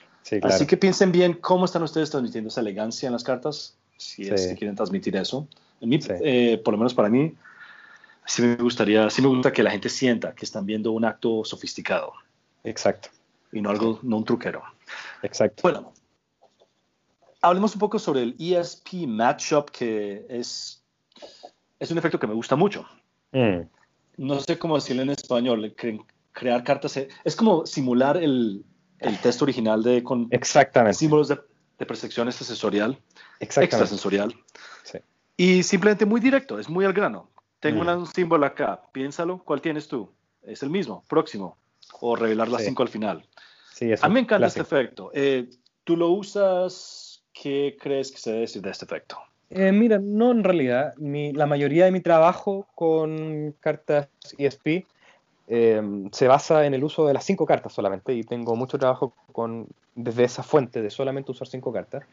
Así 0.43 0.67
que 0.67 0.77
piensen 0.77 1.11
bien 1.11 1.33
cómo 1.33 1.65
están 1.65 1.81
ustedes 1.81 2.11
transmitiendo 2.11 2.49
esa 2.49 2.61
elegancia 2.61 3.07
en 3.07 3.13
las 3.13 3.23
cartas, 3.23 3.75
si 3.97 4.27
es 4.27 4.47
que 4.47 4.55
quieren 4.55 4.75
transmitir 4.75 5.15
eso. 5.15 5.47
Eh, 5.81 6.61
por 6.63 6.73
lo 6.73 6.77
menos 6.77 6.93
para 6.93 7.09
mí, 7.09 7.33
sí 8.25 8.41
me 8.41 8.55
gustaría, 8.55 9.09
sí 9.09 9.21
me 9.21 9.29
gusta 9.29 9.51
que 9.51 9.63
la 9.63 9.71
gente 9.71 9.89
sienta 9.89 10.33
que 10.33 10.45
están 10.45 10.65
viendo 10.65 10.91
un 10.91 11.05
acto 11.05 11.43
sofisticado. 11.43 12.13
Exacto. 12.63 13.09
Y 13.51 13.61
no 13.61 13.69
algo, 13.71 13.99
no 14.03 14.17
un 14.17 14.25
truquero. 14.25 14.61
Exacto. 15.23 15.61
Bueno, 15.63 15.93
hablemos 17.41 17.73
un 17.73 17.79
poco 17.79 17.99
sobre 17.99 18.23
el 18.23 18.35
ESP 18.39 19.07
Matchup, 19.07 19.71
que 19.71 20.25
es, 20.29 20.83
es 21.79 21.91
un 21.91 21.97
efecto 21.97 22.19
que 22.19 22.27
me 22.27 22.33
gusta 22.33 22.55
mucho. 22.55 22.85
Mm. 23.31 23.61
No 24.17 24.39
sé 24.39 24.57
cómo 24.57 24.75
decirlo 24.75 25.01
en 25.01 25.11
español, 25.11 25.73
crear 26.33 26.63
cartas, 26.63 26.99
es 27.23 27.35
como 27.35 27.65
simular 27.65 28.17
el, 28.17 28.65
el 28.99 29.17
texto 29.19 29.45
original 29.45 29.81
de 29.81 30.03
con 30.03 30.27
Exactamente. 30.31 30.97
símbolos 30.97 31.29
de, 31.29 31.39
de 31.77 31.85
percepción 31.85 32.27
extrasensorial, 32.27 32.99
extrasensorial. 33.39 34.35
Sí. 34.83 34.99
Y 35.37 35.63
simplemente 35.63 36.05
muy 36.05 36.19
directo, 36.19 36.59
es 36.59 36.69
muy 36.69 36.85
al 36.85 36.93
grano. 36.93 37.29
Tengo 37.59 37.83
mm. 37.83 37.99
un 37.99 38.07
símbolo 38.07 38.45
acá, 38.45 38.81
piénsalo, 38.91 39.39
¿cuál 39.43 39.61
tienes 39.61 39.87
tú? 39.87 40.11
Es 40.43 40.63
el 40.63 40.69
mismo, 40.69 41.03
próximo, 41.07 41.57
o 41.99 42.15
revelar 42.15 42.49
las 42.49 42.63
cinco 42.63 42.83
al 42.83 42.89
final. 42.89 43.25
Sí, 43.73 43.91
A 44.01 44.07
mí 44.07 44.15
me 44.15 44.19
encanta 44.21 44.47
este 44.47 44.61
efecto. 44.61 45.11
Eh, 45.13 45.49
¿Tú 45.85 45.95
lo 45.95 46.09
usas 46.09 47.08
¿qué 47.41 47.77
crees 47.79 48.11
que 48.11 48.17
se 48.17 48.31
debe 48.31 48.41
decir 48.41 48.61
de 48.61 48.71
este 48.71 48.85
efecto? 48.85 49.17
Eh, 49.49 49.71
mira, 49.71 49.99
no 49.99 50.31
en 50.31 50.43
realidad. 50.43 50.93
la 50.97 51.45
mayoría 51.45 51.85
de 51.85 51.91
mi 51.91 52.01
trabajo 52.01 52.67
con 52.75 53.55
cartas 53.59 54.09
ESP 54.37 54.85
eh, 55.47 55.81
se 56.11 56.27
basa 56.27 56.65
en 56.65 56.75
el 56.75 56.83
uso 56.83 57.07
de 57.07 57.13
las 57.13 57.25
cinco 57.25 57.45
cartas 57.45 57.73
solamente 57.73 58.13
y 58.13 58.23
tengo 58.23 58.55
mucho 58.55 58.77
trabajo 58.77 59.15
con, 59.31 59.67
desde 59.95 60.23
esa 60.23 60.43
fuente 60.43 60.81
de 60.81 60.91
solamente 60.91 61.31
usar 61.31 61.47
cinco 61.47 61.73
cartas. 61.73 62.03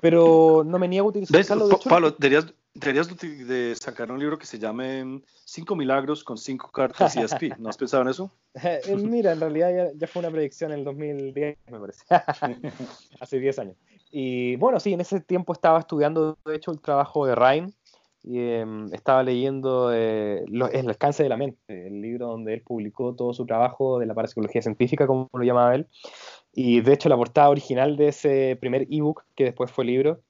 Pero 0.00 0.64
no 0.66 0.80
me 0.80 0.88
niego 0.88 1.06
a 1.06 1.10
utilizarlo. 1.10 1.68
De 1.68 1.76
Pablo, 1.88 2.10
deberías, 2.10 2.52
deberías 2.74 3.08
de 3.16 3.76
sacar 3.76 4.10
un 4.10 4.18
libro 4.18 4.36
que 4.36 4.46
se 4.46 4.58
llame 4.58 5.22
Cinco 5.44 5.76
Milagros 5.76 6.24
con 6.24 6.36
cinco 6.36 6.72
cartas 6.72 7.16
ESP. 7.16 7.56
¿No 7.58 7.68
has 7.68 7.76
pensado 7.76 8.02
en 8.02 8.08
eso? 8.08 8.32
Eh, 8.54 8.96
mira, 8.96 9.32
en 9.32 9.40
realidad 9.40 9.92
ya, 9.94 10.06
fue 10.08 10.20
una 10.20 10.30
predicción 10.30 10.72
en 10.72 10.80
el 10.80 10.84
2010, 10.84 11.56
me 11.70 11.78
parece. 11.78 12.04
Hace 13.20 13.38
10 13.38 13.58
años. 13.60 13.76
Y 14.12 14.56
bueno, 14.56 14.78
sí, 14.78 14.92
en 14.92 15.00
ese 15.00 15.20
tiempo 15.20 15.54
estaba 15.54 15.78
estudiando, 15.78 16.38
de 16.44 16.54
hecho, 16.54 16.70
el 16.70 16.80
trabajo 16.80 17.26
de 17.26 17.34
Ryan. 17.34 17.72
Y 18.24 18.38
em, 18.38 18.86
estaba 18.92 19.24
leyendo 19.24 19.92
eh, 19.92 20.44
El 20.46 20.88
alcance 20.88 21.24
de 21.24 21.28
la 21.28 21.36
mente, 21.36 21.88
el 21.88 22.00
libro 22.00 22.28
donde 22.28 22.54
él 22.54 22.62
publicó 22.62 23.16
todo 23.16 23.32
su 23.32 23.46
trabajo 23.46 23.98
de 23.98 24.06
la 24.06 24.14
parapsicología 24.14 24.62
científica, 24.62 25.08
como 25.08 25.28
lo 25.32 25.42
llamaba 25.42 25.74
él. 25.74 25.88
Y 26.52 26.82
de 26.82 26.92
hecho, 26.92 27.08
la 27.08 27.16
portada 27.16 27.50
original 27.50 27.96
de 27.96 28.08
ese 28.08 28.56
primer 28.60 28.86
ebook, 28.90 29.24
que 29.34 29.44
después 29.44 29.72
fue 29.72 29.86
libro, 29.86 30.20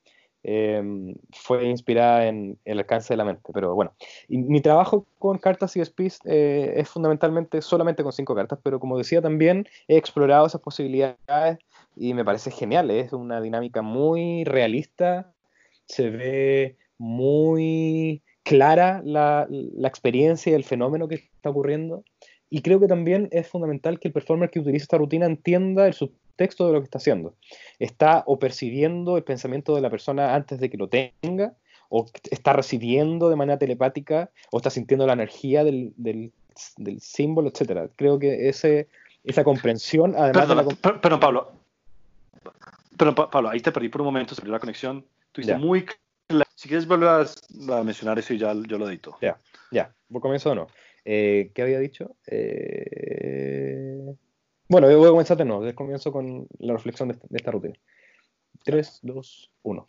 Em, 0.44 1.14
fue 1.30 1.66
inspirada 1.66 2.26
en 2.26 2.58
el 2.64 2.78
alcance 2.78 3.12
de 3.12 3.16
la 3.16 3.24
mente. 3.24 3.52
Pero 3.54 3.74
bueno, 3.74 3.94
mi 4.28 4.60
trabajo 4.60 5.06
con 5.18 5.38
cartas 5.38 5.76
y 5.76 5.84
speeds 5.84 6.18
eh, 6.24 6.74
es 6.76 6.88
fundamentalmente 6.88 7.62
solamente 7.62 8.02
con 8.02 8.12
cinco 8.12 8.34
cartas, 8.34 8.58
pero 8.62 8.80
como 8.80 8.98
decía 8.98 9.22
también, 9.22 9.68
he 9.86 9.96
explorado 9.96 10.46
esas 10.46 10.60
posibilidades 10.60 11.58
y 11.96 12.14
me 12.14 12.24
parece 12.24 12.50
genial. 12.50 12.90
Es 12.90 13.12
una 13.12 13.40
dinámica 13.40 13.82
muy 13.82 14.44
realista, 14.44 15.32
se 15.86 16.10
ve 16.10 16.76
muy 16.98 18.22
clara 18.42 19.02
la, 19.04 19.46
la 19.48 19.88
experiencia 19.88 20.52
y 20.52 20.54
el 20.54 20.64
fenómeno 20.64 21.08
que 21.08 21.16
está 21.16 21.50
ocurriendo. 21.50 22.04
Y 22.50 22.60
creo 22.60 22.80
que 22.80 22.86
también 22.86 23.28
es 23.32 23.48
fundamental 23.48 23.98
que 23.98 24.08
el 24.08 24.14
performer 24.14 24.50
que 24.50 24.60
utiliza 24.60 24.84
esta 24.84 24.98
rutina 24.98 25.24
entienda 25.24 25.86
el 25.86 25.94
texto 26.36 26.66
de 26.66 26.74
lo 26.74 26.80
que 26.80 26.84
está 26.84 26.98
haciendo. 26.98 27.34
Está 27.78 28.24
o 28.26 28.38
percibiendo 28.38 29.16
el 29.16 29.24
pensamiento 29.24 29.74
de 29.74 29.80
la 29.80 29.88
persona 29.88 30.34
antes 30.34 30.60
de 30.60 30.68
que 30.68 30.76
lo 30.76 30.88
tenga, 30.88 31.54
o 31.88 32.06
está 32.30 32.52
recibiendo 32.52 33.28
de 33.28 33.36
manera 33.36 33.58
telepática, 33.58 34.30
o 34.50 34.58
está 34.58 34.70
sintiendo 34.70 35.06
la 35.06 35.12
energía 35.12 35.64
del, 35.64 35.92
del, 35.96 36.32
símbolo, 37.00 37.48
etcétera. 37.48 37.88
Creo 37.96 38.18
que 38.18 38.48
ese, 38.48 38.88
esa 39.24 39.44
comprensión, 39.44 40.14
además 40.16 40.76
pero, 41.00 41.20
Pablo, 41.20 41.52
pero 42.96 43.14
Pablo, 43.14 43.48
ahí 43.48 43.60
te 43.60 43.72
perdí 43.72 43.88
por 43.88 44.00
un 44.00 44.06
momento, 44.06 44.34
se 44.34 44.40
perdió 44.40 44.52
la 44.52 44.60
conexión. 44.60 45.04
Dices 45.34 45.58
muy 45.58 45.86
Si 46.54 46.68
quieres 46.68 46.86
volver 46.86 47.08
a, 47.08 47.82
mencionar 47.82 48.18
eso 48.18 48.34
y 48.34 48.38
ya 48.38 48.54
yo 48.54 48.78
lo 48.78 48.88
edito. 48.88 49.16
Ya, 49.20 49.38
ya. 49.70 49.94
¿Por 50.10 50.20
comienzo 50.20 50.50
o 50.50 50.54
no? 50.54 50.66
Eh, 51.04 51.50
¿Qué 51.54 51.62
había 51.62 51.78
dicho? 51.78 52.16
Eh... 52.26 54.14
Bueno, 54.68 54.90
yo 54.90 54.98
voy 54.98 55.08
a 55.08 55.10
comenzar 55.10 55.36
de 55.36 55.44
nuevo. 55.44 55.74
Comienzo 55.74 56.12
con 56.12 56.46
la 56.58 56.72
reflexión 56.74 57.08
de 57.08 57.18
esta, 57.32 57.50
rutina. 57.50 57.74
3, 58.64 59.00
2, 59.02 59.50
1. 59.62 59.86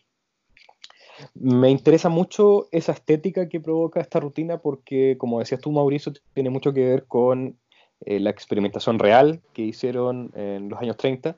Me 1.35 1.69
interesa 1.69 2.09
mucho 2.09 2.67
esa 2.71 2.91
estética 2.91 3.47
que 3.47 3.59
provoca 3.59 4.01
esta 4.01 4.19
rutina 4.19 4.57
porque, 4.57 5.15
como 5.17 5.39
decías 5.39 5.61
tú, 5.61 5.71
Mauricio, 5.71 6.13
tiene 6.33 6.49
mucho 6.49 6.73
que 6.73 6.83
ver 6.83 7.05
con 7.05 7.57
eh, 8.01 8.19
la 8.19 8.31
experimentación 8.31 8.99
real 8.99 9.41
que 9.53 9.61
hicieron 9.61 10.31
en 10.35 10.69
los 10.69 10.79
años 10.81 10.97
30 10.97 11.35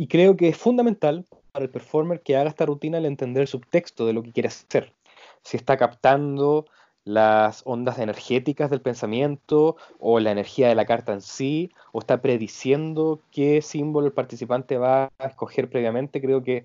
y 0.00 0.06
creo 0.06 0.34
que 0.34 0.48
es 0.48 0.56
fundamental 0.56 1.26
para 1.52 1.66
el 1.66 1.70
performer 1.70 2.22
que 2.22 2.34
haga 2.34 2.48
esta 2.48 2.64
rutina 2.64 2.96
el 2.96 3.04
entender 3.04 3.42
el 3.42 3.48
subtexto 3.48 4.06
de 4.06 4.14
lo 4.14 4.22
que 4.22 4.32
quiere 4.32 4.46
hacer. 4.48 4.94
Si 5.42 5.58
está 5.58 5.76
captando 5.76 6.64
las 7.04 7.60
ondas 7.66 7.98
energéticas 7.98 8.70
del 8.70 8.80
pensamiento 8.80 9.76
o 9.98 10.18
la 10.18 10.30
energía 10.30 10.70
de 10.70 10.74
la 10.74 10.86
carta 10.86 11.12
en 11.12 11.20
sí, 11.20 11.70
o 11.92 11.98
está 11.98 12.22
prediciendo 12.22 13.20
qué 13.30 13.60
símbolo 13.60 14.06
el 14.06 14.14
participante 14.14 14.78
va 14.78 15.10
a 15.18 15.26
escoger 15.26 15.68
previamente. 15.68 16.22
Creo 16.22 16.42
que 16.42 16.64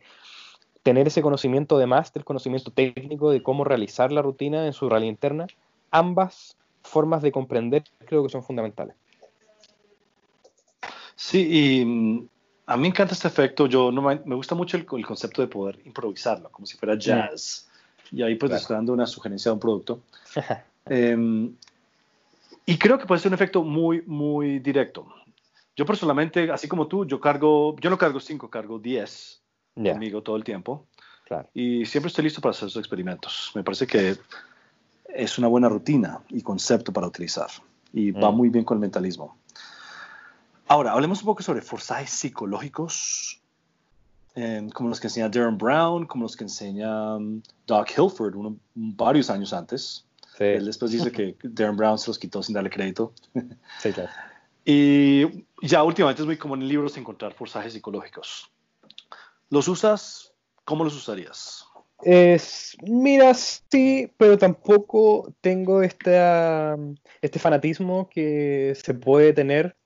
tener 0.81 1.07
ese 1.07 1.21
conocimiento 1.21 1.75
además 1.75 2.13
del 2.13 2.23
conocimiento 2.23 2.71
técnico 2.71 3.31
de 3.31 3.43
cómo 3.43 3.65
realizar 3.65 4.13
la 4.13 4.21
rutina 4.21 4.65
en 4.65 4.71
su 4.71 4.87
realidad 4.87 5.11
interna, 5.11 5.47
ambas 5.91 6.55
formas 6.83 7.21
de 7.21 7.33
comprender 7.33 7.83
creo 8.05 8.23
que 8.23 8.29
son 8.29 8.43
fundamentales. 8.43 8.95
Sí, 11.17 11.81
y 11.81 11.85
mm, 11.85 12.27
a 12.67 12.75
mí 12.77 12.83
me 12.83 12.87
encanta 12.89 13.13
este 13.13 13.27
efecto. 13.27 13.67
Yo 13.67 13.91
no 13.91 14.01
me, 14.01 14.35
gusta 14.35 14.55
mucho 14.55 14.77
el, 14.77 14.85
concepto 14.85 15.41
de 15.41 15.47
poder 15.47 15.79
improvisarlo, 15.85 16.49
como 16.49 16.65
si 16.65 16.77
fuera 16.77 16.95
jazz. 16.95 17.67
Y 18.11 18.21
ahí 18.21 18.35
pues 18.35 18.51
estoy 18.53 18.75
dando 18.75 18.93
una 18.93 19.07
sugerencia 19.07 19.49
de 19.49 19.53
un 19.53 19.59
producto. 19.59 20.01
Em, 20.87 21.55
y 22.63 22.77
creo 22.77 22.99
que 22.99 23.07
puede 23.07 23.19
ser 23.19 23.29
un 23.29 23.33
efecto 23.33 23.63
muy, 23.63 24.03
muy 24.05 24.59
directo. 24.59 25.07
Yo 25.75 25.83
personalmente, 25.83 26.51
así 26.51 26.67
como 26.67 26.87
tú, 26.87 27.07
yo 27.07 27.19
cargo, 27.19 27.75
yo 27.79 27.89
no 27.89 27.97
cargo 27.97 28.19
5, 28.19 28.49
cargo 28.51 28.77
10 28.77 29.41
conmigo 29.75 30.21
todo 30.21 30.35
el 30.35 30.43
tiempo. 30.43 30.85
Y 31.53 31.85
siempre 31.85 32.09
estoy 32.09 32.25
listo 32.25 32.39
para 32.39 32.51
hacer 32.51 32.67
esos 32.67 32.79
experimentos. 32.79 33.51
Me 33.55 33.63
parece 33.63 33.87
que 33.87 34.15
es 35.09 35.37
una 35.39 35.47
buena 35.47 35.69
rutina 35.69 36.19
y 36.29 36.41
concepto 36.41 36.93
para 36.93 37.07
utilizar. 37.07 37.49
Y 37.91 38.11
va 38.11 38.31
mm. 38.31 38.35
muy 38.35 38.49
bien 38.49 38.63
con 38.63 38.77
el 38.77 38.81
mentalismo. 38.81 39.35
Ahora, 40.67 40.93
hablemos 40.93 41.21
un 41.21 41.25
poco 41.25 41.43
sobre 41.43 41.61
forzajes 41.61 42.09
psicológicos 42.09 43.41
como 44.73 44.89
los 44.89 44.99
que 44.99 45.07
enseña 45.07 45.29
Darren 45.29 45.57
Brown, 45.57 46.05
como 46.05 46.23
los 46.23 46.35
que 46.35 46.43
enseña 46.43 47.15
um, 47.15 47.41
Doc 47.67 47.89
Hilford 47.97 48.35
varios 48.73 49.29
años 49.29 49.53
antes. 49.53 50.05
Él 50.39 50.65
después 50.65 50.91
dice 50.91 51.11
que 51.11 51.37
Darren 51.43 51.77
Brown 51.77 51.97
se 51.97 52.07
los 52.07 52.19
quitó 52.19 52.43
sin 52.43 52.53
darle 52.53 52.69
crédito. 52.69 53.13
Sí, 53.79 53.91
claro. 53.93 54.09
y 54.65 55.45
ya 55.61 55.83
últimamente 55.83 56.21
es 56.21 56.25
muy 56.25 56.37
común 56.37 56.61
en 56.61 56.67
libros 56.67 56.97
encontrar 56.97 57.33
forzajes 57.33 57.73
psicológicos. 57.73 58.51
¿Los 59.49 59.67
usas? 59.67 60.33
¿Cómo 60.65 60.83
los 60.83 60.95
usarías? 60.95 61.65
Es, 62.01 62.75
mira, 62.81 63.33
sí, 63.33 64.11
pero 64.17 64.37
tampoco 64.37 65.33
tengo 65.39 65.81
este, 65.81 66.19
este 67.21 67.39
fanatismo 67.39 68.09
que 68.09 68.75
se 68.83 68.93
puede 68.93 69.31
tener 69.31 69.77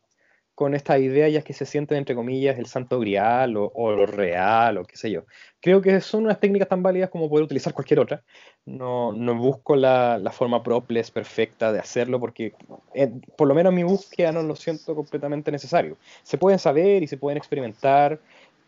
con 0.59 0.75
esta 0.75 0.99
idea 0.99 1.29
ya 1.29 1.41
que 1.41 1.53
se 1.53 1.65
sienten, 1.65 1.99
entre 1.99 2.15
comillas, 2.15 2.59
el 2.59 2.65
santo 2.65 2.99
grial 2.99 3.55
o, 3.55 3.91
lo 3.95 4.05
real 4.05 4.77
o 4.77 4.83
qué 4.83 4.97
sé 4.97 5.09
yo. 5.09 5.23
Creo 5.61 5.81
que 5.81 6.01
son 6.01 6.25
unas 6.25 6.41
técnicas 6.41 6.67
tan 6.67 6.83
válidas 6.83 7.09
como 7.09 7.29
poder 7.29 7.45
utilizar 7.45 7.73
cualquier 7.73 8.01
otra. 8.01 8.23
No, 8.65 9.13
no 9.13 9.35
busco 9.35 9.77
la, 9.77 10.17
la, 10.17 10.33
forma 10.33 10.61
proples 10.61 11.11
perfecta 11.11 11.71
de 11.71 11.79
hacerlo 11.79 12.19
porque 12.19 12.55
eh, 12.93 13.09
por 13.37 13.47
lo 13.47 13.55
menos 13.55 13.71
mi 13.71 13.83
búsqueda 13.83 14.33
no 14.33 14.43
lo 14.43 14.53
siento 14.57 14.95
completamente 14.95 15.49
necesario. 15.49 15.95
Se 16.23 16.37
pueden 16.37 16.59
saber 16.59 17.03
y 17.03 17.07
se 17.07 17.15
pueden 17.15 17.37
experimentar, 17.37 18.19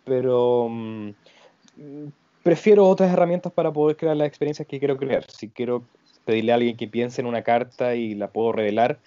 pero 0.05 0.69
mm, 0.69 1.09
prefiero 2.41 2.87
otras 2.87 3.11
herramientas 3.11 3.51
para 3.51 3.69
poder 3.73 3.97
crear 3.97 4.15
las 4.15 4.29
experiencias 4.29 4.65
que 4.65 4.79
quiero 4.79 4.95
crear. 4.95 5.29
Si 5.29 5.49
quiero 5.49 5.83
pedirle 6.23 6.53
a 6.53 6.55
alguien 6.55 6.77
que 6.77 6.87
piense 6.87 7.19
en 7.19 7.27
una 7.27 7.41
carta 7.41 7.95
y 7.95 8.15
la 8.15 8.29
puedo 8.29 8.53
revelar, 8.53 8.97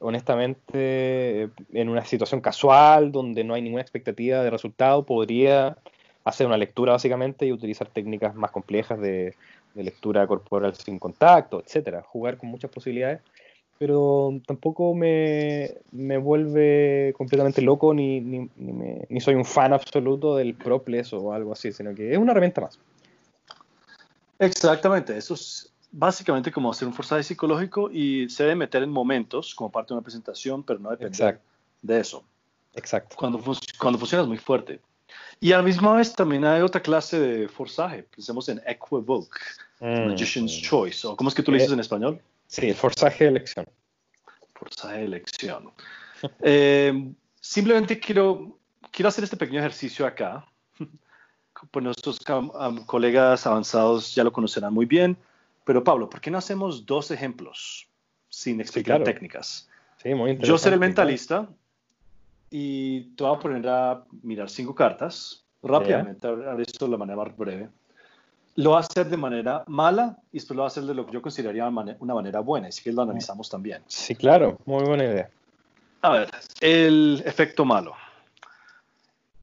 honestamente, 0.00 1.50
en 1.72 1.88
una 1.88 2.04
situación 2.04 2.40
casual, 2.40 3.12
donde 3.12 3.44
no 3.44 3.54
hay 3.54 3.62
ninguna 3.62 3.82
expectativa 3.82 4.42
de 4.42 4.50
resultado, 4.50 5.04
podría 5.04 5.76
hacer 6.24 6.46
una 6.46 6.56
lectura 6.56 6.92
básicamente 6.92 7.46
y 7.46 7.52
utilizar 7.52 7.88
técnicas 7.88 8.34
más 8.34 8.50
complejas 8.50 9.00
de, 9.00 9.34
lectura 9.74 10.24
corporal 10.28 10.72
sin 10.76 11.00
contacto, 11.00 11.60
etcétera. 11.60 12.02
Jugar 12.02 12.38
con 12.38 12.48
muchas 12.48 12.70
posibilidades, 12.70 13.20
pero 13.76 14.40
tampoco 14.46 14.94
me, 14.94 15.68
vuelve 15.92 17.12
completamente 17.16 17.60
loco 17.60 17.92
ni, 17.92 18.20
ni, 18.20 18.48
ni, 19.08 19.20
soy 19.20 19.34
un 19.34 19.44
fan 19.44 19.72
absoluto 19.72 20.36
del 20.36 20.54
proples 20.54 21.12
o 21.12 21.32
algo 21.32 21.52
así, 21.52 21.72
sino 21.72 21.92
que 21.92 22.12
es 22.12 22.18
una 22.18 22.30
herramienta 22.30 22.60
más. 22.60 22.78
Exactamente, 24.38 25.16
eso 25.16 25.34
es 25.34 25.73
básicamente 25.96 26.50
como 26.50 26.70
hacer 26.70 26.88
un 26.88 26.94
forzaje 26.94 27.22
psicológico 27.22 27.88
y 27.90 28.28
se 28.28 28.42
debe 28.42 28.56
meter 28.56 28.82
en 28.82 28.90
momentos 28.90 29.54
como 29.54 29.70
parte 29.70 29.90
de 29.90 29.94
una 29.94 30.02
presentación, 30.02 30.62
pero 30.64 30.80
no 30.80 30.90
depende 30.90 31.38
de 31.82 32.00
eso. 32.00 32.24
Exacto. 32.74 33.14
Cuando, 33.16 33.40
cuando 33.78 33.98
funciona 33.98 34.22
es 34.22 34.28
muy 34.28 34.38
fuerte. 34.38 34.80
Y 35.38 35.52
a 35.52 35.58
la 35.58 35.62
misma 35.62 35.94
vez 35.94 36.12
también 36.12 36.44
hay 36.44 36.62
otra 36.62 36.82
clase 36.82 37.20
de 37.20 37.48
forzaje. 37.48 38.02
Pensemos 38.02 38.48
en 38.48 38.60
Equivoke, 38.66 39.38
mm. 39.78 40.08
Magician's 40.08 40.60
Choice, 40.60 41.06
o 41.06 41.16
¿cómo 41.16 41.28
es 41.28 41.34
que 41.34 41.44
tú 41.44 41.52
le 41.52 41.58
dices 41.58 41.72
en 41.72 41.80
español? 41.80 42.20
Sí, 42.48 42.72
forzaje 42.72 43.24
de 43.24 43.30
elección. 43.30 43.66
Forzaje 44.54 44.98
de 44.98 45.04
elección. 45.04 45.70
Eh, 46.40 47.12
simplemente 47.38 48.00
quiero, 48.00 48.56
quiero 48.90 49.10
hacer 49.10 49.24
este 49.24 49.36
pequeño 49.36 49.60
ejercicio 49.60 50.06
acá. 50.06 50.44
Pues 51.70 51.82
nuestros 51.82 52.18
colegas 52.84 53.46
avanzados 53.46 54.14
ya 54.14 54.24
lo 54.24 54.32
conocerán 54.32 54.74
muy 54.74 54.84
bien 54.84 55.16
pero 55.64 55.82
Pablo, 55.82 56.08
¿por 56.08 56.20
qué 56.20 56.30
no 56.30 56.38
hacemos 56.38 56.86
dos 56.86 57.10
ejemplos 57.10 57.88
sin 58.28 58.60
explicar 58.60 59.02
técnicas? 59.02 59.68
Sí, 60.02 60.14
muy 60.14 60.38
Yo 60.38 60.58
seré 60.58 60.74
el 60.74 60.80
mentalista 60.80 61.48
y 62.50 63.14
te 63.16 63.24
voy 63.24 63.36
a 63.36 63.38
poner 63.40 63.68
a 63.68 64.04
mirar 64.22 64.50
cinco 64.50 64.74
cartas 64.74 65.44
rápidamente, 65.62 66.26
haré 66.26 66.62
esto 66.62 66.84
de 66.84 66.90
la 66.90 66.98
manera 66.98 67.16
más 67.16 67.36
breve. 67.36 67.70
Lo 68.56 68.72
va 68.72 68.76
a 68.76 68.80
hacer 68.80 69.08
de 69.08 69.16
manera 69.16 69.64
mala 69.66 70.18
y 70.30 70.36
después 70.38 70.54
lo 70.56 70.62
va 70.62 70.66
a 70.66 70.68
hacer 70.68 70.84
de 70.84 70.94
lo 70.94 71.06
que 71.06 71.12
yo 71.12 71.22
consideraría 71.22 71.66
una 71.66 72.14
manera 72.14 72.40
buena, 72.40 72.68
así 72.68 72.82
que 72.84 72.92
lo 72.92 73.02
analizamos 73.02 73.48
también. 73.48 73.82
Sí, 73.86 74.14
claro, 74.14 74.58
muy 74.66 74.84
buena 74.84 75.04
idea. 75.04 75.30
A 76.02 76.10
ver, 76.10 76.30
el 76.60 77.22
efecto 77.24 77.64
malo. 77.64 77.94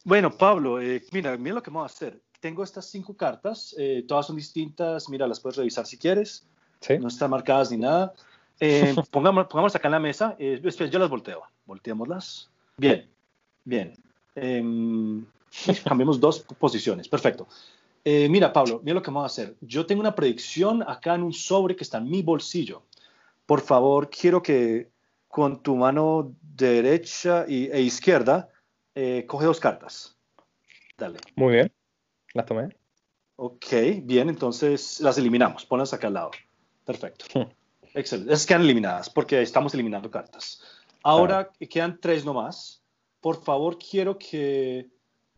Bueno, 0.04 0.32
Pablo, 0.32 0.80
eh, 0.80 1.04
mira, 1.12 1.36
mira 1.38 1.56
lo 1.56 1.64
que 1.64 1.72
vamos 1.72 1.92
a 1.92 1.94
hacer. 1.94 2.22
Tengo 2.42 2.64
estas 2.64 2.88
cinco 2.88 3.16
cartas, 3.16 3.74
eh, 3.78 4.04
todas 4.06 4.26
son 4.26 4.36
distintas, 4.36 5.08
mira, 5.08 5.28
las 5.28 5.40
puedes 5.40 5.56
revisar 5.58 5.86
si 5.86 5.98
quieres, 5.98 6.46
Sí. 6.82 6.98
no 6.98 7.08
están 7.08 7.30
marcadas 7.30 7.72
ni 7.72 7.78
nada. 7.78 8.14
Eh, 8.60 8.96
pongamos, 9.12 9.46
pongamos 9.48 9.76
acá 9.76 9.88
en 9.88 9.94
la 9.94 10.00
mesa, 10.00 10.36
eh, 10.40 10.60
yo 10.92 11.00
las 11.00 11.10
volteo, 11.10 11.44
volteémoslas. 11.66 12.50
Bien, 12.78 13.08
bien. 13.64 13.94
Em, 14.36 15.24
cambiemos 15.86 16.20
dos 16.20 16.40
posiciones, 16.60 17.08
perfecto. 17.08 17.48
Eh, 18.04 18.28
mira, 18.28 18.52
Pablo, 18.52 18.82
mira 18.84 18.96
lo 18.96 19.04
que 19.04 19.12
vamos 19.12 19.24
a 19.24 19.28
hacer. 19.28 19.56
Yo 19.62 19.86
tengo 19.86 20.02
una 20.02 20.16
predicción 20.16 20.82
acá 20.82 21.14
en 21.14 21.22
un 21.22 21.34
sobre 21.34 21.76
que 21.76 21.84
está 21.84 22.00
en 22.00 22.10
mi 22.10 22.24
bolsillo. 22.24 22.82
Por 23.46 23.62
favor, 23.62 24.10
quiero 24.10 24.42
que 24.42 24.90
con 25.28 25.62
tu 25.62 25.76
mano 25.76 26.34
derecha 26.42 27.46
y, 27.48 27.70
e 27.72 27.82
izquierda 27.82 28.50
coge 29.28 29.46
dos 29.46 29.60
cartas. 29.60 30.18
Dale. 30.98 31.20
Muy 31.36 31.54
bien. 31.54 31.72
Las 32.34 32.46
tomé. 32.46 32.70
Ok, 33.36 33.66
bien, 34.04 34.30
entonces 34.30 35.00
las 35.02 35.18
eliminamos. 35.18 35.66
Ponlas 35.66 35.94
acá 35.94 36.08
al 36.08 36.14
lado. 36.14 36.32
Perfecto. 36.86 37.26
Excelente. 37.94 38.34
Esas 38.34 38.46
quedan 38.46 38.62
eliminadas 38.62 39.10
porque 39.10 39.42
estamos 39.42 39.74
eliminando 39.74 40.10
cartas. 40.10 40.62
Ahora 41.04 41.50
quedan 41.70 42.00
tres 42.00 42.24
nomás. 42.24 42.82
Por 43.20 43.44
favor, 43.44 43.78
quiero 43.78 44.18
que 44.18 44.90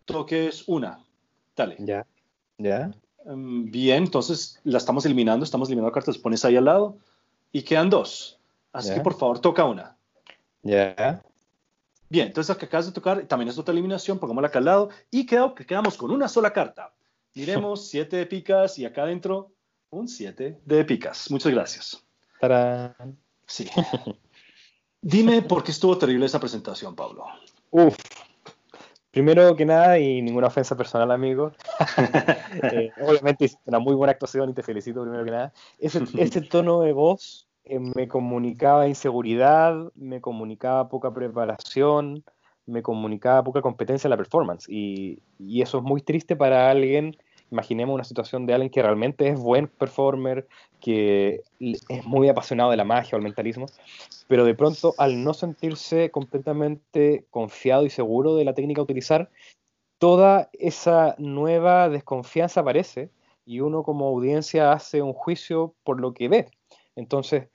toques 0.06 0.68
una. 0.68 1.00
Dale. 1.56 1.76
Ya. 1.80 2.06
Ya. 2.58 2.92
Mm, 3.26 3.72
Bien, 3.72 4.04
entonces 4.04 4.60
la 4.64 4.78
estamos 4.78 5.06
eliminando, 5.06 5.44
estamos 5.44 5.70
eliminando 5.70 5.94
cartas, 5.94 6.18
pones 6.18 6.44
ahí 6.46 6.56
al 6.56 6.66
lado 6.66 6.98
y 7.52 7.64
quedan 7.64 7.90
dos. 7.90 8.40
Así 8.72 8.94
que 8.94 9.02
por 9.02 9.18
favor 9.18 9.40
toca 9.40 9.66
una. 9.66 9.96
Ya. 10.64 11.22
Bien, 12.14 12.28
entonces 12.28 12.56
que 12.58 12.66
acabas 12.66 12.86
de 12.86 12.92
tocar 12.92 13.26
también 13.26 13.50
es 13.50 13.58
otra 13.58 13.72
eliminación, 13.72 14.20
pongámosla 14.20 14.50
acá 14.50 14.60
al 14.60 14.66
lado 14.66 14.90
y 15.10 15.26
quedó 15.26 15.56
que 15.56 15.66
quedamos 15.66 15.98
con 15.98 16.12
una 16.12 16.28
sola 16.28 16.54
carta. 16.54 16.94
Miremos, 17.34 17.88
siete 17.90 18.18
de 18.18 18.28
picas 18.28 18.78
y 18.78 18.86
acá 18.86 19.02
adentro 19.02 19.52
un 19.90 20.08
siete 20.08 20.60
de 20.64 20.86
picas. 20.86 21.32
Muchas 21.32 21.52
gracias. 21.52 22.06
Tarán. 22.40 23.18
Sí. 23.48 23.68
Dime 25.02 25.42
por 25.42 25.64
qué 25.64 25.72
estuvo 25.72 25.98
terrible 25.98 26.28
esa 26.28 26.40
presentación, 26.40 26.96
Pablo. 26.96 27.26
Uf. 27.72 27.98
Primero 29.10 29.56
que 29.56 29.66
nada, 29.66 29.98
y 29.98 30.22
ninguna 30.22 30.48
ofensa 30.48 30.78
personal, 30.78 31.10
amigo. 31.10 31.52
Eh, 32.72 32.92
obviamente 33.02 33.46
hiciste 33.46 33.64
una 33.66 33.80
muy 33.80 33.96
buena 33.96 34.12
actuación 34.12 34.52
y 34.52 34.54
te 34.54 34.62
felicito 34.62 35.02
primero 35.02 35.26
que 35.26 35.32
nada. 35.32 35.54
Ese, 35.80 36.04
ese 36.20 36.42
tono 36.42 36.82
de 36.82 36.94
voz 36.94 37.48
eh, 37.66 37.80
me 37.80 38.08
comunicaba 38.08 38.88
inseguridad, 38.88 39.92
me 39.96 40.22
comunicaba 40.22 40.90
poca 40.90 41.14
preparación, 41.14 42.24
me 42.66 42.82
comunicaba 42.82 43.44
poca 43.44 43.62
competencia 43.62 44.08
en 44.08 44.12
la 44.12 44.18
performance. 44.18 44.68
Y, 44.70 45.20
y 45.40 45.62
eso 45.62 45.78
es 45.78 45.84
muy 45.84 46.02
triste 46.02 46.36
para 46.36 46.70
alguien. 46.70 47.16
Imaginemos 47.52 47.94
una 47.94 48.04
situación 48.04 48.46
de 48.46 48.54
alguien 48.54 48.72
que 48.72 48.82
realmente 48.82 49.28
es 49.28 49.40
buen 49.40 49.68
performer, 49.68 50.48
que 50.82 51.44
es 51.60 52.06
muy 52.06 52.28
apasionado 52.28 52.72
de 52.72 52.78
la 52.78 52.84
magia 52.84 53.16
o 53.16 53.18
el 53.18 53.24
mentalismo, 53.24 53.68
pero 54.28 54.44
de 54.44 54.56
pronto 54.56 54.96
al 54.98 55.24
no 55.24 55.34
sentirse 55.34 56.10
completamente 56.10 57.26
confiado 57.30 57.86
y 57.86 57.92
seguro 57.92 58.36
de 58.36 58.46
la 58.46 58.56
técnica 58.56 58.82
a 58.82 58.86
utilizar, 58.86 59.30
toda 60.00 60.50
esa 60.54 61.16
nueva 61.20 61.90
desconfianza 61.90 62.62
aparece 62.62 63.12
y 63.46 63.60
uno 63.60 63.84
como 63.84 64.08
audiencia 64.08 64.72
hace 64.72 65.02
un 65.02 65.14
juicio 65.14 65.76
por 65.84 66.02
lo 66.02 66.14
que 66.14 66.30
ve. 66.30 66.48
Entonces, 66.96 67.50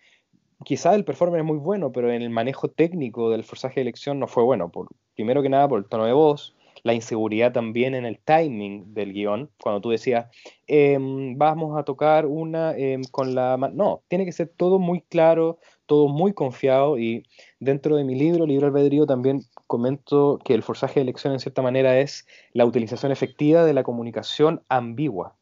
quizá 0.65 0.95
el 0.95 1.05
performer 1.05 1.41
es 1.41 1.47
muy 1.47 1.59
bueno, 1.59 1.93
pero 1.93 2.11
en 2.13 2.23
el 2.23 2.31
manejo 2.31 2.69
técnico 2.69 3.31
del 3.31 3.45
forzaje 3.45 3.77
de 3.77 3.83
elección 3.83 4.19
no 4.19 4.27
fue 4.27 4.43
bueno. 4.45 4.71
Por, 4.71 4.89
primero 5.15 5.43
que 5.43 5.49
nada 5.49 5.69
por 5.69 5.79
el 5.79 5.87
tono 5.87 6.07
de 6.07 6.13
voz, 6.13 6.57
la 6.83 6.95
inseguridad 6.95 7.53
también 7.53 7.95
en 7.95 8.05
el 8.05 8.19
timing 8.21 8.95
del 8.95 9.13
guion, 9.13 9.51
cuando 9.63 9.81
tú 9.81 9.91
decías, 9.91 10.27
em, 10.67 11.37
vamos 11.37 11.79
a 11.79 11.85
tocar 11.85 12.27
una 12.27 12.77
em, 12.77 13.03
con 13.11 13.35
la... 13.35 13.57
ma-". 13.57 13.71
No, 13.71 14.03
tiene 14.09 14.25
que 14.25 14.33
ser 14.33 14.53
todo 14.57 14.79
muy 14.79 15.01
claro, 15.03 15.59
todo 15.87 16.09
muy 16.09 16.33
confiado 16.35 16.99
y 16.99 17.25
dentro 17.61 17.97
de 17.97 18.05
mi 18.05 18.15
libro, 18.15 18.47
Libro 18.47 18.67
Albedrío, 18.67 19.07
también 19.07 19.43
comento 19.67 20.39
que 20.45 20.55
el 20.55 20.63
forzaje 20.63 21.01
de 21.01 21.03
elección 21.03 21.33
en 21.33 21.41
cierta 21.41 21.63
manera 21.63 21.99
es 21.99 22.27
la 22.53 22.67
utilización 22.67 23.13
efectiva 23.13 23.65
de 23.65 23.75
la 23.75 23.83
comunicación 23.83 24.63
ambigua. 24.69 25.38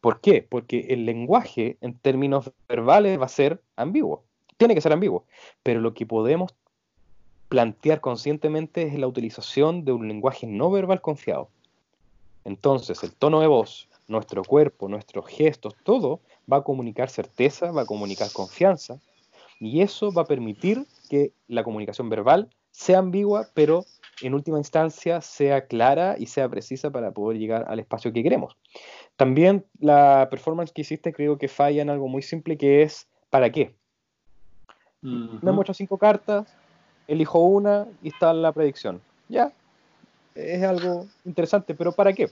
¿Por 0.00 0.20
qué? 0.20 0.42
Porque 0.42 0.86
el 0.90 1.04
lenguaje 1.04 1.76
en 1.80 1.98
términos 1.98 2.52
verbales 2.68 3.20
va 3.20 3.26
a 3.26 3.28
ser 3.28 3.62
ambiguo, 3.76 4.24
tiene 4.56 4.74
que 4.74 4.80
ser 4.80 4.92
ambiguo, 4.92 5.24
pero 5.62 5.80
lo 5.80 5.94
que 5.94 6.06
podemos 6.06 6.54
plantear 7.48 8.00
conscientemente 8.00 8.82
es 8.82 8.98
la 8.98 9.08
utilización 9.08 9.84
de 9.84 9.92
un 9.92 10.08
lenguaje 10.08 10.46
no 10.46 10.70
verbal 10.70 11.00
confiado. 11.00 11.48
Entonces, 12.44 13.02
el 13.02 13.12
tono 13.12 13.40
de 13.40 13.48
voz, 13.48 13.88
nuestro 14.08 14.42
cuerpo, 14.42 14.88
nuestros 14.88 15.26
gestos, 15.26 15.74
todo 15.84 16.20
va 16.50 16.58
a 16.58 16.62
comunicar 16.62 17.10
certeza, 17.10 17.70
va 17.70 17.82
a 17.82 17.86
comunicar 17.86 18.32
confianza, 18.32 18.98
y 19.58 19.82
eso 19.82 20.10
va 20.12 20.22
a 20.22 20.26
permitir 20.26 20.86
que 21.10 21.32
la 21.48 21.62
comunicación 21.62 22.08
verbal 22.08 22.48
sea 22.70 22.98
ambigua, 22.98 23.48
pero 23.52 23.84
en 24.22 24.34
última 24.34 24.58
instancia 24.58 25.20
sea 25.20 25.66
clara 25.66 26.16
y 26.18 26.26
sea 26.26 26.48
precisa 26.48 26.90
para 26.90 27.12
poder 27.12 27.38
llegar 27.38 27.66
al 27.68 27.80
espacio 27.80 28.12
que 28.12 28.22
queremos. 28.22 28.56
También 29.16 29.64
la 29.78 30.28
performance 30.30 30.72
que 30.72 30.82
hiciste 30.82 31.12
creo 31.12 31.38
que 31.38 31.48
falla 31.48 31.82
en 31.82 31.90
algo 31.90 32.08
muy 32.08 32.22
simple 32.22 32.56
que 32.56 32.82
es 32.82 33.08
¿para 33.30 33.50
qué? 33.50 33.74
Me 35.02 35.52
muestro 35.52 35.72
cinco 35.72 35.96
cartas, 35.96 36.54
elijo 37.06 37.38
una 37.38 37.86
y 38.02 38.08
está 38.08 38.34
la 38.34 38.52
predicción. 38.52 39.00
Ya, 39.28 39.52
es 40.34 40.62
algo 40.62 41.06
interesante, 41.24 41.74
pero 41.74 41.92
¿para 41.92 42.12
qué? 42.12 42.28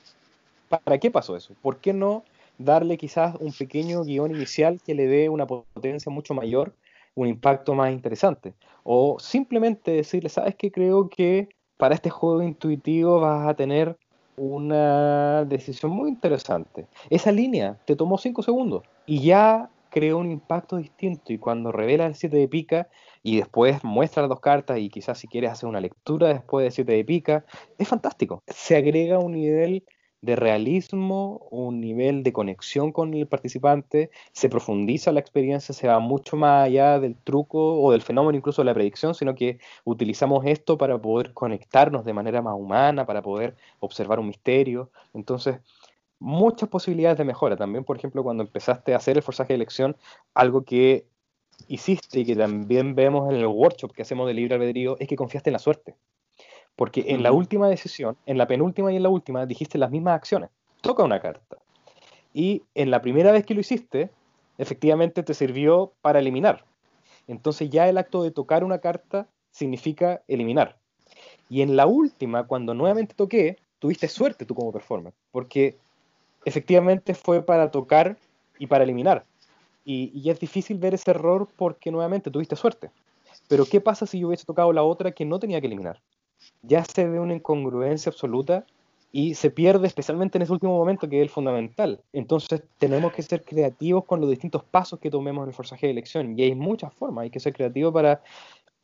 ¿Para 0.68 0.98
qué 0.98 1.10
pasó 1.10 1.36
eso? 1.36 1.54
¿Por 1.62 1.78
qué 1.78 1.92
no 1.92 2.24
darle 2.58 2.98
quizás 2.98 3.36
un 3.40 3.52
pequeño 3.52 4.02
guion 4.02 4.30
inicial 4.30 4.80
que 4.84 4.94
le 4.94 5.06
dé 5.06 5.28
una 5.28 5.46
potencia 5.46 6.12
mucho 6.12 6.34
mayor, 6.34 6.74
un 7.14 7.28
impacto 7.28 7.74
más 7.74 7.90
interesante? 7.90 8.52
O 8.82 9.18
simplemente 9.18 9.92
decirle, 9.92 10.28
¿sabes 10.28 10.54
qué? 10.56 10.70
Creo 10.70 11.08
que 11.08 11.48
para 11.78 11.94
este 11.94 12.10
juego 12.10 12.42
intuitivo 12.42 13.20
vas 13.20 13.48
a 13.48 13.54
tener 13.54 13.96
una 14.36 15.44
decisión 15.44 15.92
muy 15.92 16.10
interesante. 16.10 16.86
Esa 17.08 17.32
línea 17.32 17.78
te 17.86 17.96
tomó 17.96 18.18
5 18.18 18.42
segundos 18.42 18.82
y 19.06 19.22
ya 19.22 19.70
creó 19.90 20.18
un 20.18 20.30
impacto 20.30 20.76
distinto 20.76 21.32
y 21.32 21.38
cuando 21.38 21.72
revela 21.72 22.06
el 22.06 22.14
7 22.14 22.36
de 22.36 22.46
pica 22.46 22.88
y 23.22 23.38
después 23.38 23.82
muestra 23.82 24.22
las 24.22 24.28
dos 24.28 24.40
cartas 24.40 24.78
y 24.78 24.90
quizás 24.90 25.18
si 25.18 25.28
quieres 25.28 25.50
hacer 25.50 25.68
una 25.68 25.80
lectura 25.80 26.28
después 26.28 26.64
de 26.64 26.70
7 26.70 26.92
de 26.92 27.04
pica, 27.04 27.44
es 27.78 27.88
fantástico. 27.88 28.42
Se 28.46 28.76
agrega 28.76 29.18
un 29.18 29.32
nivel 29.32 29.84
de 30.20 30.36
realismo, 30.36 31.46
un 31.50 31.80
nivel 31.80 32.22
de 32.22 32.32
conexión 32.32 32.92
con 32.92 33.14
el 33.14 33.26
participante, 33.28 34.10
se 34.32 34.48
profundiza 34.48 35.12
la 35.12 35.20
experiencia, 35.20 35.74
se 35.74 35.86
va 35.88 36.00
mucho 36.00 36.36
más 36.36 36.66
allá 36.66 36.98
del 36.98 37.16
truco 37.16 37.80
o 37.80 37.92
del 37.92 38.02
fenómeno 38.02 38.36
incluso 38.36 38.62
de 38.62 38.66
la 38.66 38.74
predicción, 38.74 39.14
sino 39.14 39.34
que 39.34 39.58
utilizamos 39.84 40.44
esto 40.46 40.76
para 40.76 41.00
poder 41.00 41.32
conectarnos 41.34 42.04
de 42.04 42.12
manera 42.14 42.42
más 42.42 42.54
humana, 42.54 43.06
para 43.06 43.22
poder 43.22 43.56
observar 43.80 44.18
un 44.18 44.28
misterio. 44.28 44.90
Entonces, 45.14 45.60
muchas 46.18 46.68
posibilidades 46.68 47.18
de 47.18 47.24
mejora. 47.24 47.56
También, 47.56 47.84
por 47.84 47.96
ejemplo, 47.96 48.22
cuando 48.22 48.42
empezaste 48.42 48.94
a 48.94 48.96
hacer 48.96 49.16
el 49.16 49.22
forzaje 49.22 49.52
de 49.52 49.56
elección, 49.56 49.96
algo 50.34 50.64
que 50.64 51.06
hiciste 51.68 52.20
y 52.20 52.24
que 52.26 52.36
también 52.36 52.94
vemos 52.94 53.30
en 53.30 53.36
el 53.36 53.46
workshop 53.46 53.92
que 53.92 54.02
hacemos 54.02 54.26
de 54.26 54.34
libre 54.34 54.54
albedrío, 54.54 54.96
es 54.98 55.08
que 55.08 55.16
confiaste 55.16 55.50
en 55.50 55.54
la 55.54 55.58
suerte. 55.58 55.96
Porque 56.78 57.06
en 57.08 57.24
la 57.24 57.32
última 57.32 57.68
decisión, 57.68 58.16
en 58.24 58.38
la 58.38 58.46
penúltima 58.46 58.92
y 58.92 58.96
en 58.96 59.02
la 59.02 59.08
última, 59.08 59.44
dijiste 59.46 59.78
las 59.78 59.90
mismas 59.90 60.14
acciones. 60.14 60.50
Toca 60.80 61.02
una 61.02 61.18
carta. 61.18 61.56
Y 62.32 62.62
en 62.76 62.92
la 62.92 63.02
primera 63.02 63.32
vez 63.32 63.44
que 63.44 63.54
lo 63.54 63.60
hiciste, 63.60 64.10
efectivamente 64.58 65.24
te 65.24 65.34
sirvió 65.34 65.92
para 66.02 66.20
eliminar. 66.20 66.64
Entonces 67.26 67.68
ya 67.68 67.88
el 67.88 67.98
acto 67.98 68.22
de 68.22 68.30
tocar 68.30 68.62
una 68.62 68.78
carta 68.78 69.26
significa 69.50 70.22
eliminar. 70.28 70.78
Y 71.48 71.62
en 71.62 71.74
la 71.74 71.86
última, 71.86 72.46
cuando 72.46 72.74
nuevamente 72.74 73.12
toqué, 73.12 73.56
tuviste 73.80 74.06
suerte 74.06 74.44
tú 74.44 74.54
como 74.54 74.70
performer, 74.70 75.12
porque 75.32 75.76
efectivamente 76.44 77.12
fue 77.12 77.44
para 77.44 77.72
tocar 77.72 78.16
y 78.56 78.68
para 78.68 78.84
eliminar. 78.84 79.24
Y, 79.84 80.12
y 80.14 80.30
es 80.30 80.38
difícil 80.38 80.78
ver 80.78 80.94
ese 80.94 81.10
error 81.10 81.48
porque 81.56 81.90
nuevamente 81.90 82.30
tuviste 82.30 82.54
suerte. 82.54 82.92
Pero 83.48 83.64
¿qué 83.66 83.80
pasa 83.80 84.06
si 84.06 84.20
yo 84.20 84.28
hubiese 84.28 84.46
tocado 84.46 84.72
la 84.72 84.84
otra 84.84 85.10
que 85.10 85.24
no 85.24 85.40
tenía 85.40 85.60
que 85.60 85.66
eliminar? 85.66 86.00
Ya 86.62 86.84
se 86.84 87.06
ve 87.06 87.20
una 87.20 87.34
incongruencia 87.34 88.10
absoluta 88.10 88.64
y 89.10 89.34
se 89.34 89.50
pierde 89.50 89.86
especialmente 89.86 90.38
en 90.38 90.42
ese 90.42 90.52
último 90.52 90.76
momento 90.76 91.08
que 91.08 91.16
es 91.16 91.22
el 91.22 91.30
fundamental. 91.30 92.00
Entonces 92.12 92.62
tenemos 92.78 93.12
que 93.12 93.22
ser 93.22 93.42
creativos 93.42 94.04
con 94.04 94.20
los 94.20 94.28
distintos 94.28 94.64
pasos 94.64 94.98
que 94.98 95.10
tomemos 95.10 95.44
en 95.44 95.48
el 95.48 95.54
forzaje 95.54 95.86
de 95.86 95.92
elección 95.92 96.38
y 96.38 96.42
hay 96.42 96.54
muchas 96.54 96.92
formas, 96.94 97.22
hay 97.22 97.30
que 97.30 97.40
ser 97.40 97.52
creativo 97.52 97.92
para 97.92 98.22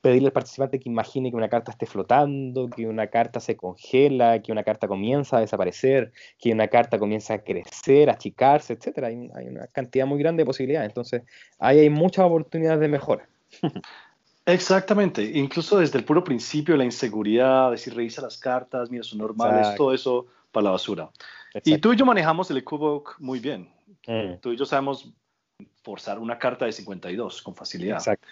pedirle 0.00 0.28
al 0.28 0.32
participante 0.32 0.78
que 0.78 0.90
imagine 0.90 1.30
que 1.30 1.36
una 1.36 1.48
carta 1.48 1.72
esté 1.72 1.86
flotando, 1.86 2.68
que 2.68 2.86
una 2.86 3.06
carta 3.06 3.40
se 3.40 3.56
congela, 3.56 4.42
que 4.42 4.52
una 4.52 4.62
carta 4.62 4.86
comienza 4.86 5.38
a 5.38 5.40
desaparecer, 5.40 6.12
que 6.38 6.52
una 6.52 6.68
carta 6.68 6.98
comienza 6.98 7.32
a 7.34 7.38
crecer, 7.38 8.10
a 8.10 8.12
achicarse, 8.12 8.74
etc. 8.74 8.98
Hay, 9.04 9.30
hay 9.34 9.46
una 9.48 9.66
cantidad 9.68 10.06
muy 10.06 10.18
grande 10.18 10.42
de 10.42 10.46
posibilidades. 10.46 10.90
Entonces, 10.90 11.22
ahí 11.58 11.78
hay 11.78 11.88
muchas 11.88 12.26
oportunidades 12.26 12.80
de 12.80 12.88
mejora. 12.88 13.28
Exactamente, 14.46 15.22
incluso 15.22 15.78
desde 15.78 15.98
el 15.98 16.04
puro 16.04 16.22
principio, 16.22 16.76
la 16.76 16.84
inseguridad, 16.84 17.70
decir 17.70 17.94
revisa 17.94 18.20
las 18.20 18.36
cartas, 18.36 18.90
mira, 18.90 19.02
son 19.02 19.18
normales, 19.18 19.74
todo 19.76 19.94
eso 19.94 20.26
para 20.52 20.64
la 20.64 20.70
basura. 20.72 21.10
Y 21.64 21.78
tú 21.78 21.92
y 21.92 21.96
yo 21.96 22.04
manejamos 22.04 22.50
el 22.50 22.58
EcoBook 22.58 23.16
muy 23.20 23.40
bien. 23.40 23.70
Mm. 24.06 24.34
Tú 24.40 24.52
y 24.52 24.56
yo 24.56 24.66
sabemos 24.66 25.10
forzar 25.82 26.18
una 26.18 26.38
carta 26.38 26.66
de 26.66 26.72
52 26.72 27.42
con 27.42 27.54
facilidad. 27.54 27.96
Exacto. 27.98 28.26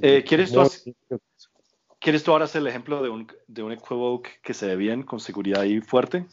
Eh, 0.00 0.24
¿quieres, 0.26 0.50
tú 0.52 0.62
¿Quieres 2.00 2.24
tú 2.24 2.32
ahora 2.32 2.46
hacer 2.46 2.62
el 2.62 2.66
ejemplo 2.66 3.02
de 3.02 3.10
un, 3.10 3.30
de 3.46 3.62
un 3.62 3.72
EcoBook 3.72 4.26
que 4.42 4.54
se 4.54 4.66
ve 4.66 4.76
bien, 4.76 5.04
con 5.04 5.20
seguridad 5.20 5.62
y 5.62 5.80
fuerte? 5.80 6.26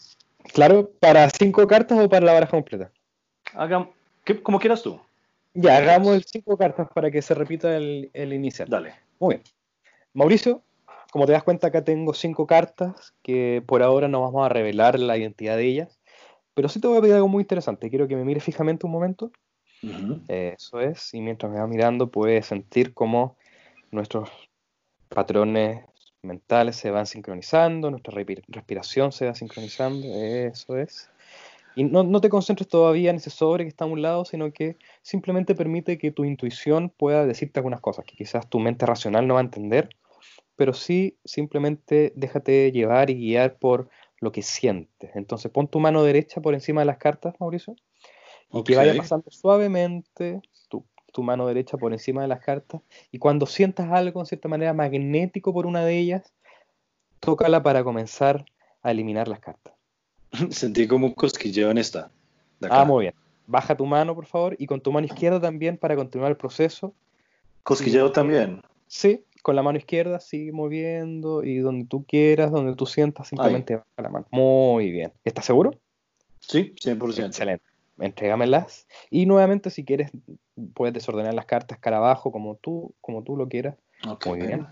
Claro, 0.53 0.89
¿para 0.99 1.30
cinco 1.30 1.67
cartas 1.67 1.99
o 1.99 2.09
para 2.09 2.25
la 2.25 2.34
baraja 2.34 2.51
completa? 2.51 2.89
Haga, 3.53 3.88
como 4.41 4.59
quieras 4.59 4.82
tú. 4.82 4.99
Ya, 5.53 5.77
hagamos 5.77 6.15
el 6.15 6.23
cinco 6.23 6.57
cartas 6.57 6.88
para 6.93 7.11
que 7.11 7.21
se 7.21 7.36
repita 7.36 7.75
el, 7.75 8.09
el 8.13 8.34
inicial. 8.34 8.67
Dale. 8.67 9.09
Muy 9.20 9.36
bien. 9.36 9.43
Mauricio, 10.13 10.63
como 11.11 11.26
te 11.26 11.34
das 11.34 11.43
cuenta, 11.43 11.67
acá 11.67 11.84
tengo 11.84 12.13
cinco 12.13 12.47
cartas 12.47 13.13
que 13.22 13.63
por 13.65 13.84
ahora 13.84 14.07
no 14.07 14.22
vamos 14.22 14.45
a 14.45 14.49
revelar 14.49 14.99
la 14.99 15.17
identidad 15.17 15.57
de 15.57 15.65
ellas, 15.65 15.99
pero 16.53 16.70
sí 16.70 16.80
te 16.80 16.88
voy 16.88 16.97
a 16.97 17.01
pedir 17.01 17.15
algo 17.15 17.28
muy 17.28 17.41
interesante. 17.41 17.89
Quiero 17.89 18.07
que 18.07 18.15
me 18.15 18.24
mires 18.24 18.43
fijamente 18.43 18.86
un 18.86 18.91
momento. 18.91 19.32
Eso 20.28 20.80
es, 20.80 21.13
y 21.13 21.22
mientras 21.22 21.51
me 21.51 21.59
va 21.59 21.67
mirando 21.67 22.11
puedes 22.11 22.45
sentir 22.45 22.93
cómo 22.93 23.38
nuestros 23.91 24.30
patrones 25.07 25.86
mentales 26.22 26.76
se 26.76 26.91
van 26.91 27.05
sincronizando, 27.05 27.89
nuestra 27.89 28.13
respiración 28.13 29.11
se 29.11 29.26
va 29.26 29.36
sincronizando, 29.36 30.07
eso 30.07 30.78
es. 30.78 31.09
Y 31.80 31.86
no, 31.86 32.03
no, 32.03 32.19
te 32.19 32.27
concentres 32.27 32.67
todavía 32.67 33.09
en 33.09 33.15
ese 33.15 33.30
sobre 33.30 33.63
que 33.63 33.69
está 33.69 33.86
a 33.86 33.88
un 33.88 34.01
lado, 34.01 34.25
sino 34.25 34.51
que 34.51 34.75
simplemente 35.01 35.55
permite 35.55 35.97
que 35.97 36.11
tu 36.11 36.25
intuición 36.25 36.89
pueda 36.89 37.25
decirte 37.25 37.61
algunas 37.61 37.80
cosas 37.80 38.03
que 38.03 38.17
quizás 38.17 38.49
tu 38.49 38.59
mente 38.59 38.86
racional 38.86 39.25
no 39.25 39.36
va 39.36 39.39
a 39.39 39.43
entender, 39.43 39.88
pero 40.57 40.73
sí 40.73 41.17
simplemente 41.23 42.11
déjate 42.17 42.73
llevar 42.73 43.09
y 43.09 43.15
guiar 43.15 43.59
por 43.59 43.88
lo 44.19 44.34
que 44.34 44.41
sientes. 44.41 45.11
Entonces 45.15 45.53
pon 45.53 45.69
tu 45.69 45.80
mano 45.80 46.03
derecha 46.03 46.41
por 46.41 46.53
encima 46.53 46.82
de 46.82 46.86
las 46.88 46.97
cartas, 46.97 47.34
Mauricio, 47.39 47.77
y 48.51 48.61
que 48.63 48.75
vaya 48.75 48.97
pasando 48.97 49.32
suavemente 49.32 50.41
tu, 50.67 50.84
tu, 51.13 51.23
mano 51.23 51.47
derecha 51.47 51.77
por 51.77 51.93
encima 51.93 52.21
de 52.23 52.27
las 52.27 52.41
cartas, 52.41 52.82
y 53.09 53.19
cuando 53.19 53.45
sientas 53.45 53.89
algo 53.89 54.19
en 54.19 54.25
cierta 54.25 54.49
manera 54.49 54.73
magnético 54.73 55.53
por 55.53 55.65
una 55.65 55.86
de 55.86 55.97
ellas, 55.97 56.34
tócala 57.21 57.63
para 57.63 57.86
comenzar 57.86 58.43
a 58.82 58.91
eliminar 58.91 59.30
las 59.30 59.39
cartas. 59.39 59.78
Sentí 60.49 60.88
como 60.88 61.07
un 61.07 61.13
cosquilleo 61.13 61.71
en 61.71 61.77
esta. 61.77 62.11
Ah, 62.69 62.86
muy 62.86 63.05
bien. 63.05 63.13
Baja 63.47 63.75
tu 63.75 63.86
mano, 63.86 64.13
por 64.13 64.25
favor, 64.25 64.55
y 64.59 64.67
con 64.67 64.82
tu 64.82 64.91
mano 64.91 65.07
izquierda 65.07 65.41
también 65.41 65.77
para 65.77 65.95
continuar 65.95 66.30
el 66.32 66.38
proceso. 66.38 66.93
¿Cosquilleo 67.63 68.11
también? 68.11 68.61
Sí, 68.88 69.23
con 69.41 69.55
la 69.55 69.63
mano 69.63 69.77
izquierda 69.77 70.19
sigue 70.19 70.51
moviendo 70.51 71.43
y 71.43 71.57
donde 71.57 71.86
tú 71.86 72.03
quieras, 72.05 72.51
donde 72.51 72.75
tú 72.75 72.86
sientas, 72.86 73.27
simplemente 73.27 73.77
baja 73.77 73.88
la 73.97 74.09
mano. 74.09 74.27
Muy 74.32 74.91
bien. 74.91 75.11
¿Estás 75.23 75.45
seguro? 75.45 75.71
Sí, 76.39 76.73
100%. 76.80 77.25
Excelente. 77.27 77.63
Entrégamelas. 77.99 78.88
Y 79.09 79.25
nuevamente, 79.25 79.69
si 79.69 79.84
quieres, 79.84 80.11
puedes 80.73 80.93
desordenar 80.93 81.34
las 81.34 81.45
cartas 81.45 81.80
cara 81.80 81.97
abajo 81.97 82.32
como 82.32 82.55
tú, 82.55 82.93
como 83.01 83.23
tú 83.23 83.36
lo 83.36 83.47
quieras. 83.47 83.75
Muy 84.25 84.39
bien. 84.39 84.67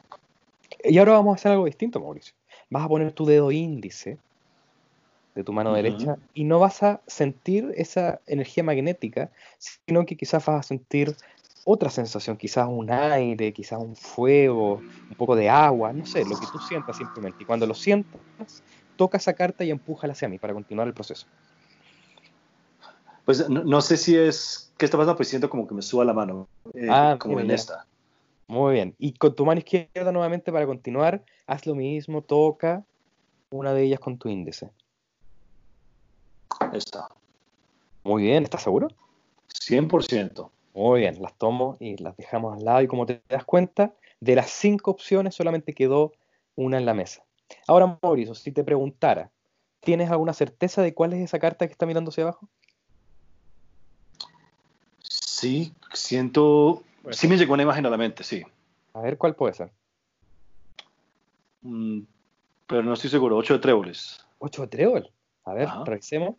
Y 0.84 0.98
ahora 0.98 1.14
vamos 1.14 1.34
a 1.34 1.36
hacer 1.36 1.52
algo 1.52 1.66
distinto, 1.66 2.00
Mauricio. 2.00 2.36
Vas 2.70 2.84
a 2.84 2.88
poner 2.88 3.12
tu 3.12 3.26
dedo 3.26 3.52
índice 3.52 4.18
de 5.38 5.44
tu 5.44 5.54
mano 5.54 5.72
derecha 5.72 6.18
y 6.34 6.46
no 6.46 6.58
vas 6.58 6.82
a 6.82 7.02
sentir 7.06 7.72
esa 7.76 8.20
energía 8.26 8.64
magnética, 8.64 9.30
sino 9.60 10.04
que 10.08 10.18
quizás 10.18 10.44
vas 10.44 10.60
a 10.62 10.68
sentir 10.68 11.16
otra 11.64 11.92
sensación, 11.92 12.38
quizás 12.38 12.68
un 12.68 12.90
aire, 12.90 13.54
quizás 13.54 13.80
un 13.80 13.96
fuego, 13.96 14.82
un 15.10 15.16
poco 15.16 15.36
de 15.36 15.48
agua, 15.48 15.94
no 15.94 16.08
sé, 16.08 16.26
lo 16.26 16.40
que 16.40 16.48
tú 16.52 16.58
sientas 16.58 16.98
simplemente. 16.98 17.44
Y 17.44 17.46
cuando 17.46 17.68
lo 17.68 17.76
sientas, 17.76 18.64
toca 18.96 19.18
esa 19.18 19.34
carta 19.34 19.64
y 19.64 19.70
empújala 19.70 20.14
hacia 20.14 20.28
mí 20.28 20.40
para 20.40 20.56
continuar 20.56 20.88
el 20.88 20.96
proceso. 20.96 21.28
Pues 23.24 23.48
no, 23.48 23.82
sé 23.82 23.98
si 23.98 24.18
es, 24.18 24.72
¿qué 24.78 24.86
está 24.86 24.98
pasando? 24.98 25.18
Pues 25.18 25.28
siento 25.28 25.52
como 25.52 25.68
que 25.68 25.76
me 25.76 25.84
suba 25.84 26.04
la 26.04 26.14
mano, 26.14 26.48
eh, 26.74 26.88
ah, 26.90 27.18
como 27.20 27.40
en 27.40 27.52
esta. 27.52 27.86
Muy 28.48 28.74
bien. 28.74 28.96
Y 28.98 29.14
con 29.14 29.36
tu 29.36 29.46
mano 29.46 29.60
izquierda 29.60 30.12
nuevamente 30.12 30.52
para 30.52 30.66
continuar, 30.66 31.22
haz 31.46 31.68
lo 31.68 31.76
mismo, 31.76 32.24
toca 32.24 32.84
una 33.52 33.74
de 33.74 33.84
ellas 33.84 34.00
con 34.00 34.18
tu 34.18 34.30
índice. 34.30 34.72
Está. 36.74 37.08
Muy 38.04 38.24
bien, 38.24 38.44
¿estás 38.44 38.64
seguro? 38.64 38.88
100%. 39.48 40.52
Muy 40.74 41.02
bien, 41.02 41.22
las 41.22 41.34
tomo 41.38 41.76
y 41.80 41.98
las 41.98 42.16
dejamos 42.18 42.58
al 42.58 42.66
lado 42.66 42.82
y 42.82 42.88
como 42.88 43.06
te 43.06 43.22
das 43.30 43.44
cuenta, 43.46 43.94
de 44.20 44.36
las 44.36 44.50
cinco 44.50 44.92
opciones 44.92 45.36
solamente 45.36 45.74
quedó 45.74 46.14
una 46.56 46.78
en 46.78 46.86
la 46.86 46.94
mesa. 46.94 47.24
Ahora, 47.68 47.98
Mauricio, 48.02 48.36
si 48.36 48.52
te 48.52 48.64
preguntara, 48.64 49.32
¿tienes 49.80 50.12
alguna 50.12 50.34
certeza 50.34 50.82
de 50.82 50.94
cuál 50.94 51.14
es 51.14 51.20
esa 51.22 51.40
carta 51.40 51.66
que 51.66 51.72
está 51.72 51.86
mirando 51.86 52.10
hacia 52.10 52.24
abajo? 52.24 52.48
Sí, 55.02 55.74
siento... 55.94 56.84
sí 57.12 57.28
me 57.28 57.38
llegó 57.38 57.54
una 57.54 57.64
imagen 57.64 57.86
a 57.86 57.90
la 57.90 57.98
mente, 57.98 58.24
sí. 58.24 58.44
A 58.94 59.02
ver, 59.02 59.18
¿cuál 59.18 59.36
puede 59.36 59.54
ser? 59.54 59.72
Mm, 61.62 62.02
pero 62.68 62.84
no 62.84 62.94
estoy 62.94 63.10
seguro, 63.10 63.38
ocho 63.38 63.54
de 63.54 63.60
tréboles. 63.60 64.26
¿Ocho 64.40 64.62
de 64.62 64.68
trébol? 64.68 65.12
A 65.46 65.54
ver, 65.54 65.70
revisemos. 65.86 66.36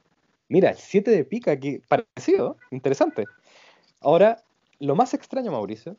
Mira, 0.48 0.70
el 0.70 0.76
7 0.76 1.10
de 1.10 1.24
pica, 1.24 1.52
aquí, 1.52 1.80
parecido, 1.88 2.56
interesante. 2.70 3.24
Ahora, 4.00 4.42
lo 4.78 4.94
más 4.94 5.12
extraño, 5.14 5.52
Mauricio, 5.52 5.96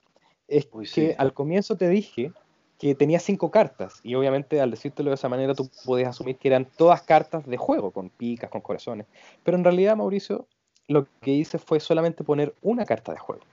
es 0.47 0.67
que 0.93 1.15
al 1.17 1.33
comienzo 1.33 1.77
te 1.77 1.87
dije 1.89 2.31
que 2.79 2.95
tenía 2.95 3.19
cinco 3.19 3.51
cartas, 3.51 3.99
y 4.03 4.15
obviamente 4.15 4.61
al 4.61 4.71
decírtelo 4.71 5.09
de 5.09 5.15
esa 5.15 5.27
manera 5.27 5.53
tú 5.53 5.69
podías 5.85 6.09
asumir 6.09 6.37
que 6.37 6.47
eran 6.47 6.65
todas 6.65 7.01
cartas 7.01 7.45
de 7.45 7.57
juego, 7.57 7.91
con 7.91 8.09
picas, 8.09 8.49
con 8.49 8.61
corazones. 8.61 9.05
Pero 9.43 9.57
en 9.57 9.65
realidad, 9.65 9.97
Mauricio, 9.97 10.47
lo 10.87 11.05
que 11.19 11.31
hice 11.31 11.59
fue 11.59 11.81
solamente 11.81 12.23
poner 12.23 12.55
una 12.61 12.85
carta 12.85 13.11
de 13.11 13.19
juego. 13.19 13.43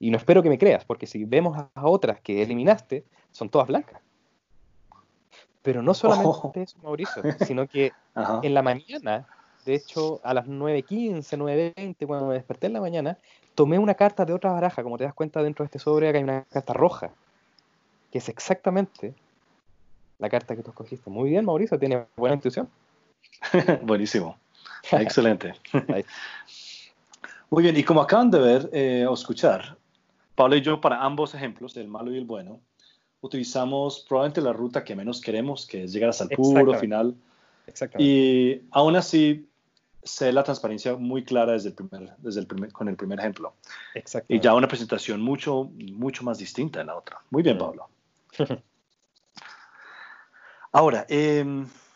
Y 0.00 0.10
no 0.10 0.18
espero 0.18 0.42
que 0.42 0.48
me 0.48 0.58
creas, 0.58 0.84
porque 0.84 1.06
si 1.06 1.24
vemos 1.24 1.56
a 1.56 1.88
otras 1.88 2.20
que 2.20 2.42
eliminaste, 2.42 3.04
son 3.30 3.48
todas 3.48 3.68
blancas. 3.68 4.02
Pero 5.62 5.80
no 5.80 5.94
solamente 5.94 6.28
oh. 6.28 6.52
eso, 6.56 6.76
Mauricio, 6.82 7.22
sino 7.46 7.68
que 7.68 7.92
en 8.42 8.52
la 8.52 8.62
mañana, 8.62 9.28
de 9.66 9.74
hecho, 9.74 10.20
a 10.22 10.32
las 10.32 10.46
9.15, 10.46 11.36
9.20, 11.74 12.06
cuando 12.06 12.28
me 12.28 12.34
desperté 12.34 12.68
en 12.68 12.74
la 12.74 12.80
mañana, 12.80 13.18
tomé 13.56 13.78
una 13.80 13.94
carta 13.94 14.24
de 14.24 14.32
otra 14.32 14.52
baraja. 14.52 14.84
Como 14.84 14.96
te 14.96 15.04
das 15.04 15.12
cuenta, 15.12 15.42
dentro 15.42 15.64
de 15.64 15.66
este 15.66 15.80
sobre 15.80 16.08
acá 16.08 16.18
hay 16.18 16.24
una 16.24 16.44
carta 16.44 16.72
roja, 16.72 17.10
que 18.12 18.18
es 18.18 18.28
exactamente 18.28 19.12
la 20.18 20.30
carta 20.30 20.54
que 20.54 20.62
tú 20.62 20.70
escogiste. 20.70 21.10
Muy 21.10 21.30
bien, 21.30 21.44
Mauricio, 21.44 21.78
tiene 21.78 22.06
buena 22.16 22.36
intuición. 22.36 22.68
Buenísimo. 23.82 24.38
Excelente. 24.92 25.54
Muy 27.50 27.64
bien, 27.64 27.76
y 27.76 27.82
como 27.82 28.00
acaban 28.00 28.30
de 28.30 28.38
ver 28.38 28.70
eh, 28.72 29.04
o 29.08 29.14
escuchar, 29.14 29.76
Pablo 30.36 30.54
y 30.54 30.62
yo, 30.62 30.80
para 30.80 31.02
ambos 31.02 31.34
ejemplos, 31.34 31.76
el 31.76 31.88
malo 31.88 32.12
y 32.12 32.18
el 32.18 32.24
bueno, 32.24 32.60
utilizamos 33.20 34.04
probablemente 34.08 34.40
la 34.42 34.52
ruta 34.52 34.84
que 34.84 34.94
menos 34.94 35.20
queremos, 35.20 35.66
que 35.66 35.84
es 35.84 35.92
llegar 35.92 36.10
hasta 36.10 36.24
el 36.24 36.30
puro 36.30 36.74
final. 36.74 37.16
Y 37.98 38.60
aún 38.70 38.94
así, 38.94 39.48
sé 40.06 40.32
la 40.32 40.42
transparencia 40.42 40.96
muy 40.96 41.24
clara 41.24 41.52
desde 41.52 41.70
el 41.70 41.74
primer, 41.74 42.16
desde 42.18 42.40
el 42.40 42.46
primer, 42.46 42.72
con 42.72 42.88
el 42.88 42.96
primer 42.96 43.18
ejemplo. 43.18 43.54
Y 44.28 44.40
ya 44.40 44.54
una 44.54 44.68
presentación 44.68 45.20
mucho, 45.20 45.70
mucho 45.92 46.24
más 46.24 46.38
distinta 46.38 46.80
en 46.80 46.86
la 46.86 46.96
otra. 46.96 47.20
Muy 47.30 47.42
bien, 47.42 47.58
Pablo. 47.58 47.88
ahora, 50.72 51.06
eh, 51.08 51.44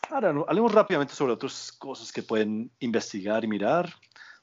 ahora, 0.09 0.29
hablemos 0.47 0.73
rápidamente 0.73 1.13
sobre 1.13 1.33
otras 1.33 1.71
cosas 1.71 2.11
que 2.11 2.21
pueden 2.21 2.69
investigar 2.79 3.43
y 3.43 3.47
mirar. 3.47 3.89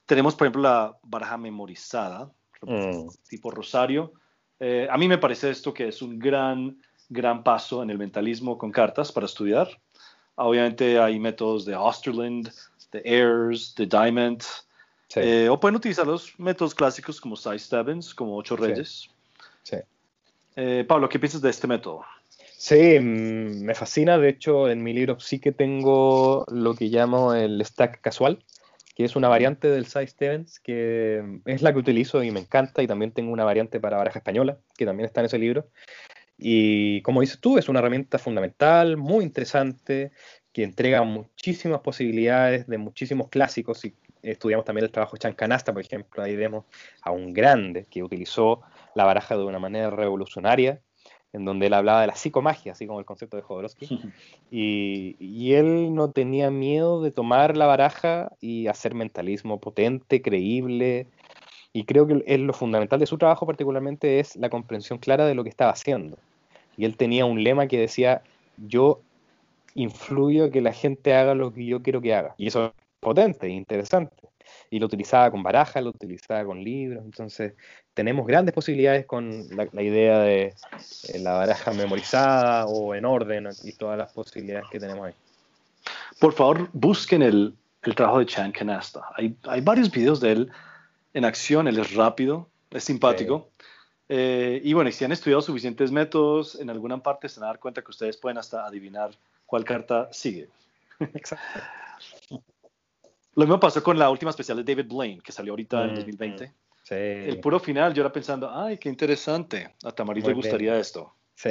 Tenemos, 0.06 0.34
por 0.34 0.46
ejemplo, 0.46 0.62
la 0.62 0.96
baraja 1.02 1.36
memorizada, 1.36 2.30
mm. 2.62 3.08
tipo 3.28 3.50
Rosario, 3.50 4.12
eh, 4.60 4.88
a 4.90 4.98
mí 4.98 5.06
me 5.06 5.18
parece 5.18 5.50
esto 5.50 5.72
que 5.72 5.88
es 5.88 6.02
un 6.02 6.18
gran, 6.18 6.80
gran 7.08 7.44
paso 7.44 7.82
en 7.82 7.90
el 7.90 7.98
mentalismo 7.98 8.58
con 8.58 8.72
cartas 8.72 9.12
para 9.12 9.26
estudiar. 9.26 9.68
Obviamente 10.34 10.98
hay 10.98 11.18
métodos 11.18 11.64
de 11.64 11.76
Osterland, 11.76 12.52
de 12.92 12.98
Ayers, 13.00 13.74
de 13.74 13.86
Diamond, 13.86 14.42
eh, 15.16 15.48
o 15.48 15.58
pueden 15.58 15.76
utilizar 15.76 16.06
los 16.06 16.38
métodos 16.38 16.74
clásicos 16.74 17.20
como 17.20 17.36
Size 17.36 17.58
Stebbins, 17.58 18.14
como 18.14 18.36
Ocho 18.36 18.56
Reyes. 18.56 19.08
Sí. 19.62 19.76
Eh, 20.56 20.84
Pablo, 20.86 21.08
¿qué 21.08 21.18
piensas 21.18 21.40
de 21.40 21.50
este 21.50 21.66
método? 21.66 22.04
Sí, 22.56 22.98
mm, 22.98 23.62
me 23.62 23.74
fascina. 23.74 24.18
De 24.18 24.28
hecho, 24.28 24.68
en 24.68 24.82
mi 24.82 24.92
libro 24.92 25.18
sí 25.20 25.38
que 25.38 25.52
tengo 25.52 26.44
lo 26.50 26.74
que 26.74 26.86
llamo 26.86 27.32
el 27.34 27.64
stack 27.64 28.00
casual, 28.00 28.44
que 28.94 29.04
es 29.04 29.16
una 29.16 29.28
variante 29.28 29.68
del 29.68 29.86
Size 29.86 30.08
Stevens, 30.08 30.60
que 30.60 31.40
es 31.46 31.62
la 31.62 31.72
que 31.72 31.78
utilizo 31.78 32.22
y 32.22 32.30
me 32.30 32.40
encanta, 32.40 32.82
y 32.82 32.86
también 32.86 33.12
tengo 33.12 33.32
una 33.32 33.44
variante 33.44 33.80
para 33.80 33.96
baraja 33.96 34.18
española, 34.18 34.58
que 34.76 34.84
también 34.84 35.06
está 35.06 35.20
en 35.20 35.26
ese 35.26 35.38
libro. 35.38 35.68
Y 36.36 37.00
como 37.02 37.20
dices 37.20 37.40
tú, 37.40 37.58
es 37.58 37.68
una 37.68 37.80
herramienta 37.80 38.18
fundamental, 38.18 38.96
muy 38.96 39.24
interesante, 39.24 40.12
que 40.58 40.64
entrega 40.64 41.04
muchísimas 41.04 41.82
posibilidades 41.82 42.66
de 42.66 42.78
muchísimos 42.78 43.28
clásicos. 43.28 43.84
Y 43.84 43.94
estudiamos 44.24 44.66
también 44.66 44.86
el 44.86 44.90
trabajo 44.90 45.12
de 45.12 45.20
Chancanasta, 45.20 45.72
por 45.72 45.82
ejemplo, 45.82 46.20
ahí 46.20 46.34
vemos 46.34 46.64
a 47.00 47.12
un 47.12 47.32
grande 47.32 47.86
que 47.88 48.02
utilizó 48.02 48.62
la 48.96 49.04
baraja 49.04 49.36
de 49.36 49.44
una 49.44 49.60
manera 49.60 49.88
revolucionaria 49.90 50.80
en 51.32 51.44
donde 51.44 51.68
él 51.68 51.74
hablaba 51.74 52.00
de 52.00 52.08
la 52.08 52.16
psicomagia, 52.16 52.72
así 52.72 52.88
como 52.88 52.98
el 52.98 53.04
concepto 53.06 53.36
de 53.36 53.44
Jodorowsky, 53.44 54.00
y, 54.50 55.14
y, 55.20 55.52
él 55.52 55.94
no 55.94 56.10
tenía 56.10 56.50
miedo 56.50 57.02
de 57.02 57.12
tomar 57.12 57.56
la 57.56 57.66
baraja 57.66 58.32
y 58.40 58.66
hacer 58.66 58.96
mentalismo 58.96 59.60
potente, 59.60 60.22
creíble, 60.22 61.06
y 61.72 61.84
creo 61.84 62.08
que 62.08 62.24
es 62.26 62.40
lo 62.40 62.52
fundamental 62.52 62.98
de 62.98 63.06
su 63.06 63.16
trabajo 63.16 63.46
particularmente 63.46 64.18
es 64.18 64.34
la 64.34 64.50
comprensión 64.50 64.98
clara 64.98 65.24
de 65.24 65.36
lo 65.36 65.44
que 65.44 65.50
estaba 65.50 65.70
haciendo. 65.70 66.18
Y 66.76 66.84
él 66.84 66.96
tenía 66.96 67.26
un 67.26 67.44
lema 67.44 67.68
que 67.68 67.78
decía, 67.78 68.22
yo 68.56 69.02
influyo 69.80 70.46
a 70.46 70.50
que 70.50 70.60
la 70.60 70.72
gente 70.72 71.14
haga 71.14 71.34
lo 71.34 71.52
que 71.52 71.64
yo 71.66 71.82
quiero 71.82 72.00
que 72.00 72.14
haga. 72.14 72.34
Y 72.38 72.48
eso 72.48 72.66
es 72.66 72.72
potente, 73.00 73.48
interesante 73.48 74.16
y 74.70 74.78
lo 74.78 74.86
utilizaba 74.86 75.30
con 75.30 75.42
baraja, 75.42 75.80
lo 75.80 75.90
utilizaba 75.90 76.44
con 76.44 76.62
libros, 76.62 77.04
entonces 77.04 77.54
tenemos 77.94 78.26
grandes 78.26 78.54
posibilidades 78.54 79.06
con 79.06 79.44
la, 79.56 79.82
idea 79.82 80.20
de 80.20 80.54
eh, 81.08 81.18
la 81.18 81.32
baraja 81.32 81.72
memorizada 81.72 82.66
o 82.66 82.94
en 82.94 83.04
orden 83.04 83.48
y 83.64 83.72
todas 83.72 83.98
las 83.98 84.12
posibilidades 84.12 84.66
que 84.70 84.78
tenemos 84.78 85.06
ahí. 85.06 85.14
Por 86.20 86.32
favor, 86.32 86.68
busquen 86.72 87.22
el, 87.22 87.54
el 87.82 87.94
trabajo 87.94 88.18
de 88.18 88.26
Chan 88.26 88.52
Canasta. 88.52 89.02
Hay, 89.16 89.36
hay, 89.44 89.60
varios 89.60 89.90
videos 89.90 90.20
de 90.20 90.32
él 90.32 90.50
en 91.14 91.24
acción, 91.24 91.68
él 91.68 91.78
es 91.78 91.94
rápido, 91.94 92.48
es 92.70 92.84
simpático. 92.84 93.50
Eh, 94.08 94.60
y 94.64 94.72
bueno, 94.72 94.90
si 94.90 95.04
han 95.04 95.12
estudiado 95.12 95.42
suficientes 95.42 95.90
métodos, 95.90 96.58
en 96.60 96.70
alguna 96.70 96.98
parte 97.02 97.28
se 97.28 97.40
van 97.40 97.48
a 97.48 97.52
dar 97.52 97.60
cuenta 97.60 97.82
que 97.82 97.90
ustedes 97.90 98.16
pueden 98.16 98.38
hasta 98.38 98.66
adivinar 98.66 99.10
cuál 99.48 99.64
carta 99.64 100.08
sigue. 100.12 100.48
Exacto. 101.00 101.60
Lo 103.34 103.44
mismo 103.44 103.58
pasó 103.58 103.82
con 103.82 103.98
la 103.98 104.10
última 104.10 104.30
especial 104.30 104.62
de 104.62 104.74
David 104.74 104.92
Blaine, 104.92 105.22
que 105.22 105.32
salió 105.32 105.52
ahorita 105.52 105.84
en 105.84 105.94
2020. 105.94 106.44
Mm, 106.44 106.50
mm. 106.50 106.54
Sí. 106.82 106.94
El 106.94 107.40
puro 107.40 107.58
final, 107.58 107.94
yo 107.94 108.02
era 108.02 108.12
pensando, 108.12 108.50
ay, 108.52 108.76
qué 108.78 108.88
interesante. 108.88 109.74
A 109.84 109.90
Tamarit 109.92 110.26
le 110.26 110.34
gustaría 110.34 110.78
esto. 110.78 111.12
Sí, 111.34 111.48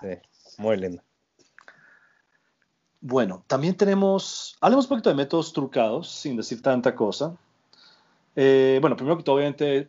sí, 0.00 0.08
muy 0.58 0.76
lindo. 0.76 1.02
Bueno, 3.00 3.44
también 3.46 3.76
tenemos, 3.76 4.56
hablemos 4.60 4.86
un 4.86 4.88
poquito 4.90 5.10
de 5.10 5.16
métodos 5.16 5.52
trucados, 5.52 6.10
sin 6.10 6.36
decir 6.36 6.62
tanta 6.62 6.94
cosa. 6.94 7.36
Eh, 8.36 8.78
bueno, 8.80 8.96
primero 8.96 9.16
que 9.18 9.22
todo, 9.22 9.36
obviamente, 9.36 9.88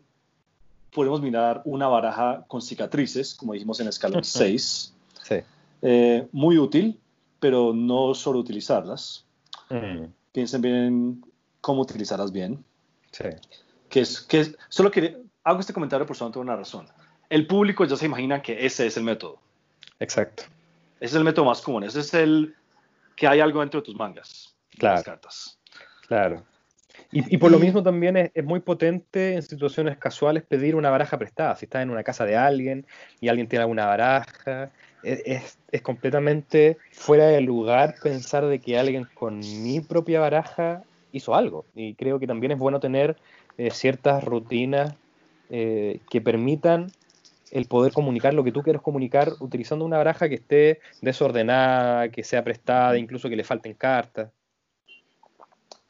podemos 0.91 1.21
mirar 1.21 1.61
una 1.65 1.87
baraja 1.87 2.43
con 2.47 2.61
cicatrices, 2.61 3.35
como 3.35 3.53
dijimos 3.53 3.79
en 3.79 3.87
escalón 3.87 4.23
6. 4.25 4.93
Sí. 5.23 5.35
Eh, 5.81 6.27
muy 6.31 6.57
útil, 6.57 6.99
pero 7.39 7.73
no 7.73 8.13
solo 8.13 8.39
utilizarlas. 8.39 9.25
Mm 9.69 10.05
piensen 10.31 10.61
bien 10.61 11.25
cómo 11.61 11.81
utilizarlas 11.81 12.31
bien. 12.31 12.63
Sí. 13.11 13.25
Que 13.89 14.01
es, 14.01 14.21
que 14.21 14.55
solo 14.69 14.91
que 14.91 15.17
hago 15.43 15.59
este 15.59 15.73
comentario 15.73 16.05
por 16.05 16.15
solo 16.15 16.39
una 16.39 16.55
razón. 16.55 16.87
El 17.29 17.47
público 17.47 17.85
ya 17.85 17.95
se 17.95 18.05
imagina 18.05 18.41
que 18.41 18.65
ese 18.65 18.87
es 18.87 18.97
el 18.97 19.03
método. 19.03 19.39
Exacto. 19.99 20.43
Ese 20.99 21.13
es 21.13 21.15
el 21.15 21.23
método 21.23 21.45
más 21.45 21.61
común. 21.61 21.83
Ese 21.83 21.99
es 21.99 22.13
el 22.13 22.55
que 23.15 23.27
hay 23.27 23.39
algo 23.39 23.59
dentro 23.59 23.81
de 23.81 23.85
tus 23.85 23.95
mangas. 23.95 24.55
Claro. 24.77 24.95
Las 24.95 25.03
cartas. 25.03 25.59
Claro. 26.07 26.43
Y, 27.11 27.37
por 27.37 27.49
lo 27.49 27.57
mismo 27.57 27.81
también 27.81 28.31
es, 28.33 28.43
muy 28.43 28.59
potente 28.59 29.33
en 29.33 29.41
situaciones 29.41 29.97
casuales 29.97 30.43
pedir 30.43 30.75
una 30.75 30.91
baraja 30.91 31.17
prestada. 31.17 31.55
Si 31.55 31.65
estás 31.65 31.81
en 31.81 31.89
una 31.89 32.03
casa 32.03 32.23
de 32.23 32.37
alguien 32.37 32.85
y 33.19 33.29
alguien 33.29 33.47
tiene 33.47 33.63
alguna 33.63 33.87
baraja 33.87 34.71
es, 35.03 35.57
completamente 35.81 36.77
fuera 36.91 37.27
de 37.27 37.41
lugar 37.41 37.95
pensar 38.01 38.45
de 38.45 38.59
que 38.59 38.77
alguien 38.77 39.07
con 39.13 39.39
mi 39.39 39.79
propia 39.81 40.19
baraja 40.19 40.83
hizo 41.11 41.35
algo. 41.35 41.65
Y 41.75 41.93
creo 41.95 42.19
que 42.19 42.27
también 42.27 42.51
es 42.51 42.59
bueno 42.59 42.79
tener 42.79 43.17
eh, 43.57 43.71
ciertas 43.71 44.23
rutinas 44.23 44.93
eh, 45.49 45.99
que 46.09 46.21
permitan 46.21 46.91
el 47.51 47.65
poder 47.65 47.93
comunicar 47.93 48.33
lo 48.33 48.43
que 48.43 48.51
tú 48.51 48.61
quieres 48.61 48.81
comunicar 48.81 49.33
utilizando 49.39 49.85
una 49.85 49.97
baraja 49.97 50.29
que 50.29 50.35
esté 50.35 50.79
desordenada, 51.01 52.09
que 52.09 52.23
sea 52.23 52.43
prestada, 52.43 52.97
incluso 52.97 53.29
que 53.29 53.35
le 53.35 53.43
falten 53.43 53.73
cartas. 53.73 54.29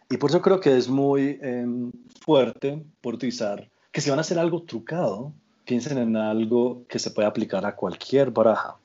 Y 0.09 0.17
por 0.17 0.29
eso 0.29 0.41
creo 0.41 0.59
que 0.59 0.75
es 0.75 0.87
muy 0.87 1.37
em, 1.41 1.91
fuerte 2.21 2.81
por 3.01 3.13
utilizar 3.13 3.69
que 3.91 4.01
si 4.01 4.09
van 4.09 4.19
a 4.19 4.21
hacer 4.21 4.39
algo 4.39 4.63
trucado, 4.63 5.33
piensen 5.65 5.99
en 5.99 6.15
algo 6.15 6.83
que 6.87 6.97
se 6.97 7.11
puede 7.11 7.27
aplicar 7.27 7.65
a 7.65 7.75
cualquier 7.75 8.31
baraja. 8.31 8.77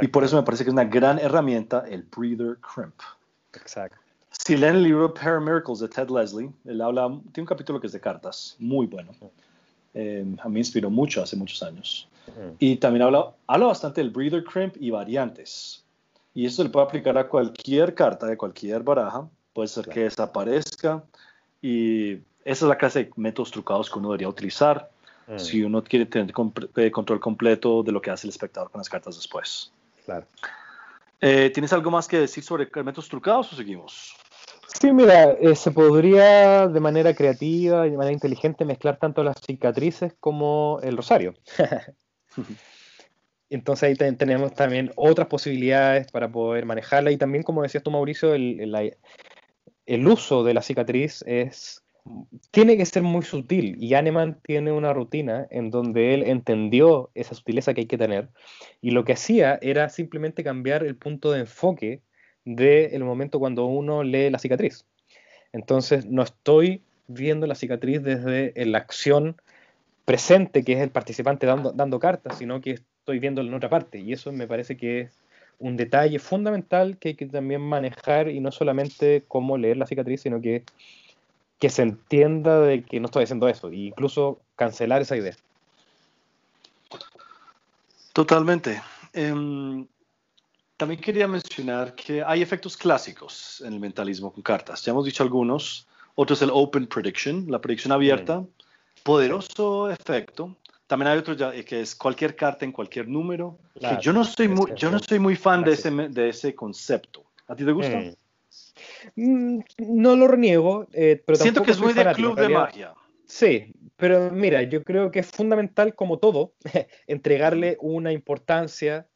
Y 0.00 0.08
por 0.08 0.24
eso 0.24 0.36
me 0.36 0.42
parece 0.42 0.64
que 0.64 0.70
es 0.70 0.72
una 0.72 0.84
gran 0.84 1.18
herramienta 1.18 1.84
el 1.88 2.02
Breather 2.02 2.58
Crimp. 2.58 2.94
Exacto. 3.54 3.96
Si 4.30 4.56
leen 4.56 4.76
el 4.76 4.84
libro 4.84 5.12
Paramiracles 5.12 5.80
de 5.80 5.88
Ted 5.88 6.08
Leslie, 6.08 6.50
él 6.64 6.80
habla, 6.80 7.08
tiene 7.32 7.42
un 7.42 7.46
capítulo 7.46 7.80
que 7.80 7.88
es 7.88 7.92
de 7.92 8.00
cartas, 8.00 8.56
muy 8.58 8.86
bueno. 8.86 9.12
Eh, 9.92 10.24
a 10.40 10.48
mí 10.48 10.54
me 10.54 10.60
inspiró 10.60 10.88
mucho 10.88 11.22
hace 11.22 11.36
muchos 11.36 11.62
años. 11.62 12.08
Y 12.60 12.76
también 12.76 13.02
habla, 13.02 13.32
habla 13.48 13.66
bastante 13.66 14.00
del 14.00 14.10
Breather 14.10 14.44
Crimp 14.44 14.76
y 14.78 14.90
variantes. 14.90 15.82
Y 16.32 16.46
eso 16.46 16.56
se 16.56 16.64
le 16.64 16.70
puede 16.70 16.86
aplicar 16.86 17.18
a 17.18 17.26
cualquier 17.26 17.94
carta 17.94 18.26
de 18.26 18.36
cualquier 18.36 18.84
baraja. 18.84 19.28
Puede 19.52 19.66
ser 19.66 19.88
que 19.88 20.04
desaparezca. 20.04 21.02
Y 21.60 22.12
esa 22.44 22.64
es 22.64 22.68
la 22.68 22.78
clase 22.78 23.04
de 23.04 23.10
métodos 23.16 23.50
trucados 23.50 23.90
que 23.90 23.98
uno 23.98 24.10
debería 24.10 24.28
utilizar 24.28 24.88
si 25.36 25.62
uno 25.62 25.82
quiere 25.84 26.06
tener 26.06 26.32
eh, 26.76 26.90
control 26.90 27.20
completo 27.20 27.82
de 27.82 27.92
lo 27.92 28.00
que 28.00 28.10
hace 28.10 28.26
el 28.26 28.30
espectador 28.30 28.70
con 28.70 28.80
las 28.80 28.88
cartas 28.88 29.16
después. 29.16 29.70
Claro. 30.10 30.26
Eh, 31.20 31.50
¿Tienes 31.50 31.72
algo 31.72 31.88
más 31.90 32.08
que 32.08 32.18
decir 32.18 32.42
sobre 32.42 32.68
métodos 32.82 33.08
trucados 33.08 33.52
o 33.52 33.56
seguimos? 33.56 34.16
Sí, 34.80 34.92
mira, 34.92 35.36
eh, 35.40 35.54
se 35.54 35.70
podría 35.70 36.66
de 36.66 36.80
manera 36.80 37.14
creativa 37.14 37.86
y 37.86 37.90
de 37.90 37.96
manera 37.96 38.14
inteligente 38.14 38.64
mezclar 38.64 38.98
tanto 38.98 39.22
las 39.22 39.36
cicatrices 39.40 40.14
como 40.18 40.80
el 40.82 40.96
rosario. 40.96 41.34
Entonces 43.50 43.82
ahí 43.84 44.14
tenemos 44.16 44.52
también 44.54 44.92
otras 44.96 45.28
posibilidades 45.28 46.10
para 46.10 46.30
poder 46.30 46.66
manejarla 46.66 47.12
y 47.12 47.16
también, 47.16 47.44
como 47.44 47.62
decías 47.62 47.84
tú, 47.84 47.92
Mauricio, 47.92 48.34
el, 48.34 48.96
el 49.86 50.08
uso 50.08 50.42
de 50.42 50.54
la 50.54 50.62
cicatriz 50.62 51.22
es 51.26 51.79
tiene 52.50 52.76
que 52.76 52.86
ser 52.86 53.02
muy 53.02 53.22
sutil 53.22 53.76
y 53.78 53.94
Aneman 53.94 54.38
tiene 54.42 54.72
una 54.72 54.92
rutina 54.92 55.46
en 55.50 55.70
donde 55.70 56.14
él 56.14 56.22
entendió 56.24 57.10
esa 57.14 57.34
sutileza 57.34 57.74
que 57.74 57.82
hay 57.82 57.86
que 57.86 57.98
tener 57.98 58.28
y 58.80 58.90
lo 58.90 59.04
que 59.04 59.12
hacía 59.12 59.58
era 59.62 59.88
simplemente 59.88 60.44
cambiar 60.44 60.84
el 60.84 60.96
punto 60.96 61.32
de 61.32 61.40
enfoque 61.40 62.02
del 62.44 63.04
momento 63.04 63.38
cuando 63.38 63.66
uno 63.66 64.02
lee 64.02 64.30
la 64.30 64.38
cicatriz. 64.38 64.86
Entonces 65.52 66.06
no 66.06 66.22
estoy 66.22 66.82
viendo 67.06 67.46
la 67.46 67.54
cicatriz 67.54 68.02
desde 68.02 68.52
la 68.66 68.78
acción 68.78 69.36
presente, 70.04 70.64
que 70.64 70.72
es 70.72 70.80
el 70.80 70.90
participante 70.90 71.46
dando, 71.46 71.72
dando 71.72 71.98
cartas, 71.98 72.38
sino 72.38 72.60
que 72.60 72.72
estoy 72.72 73.18
viéndolo 73.18 73.48
en 73.48 73.54
otra 73.54 73.68
parte 73.68 73.98
y 73.98 74.12
eso 74.12 74.32
me 74.32 74.46
parece 74.46 74.76
que 74.76 75.00
es 75.00 75.20
un 75.58 75.76
detalle 75.76 76.18
fundamental 76.18 76.96
que 76.98 77.10
hay 77.10 77.14
que 77.14 77.26
también 77.26 77.60
manejar 77.60 78.28
y 78.28 78.40
no 78.40 78.50
solamente 78.50 79.24
cómo 79.28 79.58
leer 79.58 79.76
la 79.76 79.86
cicatriz, 79.86 80.22
sino 80.22 80.40
que 80.40 80.64
que 81.60 81.68
se 81.68 81.82
entienda 81.82 82.58
de 82.60 82.82
que 82.82 82.98
no 82.98 83.06
estoy 83.06 83.24
haciendo 83.24 83.46
eso, 83.46 83.68
e 83.68 83.76
incluso 83.76 84.40
cancelar 84.56 85.02
esa 85.02 85.16
idea. 85.16 85.36
Totalmente. 88.14 88.82
Em, 89.12 89.86
también 90.76 91.00
quería 91.00 91.28
mencionar 91.28 91.94
que 91.94 92.24
hay 92.24 92.40
efectos 92.40 92.76
clásicos 92.76 93.62
en 93.64 93.74
el 93.74 93.80
mentalismo 93.80 94.32
con 94.32 94.42
cartas. 94.42 94.82
Ya 94.82 94.92
hemos 94.92 95.04
dicho 95.04 95.22
algunos. 95.22 95.86
Otro 96.14 96.34
es 96.34 96.42
el 96.42 96.50
Open 96.50 96.86
Prediction, 96.86 97.44
la 97.48 97.60
predicción 97.60 97.92
abierta. 97.92 98.40
Mm. 98.40 98.48
Poderoso 99.02 99.90
efecto. 99.90 100.56
También 100.86 101.12
hay 101.12 101.18
otro 101.18 101.36
que 101.36 101.80
es 101.82 101.94
cualquier 101.94 102.34
carta 102.34 102.64
en 102.64 102.72
cualquier 102.72 103.06
número. 103.06 103.58
yo 104.00 104.12
no 104.12 104.24
soy 104.24 104.48
muy, 104.48 104.72
yo 104.76 104.90
no 104.90 104.98
soy 104.98 105.18
muy 105.18 105.36
fan 105.36 105.62
de 105.62 105.72
ese, 105.72 105.90
de 105.90 106.30
ese 106.30 106.54
concepto. 106.54 107.22
¿A 107.46 107.54
ti 107.54 107.64
te 107.64 107.72
gusta? 107.72 107.98
Mm. 107.98 108.14
Mm, 109.16 109.60
no 109.78 110.16
lo 110.16 110.28
reniego, 110.28 110.86
eh, 110.92 111.22
pero 111.24 111.36
Siento 111.36 111.62
que 111.62 111.72
es 111.72 111.80
muy 111.80 111.92
de 111.92 112.12
club 112.12 112.38
de 112.38 112.48
magia. 112.48 112.94
Sí, 113.24 113.72
pero 113.96 114.30
mira, 114.32 114.62
yo 114.62 114.82
creo 114.82 115.10
que 115.10 115.20
es 115.20 115.26
fundamental, 115.26 115.94
como 115.94 116.18
todo, 116.18 116.54
entregarle 117.06 117.76
una 117.80 118.12
importancia 118.12 119.06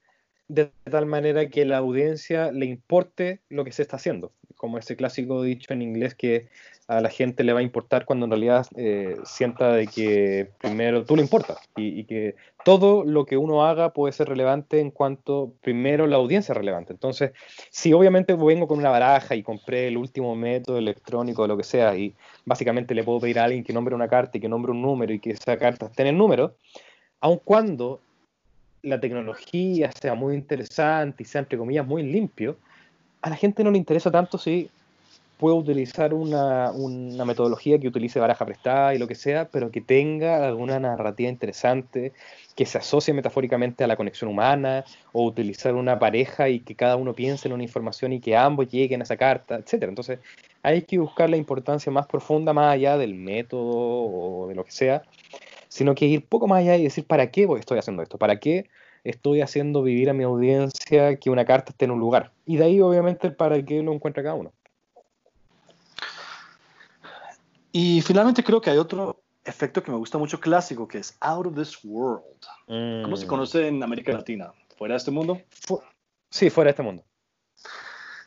de 0.46 0.70
tal 0.90 1.07
manera 1.07 1.48
que 1.48 1.64
la 1.64 1.78
audiencia 1.78 2.52
le 2.52 2.66
importe 2.66 3.40
lo 3.48 3.64
que 3.64 3.72
se 3.72 3.82
está 3.82 3.96
haciendo. 3.96 4.32
Como 4.57 4.78
ese 4.78 4.94
clásico 4.96 5.42
dicho 5.42 5.72
en 5.72 5.82
inglés 5.82 6.14
que 6.14 6.48
a 6.87 7.01
la 7.01 7.09
gente 7.09 7.45
le 7.45 7.53
va 7.53 7.61
a 7.61 7.62
importar 7.62 8.05
cuando 8.05 8.26
en 8.26 8.30
realidad 8.30 8.66
eh, 8.76 9.16
sienta 9.24 9.72
de 9.72 9.87
que 9.87 10.51
primero 10.61 11.05
tú 11.05 11.16
le 11.16 11.22
importas 11.22 11.59
y, 11.76 12.05
que 12.05 12.37
todo 12.62 13.05
lo 13.05 13.24
que 13.24 13.37
uno 13.37 13.64
haga 13.64 13.91
puede 13.93 14.12
ser 14.12 14.28
relevante 14.28 14.80
en 14.80 14.91
cuanto 14.91 15.53
primero 15.62 16.07
la 16.07 16.16
audiencia 16.16 16.53
es 16.53 16.57
relevante. 16.59 16.93
Entonces, 16.93 17.32
si 17.70 17.93
obviamente 17.93 18.35
vengo 18.35 18.68
con 18.68 18.78
una 18.78 18.91
baraja 18.91 19.35
y 19.35 19.43
compré 19.43 19.89
el 19.89 19.97
último 19.97 20.35
método 20.37 20.78
electrónico 20.78 21.43
o 21.43 21.47
lo 21.47 21.57
que 21.57 21.64
sea 21.64 21.97
y 21.97 22.14
básicamente 22.45 22.95
le 22.95 23.05
puedo 23.05 23.20
pedir 23.20 23.39
a 23.39 23.45
alguien 23.45 23.64
que 23.64 23.72
nombre 23.72 23.95
una 23.95 24.09
carta 24.09 24.37
y 24.37 24.41
que 24.41 24.49
nombre 24.49 24.72
un 24.72 24.82
número 24.82 25.12
y 25.12 25.20
que 25.20 25.30
esa 25.30 25.57
carta 25.57 25.87
esté 25.87 26.07
el 26.09 26.18
número, 26.18 26.55
aun 27.20 27.41
cuando 27.43 28.01
la 28.82 29.01
tecnología 29.01 29.91
sea 29.93 30.14
muy 30.14 30.35
interesante 30.35 31.22
y 31.22 31.26
sea 31.26 31.41
entre 31.41 31.57
comillas 31.57 31.87
muy 31.87 32.03
limpio, 32.03 32.57
a 33.22 33.30
la 33.30 33.37
gente 33.37 33.64
no 33.64 33.70
le 33.70 33.78
interesa 33.78 34.11
tanto 34.11 34.37
si 34.37 34.70
puedo 35.39 35.57
utilizar 35.57 36.14
una, 36.14 36.72
metodología 37.24 37.78
que 37.78 37.89
utilice 37.89 38.20
baraja 38.20 38.47
prestada 38.47 38.95
y 38.95 38.99
lo 38.99 39.09
que 39.09 39.14
sea, 39.14 39.49
pero 39.49 39.70
que 39.70 39.80
tenga 39.80 40.47
alguna 40.47 40.78
narrativa 40.78 41.28
interesante, 41.28 42.12
que 42.55 42.66
se 42.66 42.78
asocie 42.78 43.12
metafóricamente 43.14 43.85
a 43.85 43.87
la 43.87 43.97
conexión 43.97 44.30
humana, 44.30 44.85
o 45.12 45.24
utilizar 45.24 45.74
una 45.74 45.99
pareja 45.99 46.49
y 46.49 46.61
que 46.61 46.74
cada 46.74 46.97
uno 46.97 47.14
piense 47.14 47.49
en 47.49 47.55
una 47.55 47.62
información 47.62 48.12
y 48.12 48.20
que 48.20 48.37
ambos 48.37 48.68
lleguen 48.68 49.01
a 49.01 49.05
esa 49.05 49.16
carta, 49.16 49.57
etc. 49.57 49.85
Entonces, 49.85 50.18
hay 50.62 50.82
que 50.82 50.99
buscar 50.99 51.28
la 51.30 51.37
importancia 51.37 51.93
más 51.93 52.07
profunda, 52.07 52.53
más 52.53 52.72
allá 52.72 52.97
del 52.97 53.14
método 53.14 53.62
o 53.64 54.49
de 54.49 54.55
lo 54.55 54.64
que 54.64 54.72
sea, 54.72 55.03
sino 55.68 55.95
que 55.95 56.07
ir 56.07 56.24
poco 56.24 56.47
más 56.47 56.61
allá 56.61 56.76
y 56.76 56.85
decir, 56.85 57.07
¿para 57.07 57.30
qué 57.30 57.47
estoy 57.59 57.78
haciendo 57.78 58.03
esto? 58.03 58.18
¿Para 58.18 58.39
qué 58.39 58.68
estoy 59.03 59.43
haciendo 59.43 59.82
vivir 59.82 60.09
a 60.09 60.14
mi 60.14 60.24
audiencia 60.24 61.16
que 61.16 61.30
una 61.30 61.45
carta 61.45 61.72
esté 61.72 61.85
en 61.87 61.91
un 61.91 62.01
lugar? 62.01 62.32
Y 62.47 62.57
de 62.57 62.64
ahí, 62.64 62.80
obviamente, 62.80 63.30
para 63.30 63.62
qué 63.64 63.82
lo 63.82 63.93
encuentra 63.93 64.22
cada 64.22 64.37
uno. 64.37 64.53
Y 67.77 68.03
finalmente 68.03 68.45
creo 68.45 68.61
que 68.61 68.70
hay 68.70 68.79
otro 68.79 69.20
efecto 69.45 69.83
que 69.83 69.91
me 69.91 69.97
gusta 69.97 70.16
mucho 70.16 70.39
clásico, 70.39 70.87
que 70.87 70.99
es 70.99 71.16
Out 71.18 71.49
of 71.49 71.57
This 71.57 71.81
World. 71.83 72.22
¿Cómo 72.66 73.16
se 73.16 73.27
mm. 73.27 73.29
conoce 73.29 73.66
en 73.66 73.83
América 73.83 74.12
Latina? 74.12 74.53
¿Fuera 74.79 74.95
de 74.95 74.99
este 74.99 75.11
mundo? 75.11 75.41
sí, 76.31 76.51
fuera 76.51 76.68
de 76.68 76.70
este 76.70 76.85
mundo. 76.85 77.03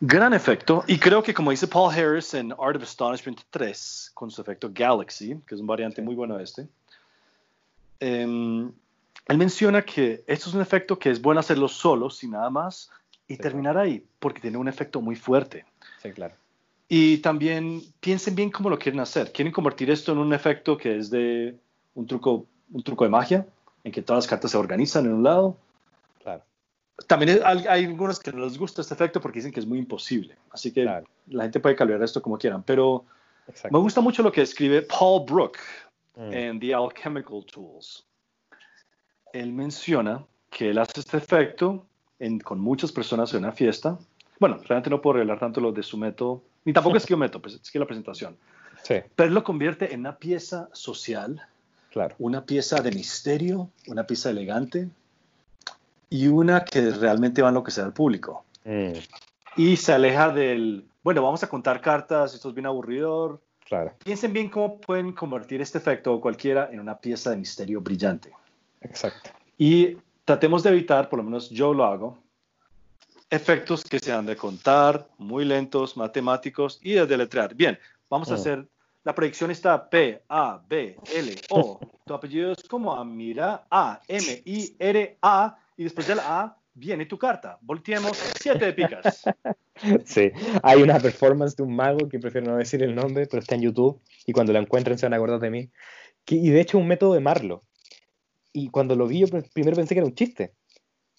Gran 0.01 0.33
efecto, 0.33 0.83
y 0.85 0.99
creo 0.99 1.23
que 1.23 1.33
como 1.33 1.51
dice 1.51 1.65
Paul 1.65 1.93
Harris 1.93 2.33
en 2.33 2.51
Art 2.59 2.75
of 2.75 2.83
Astonishment 2.83 3.39
3, 3.49 4.11
con 4.13 4.29
su 4.29 4.41
efecto 4.41 4.69
Galaxy, 4.73 5.41
que 5.47 5.55
es 5.55 5.61
un 5.61 5.67
variante 5.67 6.01
muy 6.01 6.13
bueno 6.13 6.37
de 6.37 6.43
este, 6.43 6.67
em, 8.01 8.69
él 9.27 9.37
menciona 9.37 9.81
que 9.81 10.25
esto 10.27 10.49
es 10.49 10.55
un 10.55 10.61
efecto 10.61 10.99
que 10.99 11.09
es 11.09 11.21
bueno 11.21 11.39
hacerlo 11.39 11.69
solo, 11.69 12.09
sin 12.09 12.31
nada 12.31 12.49
más, 12.49 12.91
y 13.29 13.37
terminar 13.37 13.77
ahí, 13.77 14.05
porque 14.19 14.41
tiene 14.41 14.57
un 14.57 14.67
efecto 14.67 14.99
muy 14.99 15.15
fuerte. 15.15 15.65
Sí, 16.03 16.11
claro. 16.11 16.35
Y 16.89 17.17
también 17.17 17.81
piensen 17.99 18.35
bien 18.35 18.49
cómo 18.49 18.69
lo 18.69 18.79
quieren 18.79 18.99
hacer. 19.01 19.31
¿Quieren 19.31 19.51
convertir 19.51 19.89
esto 19.91 20.13
en 20.13 20.19
un 20.19 20.33
efecto 20.33 20.77
que 20.77 20.97
es 20.97 21.09
de 21.09 21.55
un 21.95 22.07
truco, 22.07 22.45
un 22.71 22.83
truco 22.83 23.03
de 23.03 23.09
magia, 23.09 23.45
en 23.83 23.91
que 23.91 24.01
todas 24.01 24.23
las 24.23 24.29
cartas 24.29 24.51
se 24.51 24.57
organizan 24.57 25.05
en 25.05 25.13
un 25.13 25.23
lado? 25.23 25.57
Claro. 26.23 26.43
También 27.07 27.41
hay, 27.43 27.65
hay 27.67 27.85
algunos 27.85 28.19
que 28.19 28.31
no 28.31 28.45
les 28.45 28.57
gusta 28.57 28.81
este 28.81 28.93
efecto 28.93 29.19
porque 29.19 29.39
dicen 29.39 29.51
que 29.51 29.59
es 29.59 29.65
muy 29.65 29.79
imposible. 29.79 30.35
Así 30.51 30.71
que 30.71 30.85
la 30.85 31.43
gente 31.43 31.59
puede 31.59 31.75
calibrar 31.75 32.03
esto 32.03 32.21
como 32.21 32.37
quieran. 32.37 32.63
Pero 32.63 33.05
me 33.69 33.79
gusta 33.79 34.01
mucho 34.01 34.23
lo 34.23 34.31
que 34.31 34.41
escribe 34.41 34.81
Paul 34.81 35.25
Brook 35.25 35.57
mm. 36.15 36.33
en 36.33 36.59
The 36.59 36.73
Alchemical 36.73 37.45
Tools. 37.45 38.05
Él 39.33 39.51
menciona 39.51 40.25
que 40.49 40.69
él 40.69 40.77
hace 40.77 41.01
este 41.01 41.17
efecto 41.17 41.85
en, 42.19 42.39
con 42.39 42.59
muchas 42.59 42.91
personas 42.91 43.33
en 43.33 43.39
una 43.39 43.51
fiesta. 43.51 43.97
Bueno, 44.39 44.57
realmente 44.63 44.89
no 44.89 45.01
puedo 45.01 45.15
revelar 45.15 45.39
tanto 45.39 45.61
lo 45.61 45.71
de 45.71 45.83
su 45.83 45.97
método 45.97 46.43
ni 46.67 46.73
tampoco 46.73 46.97
es 46.97 47.05
que 47.05 47.11
yo 47.11 47.17
meto, 47.17 47.41
pues, 47.41 47.53
es 47.53 47.71
que 47.71 47.79
la 47.79 47.85
presentación. 47.85 48.35
Sí. 48.83 48.95
Pero 49.15 49.29
lo 49.29 49.41
convierte 49.45 49.93
en 49.93 50.01
una 50.01 50.17
pieza 50.17 50.67
social, 50.73 51.41
claro. 51.93 52.13
una 52.19 52.45
pieza 52.45 52.81
de 52.81 52.91
misterio, 52.91 53.69
una 53.87 54.05
pieza 54.05 54.31
elegante 54.31 54.89
y 56.09 56.27
una 56.27 56.65
que 56.65 56.91
realmente 56.91 57.41
va 57.41 57.47
a 57.47 57.51
enloquecer 57.51 57.85
al 57.85 57.93
público. 57.93 58.43
Mm. 58.65 58.91
Y 59.55 59.77
se 59.77 59.93
aleja 59.93 60.27
del, 60.27 60.83
bueno, 61.03 61.23
vamos 61.23 61.41
a 61.41 61.47
contar 61.47 61.79
cartas, 61.79 62.33
esto 62.33 62.49
es 62.49 62.53
bien 62.53 62.65
aburridor. 62.65 63.39
Claro. 63.63 63.93
Piensen 64.03 64.33
bien 64.33 64.49
cómo 64.49 64.81
pueden 64.81 65.13
convertir 65.13 65.61
este 65.61 65.77
efecto 65.77 66.15
o 66.15 66.19
cualquiera 66.19 66.67
en 66.69 66.81
una 66.81 66.97
pieza 66.97 67.29
de 67.29 67.37
misterio 67.37 67.79
brillante. 67.79 68.33
Exacto. 68.81 69.29
Y 69.57 69.95
tratemos 70.25 70.63
de 70.63 70.71
evitar, 70.71 71.07
por 71.07 71.15
lo 71.15 71.23
menos 71.23 71.49
yo 71.49 71.73
lo 71.73 71.85
hago, 71.85 72.17
efectos 73.29 73.83
que 73.83 73.99
se 73.99 74.11
han 74.11 74.25
de 74.25 74.35
contar, 74.35 75.07
muy 75.17 75.45
lentos, 75.45 75.97
matemáticos 75.97 76.79
y 76.81 76.93
de 76.93 77.05
deletrear. 77.05 77.53
Bien, 77.55 77.77
vamos 78.09 78.29
a 78.29 78.33
mm. 78.33 78.35
hacer, 78.35 78.67
la 79.03 79.15
predicción 79.15 79.51
está 79.51 79.89
P, 79.89 80.23
A, 80.29 80.61
B, 80.67 80.97
L, 81.13 81.35
O. 81.49 81.79
Tu 82.05 82.13
apellido 82.13 82.51
es 82.51 82.63
como 82.63 82.93
Amira, 82.93 83.65
A, 83.69 84.01
M, 84.07 84.41
I, 84.45 84.75
R, 84.79 85.17
A, 85.21 85.57
y 85.75 85.83
después 85.83 86.07
de 86.07 86.15
la 86.15 86.41
A 86.41 86.57
viene 86.73 87.05
tu 87.05 87.17
carta. 87.17 87.57
Volteemos 87.61 88.17
siete 88.39 88.65
de 88.65 88.73
picas. 88.73 89.23
Sí, 90.05 90.31
hay 90.63 90.81
una 90.81 90.99
performance 90.99 91.55
de 91.55 91.61
un 91.61 91.75
mago 91.75 92.09
que 92.09 92.17
prefiero 92.17 92.47
no 92.47 92.57
decir 92.57 92.81
el 92.81 92.95
nombre, 92.95 93.27
pero 93.27 93.41
está 93.41 93.53
en 93.53 93.61
YouTube 93.61 94.01
y 94.25 94.33
cuando 94.33 94.51
la 94.51 94.57
encuentren 94.57 94.97
se 94.97 95.05
van 95.05 95.13
a 95.13 95.17
acordar 95.17 95.39
de 95.39 95.51
mí. 95.51 95.69
y 96.25 96.49
de 96.49 96.61
hecho 96.61 96.79
un 96.79 96.87
método 96.87 97.13
de 97.13 97.19
Marlo. 97.19 97.63
Y 98.53 98.69
cuando 98.69 98.95
lo 98.95 99.05
vi 99.05 99.19
yo 99.19 99.27
primero 99.53 99.75
pensé 99.75 99.93
que 99.93 99.99
era 99.99 100.07
un 100.07 100.15
chiste 100.15 100.55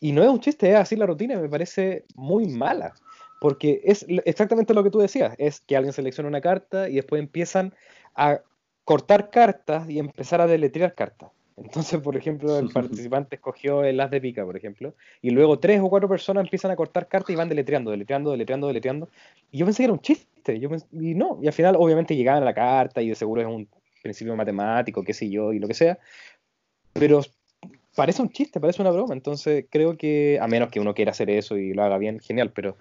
y 0.01 0.13
no 0.13 0.23
es 0.23 0.29
un 0.29 0.41
chiste, 0.41 0.71
es 0.71 0.77
así 0.77 0.97
la 0.97 1.07
rutina, 1.07 1.39
me 1.39 1.49
parece 1.49 2.05
muy 2.15 2.47
mala. 2.47 2.95
Porque 3.41 3.81
es 3.85 4.05
exactamente 4.25 4.75
lo 4.75 4.83
que 4.83 4.91
tú 4.91 4.99
decías, 4.99 5.35
es 5.39 5.61
que 5.61 5.77
alguien 5.77 5.93
selecciona 5.93 6.29
una 6.29 6.41
carta 6.41 6.89
y 6.89 6.97
después 6.97 7.21
empiezan 7.21 7.73
a 8.17 8.41
cortar 8.85 9.31
cartas 9.31 9.89
y 9.89 9.99
empezar 9.99 10.41
a 10.41 10.47
deletrear 10.47 10.95
cartas. 10.95 11.31
Entonces, 11.57 12.01
por 12.01 12.17
ejemplo, 12.17 12.59
el 12.59 12.69
participante 12.73 13.37
escogió 13.37 13.85
el 13.85 14.01
as 14.01 14.11
de 14.11 14.21
pica, 14.21 14.45
por 14.45 14.57
ejemplo, 14.57 14.95
y 15.23 15.31
luego 15.31 15.59
tres 15.59 15.81
o 15.81 15.89
cuatro 15.89 16.09
personas 16.09 16.45
empiezan 16.45 16.71
a 16.71 16.77
cortar 16.77 17.09
cartas 17.09 17.31
y 17.31 17.37
van 17.37 17.49
deletreando, 17.49 17.91
deletreando, 17.91 18.31
deletreando, 18.31 18.67
deletreando. 18.69 19.09
Y 19.51 19.59
yo 19.59 19.67
pensé 19.67 19.79
que 19.79 19.85
era 19.85 19.93
un 19.93 20.01
chiste, 20.01 20.59
yo 20.59 20.71
y 20.93 21.15
no, 21.15 21.39
y 21.43 21.47
al 21.47 21.53
final 21.53 21.77
obviamente 21.77 22.17
llegaban 22.17 22.43
a 22.43 22.47
la 22.47 22.55
carta 22.55 23.03
y 23.03 23.09
de 23.09 23.15
seguro 23.15 23.41
es 23.41 23.47
un 23.47 23.69
principio 24.03 24.35
matemático, 24.37 25.03
qué 25.03 25.13
sé 25.13 25.29
yo, 25.29 25.53
y 25.53 25.59
lo 25.59 25.69
que 25.69 25.75
sea, 25.75 25.99
pero 26.93 27.23
parece 27.99 28.23
un 28.23 28.31
chiste, 28.31 28.61
parece 28.61 28.81
una 28.81 28.93
broma. 28.93 29.13
Entonces 29.13 29.67
creo 29.69 29.97
que, 29.97 30.39
a 30.41 30.47
menos 30.47 30.71
que 30.71 30.79
uno 30.79 30.95
quiera 30.95 31.11
hacer 31.11 31.29
eso 31.31 31.57
y 31.57 31.75
lo 31.75 31.83
haga 31.83 31.99
bien, 31.99 32.21
genial, 32.21 32.53
pero 32.55 32.77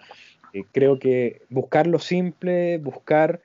eh, 0.53 0.63
creo 0.71 0.99
que 0.99 1.41
buscar 1.49 1.87
lo 1.87 1.97
simple, 1.97 2.77
buscar 2.77 3.41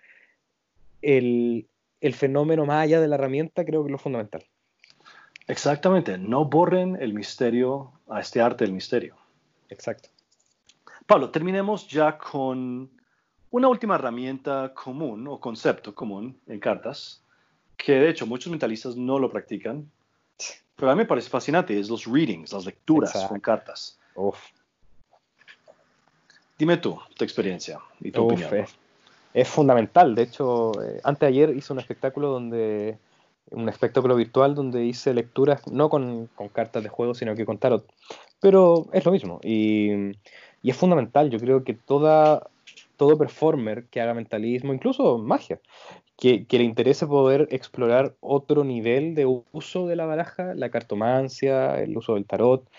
el, 1.00 1.66
fenómeno 2.12 2.66
más 2.66 2.84
allá 2.84 3.00
de 3.00 3.08
la 3.08 3.14
herramienta, 3.14 3.64
creo 3.64 3.82
que 3.82 3.88
es 3.88 3.92
lo 3.92 3.96
fundamental. 3.96 4.44
Exactamente, 5.48 6.18
no 6.18 6.44
borren 6.44 6.98
el 7.00 7.14
misterio 7.14 7.92
a 8.06 8.20
este 8.20 8.42
arte 8.42 8.64
del 8.64 8.74
misterio. 8.74 9.16
Exacto. 9.70 10.10
Pablo, 11.06 11.30
terminemos 11.30 11.88
ya 11.88 12.18
con 12.18 12.90
una 13.50 13.68
última 13.68 13.94
herramienta 13.94 14.74
común 14.74 15.26
o 15.26 15.40
concepto 15.40 15.94
común 15.94 16.38
en 16.46 16.60
cartas, 16.60 17.22
que 17.78 17.92
de 17.92 18.10
hecho 18.10 18.26
muchos 18.26 18.50
mentalistas 18.50 18.94
no 18.94 19.18
lo 19.18 19.30
practican, 19.30 19.90
pero 20.76 20.90
a 20.90 20.94
mí 20.94 21.00
me 21.00 21.06
parece 21.06 21.30
fascinante, 21.30 21.78
es 21.78 21.88
los 21.88 22.06
readings, 22.06 22.52
las 22.52 22.66
lecturas 22.66 23.12
con 23.28 23.40
cartas. 23.40 23.98
Dime 26.58 26.76
tú, 26.76 26.98
tu 27.16 27.24
experiencia 27.24 27.78
y 28.00 28.10
tu 28.10 28.24
opinión. 28.24 28.66
Es, 29.34 29.48
fundamental. 29.48 30.14
De 30.14 30.22
hecho, 30.22 30.72
eh, 30.82 31.00
antes 31.04 31.20
de 31.20 31.26
ayer 31.26 31.56
hice 31.56 31.72
un 31.72 31.78
espectáculo 31.78 32.28
donde 32.28 32.98
un 33.50 33.68
espectáculo 33.68 34.14
virtual 34.16 34.54
donde 34.54 34.84
hice 34.84 35.14
lecturas 35.14 35.66
no 35.66 35.88
con, 35.88 36.28
cartas 36.52 36.82
de 36.82 36.88
juego, 36.88 37.14
sino 37.14 37.34
que 37.34 37.46
con 37.46 37.58
tarot. 37.58 37.86
Pero 38.40 38.88
es 38.92 39.04
lo 39.04 39.12
mismo. 39.12 39.40
Y, 39.42 40.12
y 40.62 40.70
es 40.70 40.76
fundamental. 40.76 41.30
Yo 41.30 41.38
creo 41.38 41.64
que 41.64 41.74
toda, 41.74 42.48
todo 43.02 43.18
performer 43.18 43.86
que 43.88 44.00
haga 44.00 44.14
mentalismo, 44.14 44.72
incluso 44.72 45.18
magia, 45.18 45.60
que, 46.16 46.46
le 46.48 46.62
interese 46.62 47.04
poder 47.04 47.48
explorar 47.50 48.14
otro 48.20 48.62
nivel 48.62 49.16
de 49.16 49.26
uso 49.26 49.88
de 49.88 49.96
la 49.96 50.06
baraja, 50.06 50.54
la 50.54 50.70
cartomancia, 50.70 51.80
el 51.80 51.96
uso 51.96 52.14
del 52.14 52.26
tarot, 52.26 52.70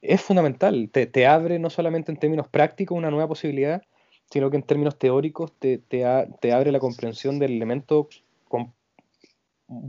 es 0.00 0.20
fundamental. 0.20 0.88
Te, 0.92 1.26
abre 1.26 1.58
no 1.58 1.68
solamente 1.68 2.12
en 2.12 2.18
términos 2.18 2.46
prácticos 2.46 2.96
una 2.96 3.10
nueva 3.10 3.26
posibilidad, 3.26 3.82
sino 4.30 4.50
que 4.50 4.56
en 4.56 4.62
términos 4.62 5.00
teóricos 5.00 5.52
te, 5.58 5.78
te, 5.78 6.04
abre 6.04 6.70
la 6.70 6.78
comprensión 6.78 7.40
del 7.40 7.50
elemento 7.50 8.08
con 8.46 8.72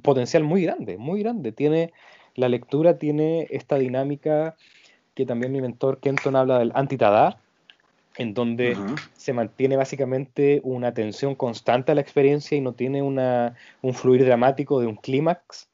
potencial 0.01 0.43
muy 0.43 0.63
grande, 0.63 0.97
muy 0.97 1.21
grande. 1.21 1.51
Tiene, 1.51 1.93
la 2.33 2.49
lectura 2.49 2.97
tiene 2.97 3.45
esta 3.51 3.77
dinámica 3.77 4.55
que 5.13 5.27
también 5.27 5.51
mi 5.51 5.61
mentor 5.61 5.99
Kenton 5.99 6.35
habla 6.35 6.57
del 6.57 6.71
antitada, 6.73 7.42
en 8.17 8.33
donde 8.33 8.77
se 9.15 9.33
mantiene 9.33 9.75
básicamente 9.75 10.61
una 10.63 10.89
atención 10.89 11.35
constante 11.35 11.91
a 11.91 11.95
la 11.95 12.01
experiencia 12.01 12.57
y 12.57 12.61
no 12.61 12.73
tiene 12.73 13.01
una, 13.01 13.55
un 13.81 13.93
fluir 13.93 14.23
dramático 14.25 14.79
de 14.79 14.87
un 14.87 14.95
clímax, 14.95 15.69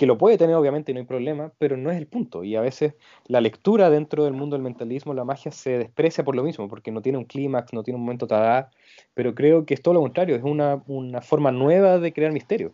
que 0.00 0.06
lo 0.06 0.16
puede 0.16 0.38
tener 0.38 0.56
obviamente, 0.56 0.94
no 0.94 1.00
hay 1.00 1.04
problema, 1.04 1.52
pero 1.58 1.76
no 1.76 1.90
es 1.90 1.98
el 1.98 2.06
punto. 2.06 2.42
Y 2.42 2.56
a 2.56 2.62
veces 2.62 2.94
la 3.26 3.42
lectura 3.42 3.90
dentro 3.90 4.24
del 4.24 4.32
mundo 4.32 4.56
del 4.56 4.62
mentalismo, 4.62 5.12
la 5.12 5.24
magia, 5.24 5.52
se 5.52 5.76
desprecia 5.76 6.24
por 6.24 6.34
lo 6.34 6.42
mismo, 6.42 6.68
porque 6.68 6.90
no 6.90 7.02
tiene 7.02 7.18
un 7.18 7.26
clímax, 7.26 7.74
no 7.74 7.82
tiene 7.82 7.96
un 7.96 8.04
momento 8.04 8.26
tada, 8.26 8.70
pero 9.12 9.34
creo 9.34 9.66
que 9.66 9.74
es 9.74 9.82
todo 9.82 9.92
lo 9.92 10.00
contrario, 10.00 10.36
es 10.36 10.42
una, 10.42 10.82
una 10.86 11.20
forma 11.20 11.52
nueva 11.52 11.98
de 11.98 12.14
crear 12.14 12.32
misterio. 12.32 12.72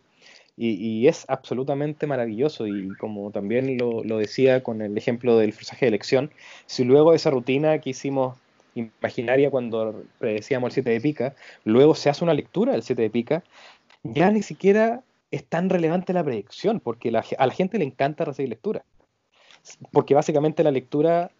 Y, 0.55 0.69
y, 0.69 1.07
es 1.09 1.25
absolutamente 1.27 2.07
maravilloso. 2.07 2.65
Y 2.65 2.87
como 2.97 3.29
también 3.31 3.77
lo, 3.77 4.05
lo 4.05 4.17
decía 4.17 4.63
con 4.63 4.81
el 4.81 4.97
ejemplo 4.97 5.37
del 5.37 5.51
forzaje 5.51 5.85
de 5.85 5.89
elección, 5.89 6.31
si 6.65 6.85
luego 6.85 7.13
esa 7.13 7.29
rutina 7.29 7.79
que 7.79 7.89
hicimos 7.89 8.37
imaginaria 8.79 9.49
cuando 9.49 10.03
predecíamos 10.19 10.69
el 10.69 10.73
7 10.73 10.89
de 10.89 11.01
pica, 11.01 11.35
luego 11.63 11.95
se 11.95 12.09
hace 12.09 12.23
una 12.23 12.33
lectura 12.33 12.73
del 12.73 12.83
7 12.83 13.01
de 13.01 13.09
pica, 13.09 13.43
ya 14.03 14.31
ni 14.31 14.43
siquiera 14.43 15.03
es 15.31 15.43
tan 15.45 15.69
relevante 15.69 16.13
la 16.13 16.23
predicción, 16.23 16.79
porque 16.79 17.09
a 17.09 17.45
la 17.45 17.53
gente 17.53 17.77
le 17.77 17.85
encanta 17.85 18.25
recibir 18.25 18.49
lectura. 18.49 18.83
Porque 19.91 20.13
básicamente 20.13 20.63
la 20.63 20.71
lectura 20.71 21.31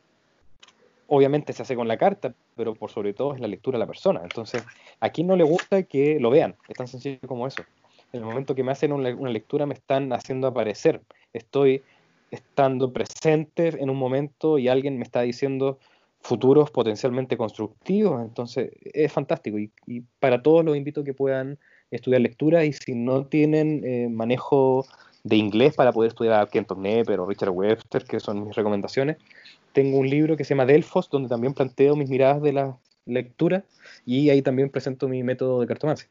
obviamente 1.07 1.53
se 1.53 1.61
hace 1.61 1.75
con 1.75 1.88
la 1.88 1.97
carta, 1.97 2.33
pero 2.55 2.75
por 2.75 2.91
sobre 2.91 3.13
todo 3.13 3.33
es 3.33 3.39
la 3.39 3.47
lectura 3.47 3.77
de 3.77 3.79
la 3.79 3.88
persona. 3.88 4.21
Entonces, 4.23 4.63
a 4.99 5.09
quien 5.09 5.27
no 5.27 5.35
le 5.35 5.43
gusta 5.43 5.83
que 5.83 6.19
lo 6.19 6.29
vean, 6.29 6.55
es 6.67 6.75
tan 6.75 6.88
sencillo 6.88 7.19
como 7.27 7.47
eso. 7.47 7.63
En 8.13 8.19
el 8.19 8.25
momento 8.25 8.55
que 8.55 8.63
me 8.63 8.71
hacen 8.71 8.91
una, 8.91 9.09
lectura 9.29 9.65
me 9.65 9.73
están 9.73 10.13
haciendo 10.13 10.47
aparecer, 10.47 11.01
estoy 11.33 11.83
estando 12.31 12.91
presente 12.91 13.69
en 13.81 13.89
un 13.89 13.97
momento 13.97 14.57
y 14.57 14.67
alguien 14.67 14.97
me 14.97 15.03
está 15.03 15.21
diciendo 15.21 15.79
futuros 16.28 16.69
potencialmente 16.71 17.38
constructivos, 17.38 18.21
entonces 18.21 18.71
es 18.84 19.11
fantástico 19.11 19.57
y, 19.57 19.71
para 20.19 20.43
todos 20.43 20.65
los 20.65 20.75
invito 20.75 21.01
a 21.01 21.03
que 21.05 21.13
puedan 21.13 21.57
estudiar 21.89 22.19
lectura 22.19 22.65
y 22.65 22.73
si 22.73 22.95
no 22.95 23.25
tienen 23.28 23.82
eh, 23.86 24.09
manejo 24.09 24.86
de 25.23 25.38
inglés 25.38 25.75
para 25.75 25.93
poder 25.93 26.09
estudiar 26.09 26.41
a 26.41 26.45
Kenton 26.45 26.82
Nepper 26.82 27.21
o 27.21 27.25
Richard 27.25 27.51
Webster, 27.51 28.03
que 28.03 28.19
son 28.19 28.45
mis 28.45 28.55
recomendaciones, 28.55 29.15
tengo 29.71 29.97
un 29.99 30.09
libro 30.09 30.36
que 30.36 30.43
se 30.43 30.49
llama 30.49 30.65
Delfos, 30.65 31.09
donde 31.09 31.30
también 31.30 31.53
planteo 31.53 31.95
mis 31.95 32.09
miradas 32.09 32.41
de 32.41 32.51
la 32.51 32.78
lectura 33.05 33.63
y 34.05 34.30
ahí 34.30 34.41
también 34.41 34.69
presento 34.69 35.07
mi 35.07 35.23
método 35.23 35.61
de 35.61 35.67
cartomancia. 35.67 36.09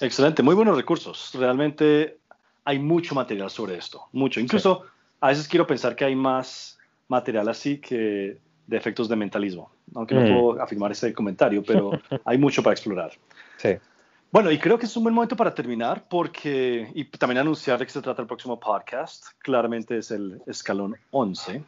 Excelente, 0.00 0.42
muy 0.42 0.54
buenos 0.54 0.76
recursos. 0.76 1.30
Realmente 1.34 2.16
hay 2.64 2.78
mucho 2.78 3.14
material 3.14 3.50
sobre 3.50 3.76
esto, 3.76 4.08
mucho. 4.12 4.40
Incluso 4.40 4.84
a 5.20 5.28
veces 5.28 5.46
quiero 5.46 5.66
pensar 5.66 5.94
que 5.94 6.06
hay 6.06 6.16
más 6.16 6.78
material 7.14 7.48
así 7.48 7.78
que 7.78 8.38
de 8.66 8.76
efectos 8.76 9.08
de 9.08 9.16
mentalismo, 9.16 9.70
aunque 9.94 10.14
no 10.14 10.22
mm. 10.22 10.24
puedo 10.26 10.62
afirmar 10.62 10.92
ese 10.92 11.12
comentario, 11.12 11.62
pero 11.62 11.90
hay 12.24 12.38
mucho 12.38 12.62
para 12.62 12.74
explorar. 12.74 13.12
Sí. 13.58 13.76
Bueno, 14.30 14.50
y 14.50 14.58
creo 14.58 14.78
que 14.78 14.86
es 14.86 14.96
un 14.96 15.04
buen 15.04 15.14
momento 15.14 15.36
para 15.36 15.54
terminar 15.54 16.06
porque, 16.08 16.90
y 16.94 17.04
también 17.04 17.38
anunciar 17.38 17.78
de 17.78 17.86
qué 17.86 17.92
se 17.92 18.02
trata 18.02 18.20
el 18.20 18.26
próximo 18.26 18.58
podcast, 18.58 19.26
claramente 19.38 19.98
es 19.98 20.10
el 20.10 20.42
escalón 20.46 20.96
11. 21.12 21.62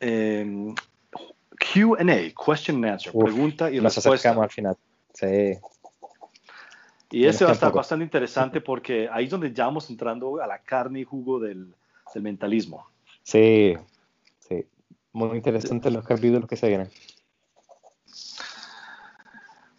Eh, 0.00 0.74
QA, 1.58 2.44
question 2.46 2.76
and 2.76 2.92
answer, 2.92 3.12
pregunta 3.12 3.70
y 3.70 3.80
nos 3.80 3.96
respuesta. 3.96 4.34
Nos 4.34 4.42
al 4.42 4.50
final. 4.50 4.76
Sí. 5.14 5.58
Y 7.10 7.24
ese 7.24 7.44
va 7.44 7.52
a 7.52 7.54
estar 7.54 7.72
bastante 7.72 8.04
interesante 8.04 8.60
porque 8.60 9.08
ahí 9.10 9.24
es 9.24 9.30
donde 9.30 9.52
ya 9.52 9.64
vamos 9.64 9.88
entrando 9.88 10.42
a 10.42 10.46
la 10.46 10.58
carne 10.58 11.00
y 11.00 11.04
jugo 11.04 11.40
del, 11.40 11.74
del 12.12 12.22
mentalismo. 12.22 12.86
Sí, 13.28 13.76
sí. 14.38 14.64
Muy 15.12 15.36
interesantes 15.36 15.92
los 15.92 16.06
capítulos 16.06 16.48
que 16.48 16.56
se 16.56 16.66
vienen. 16.66 16.88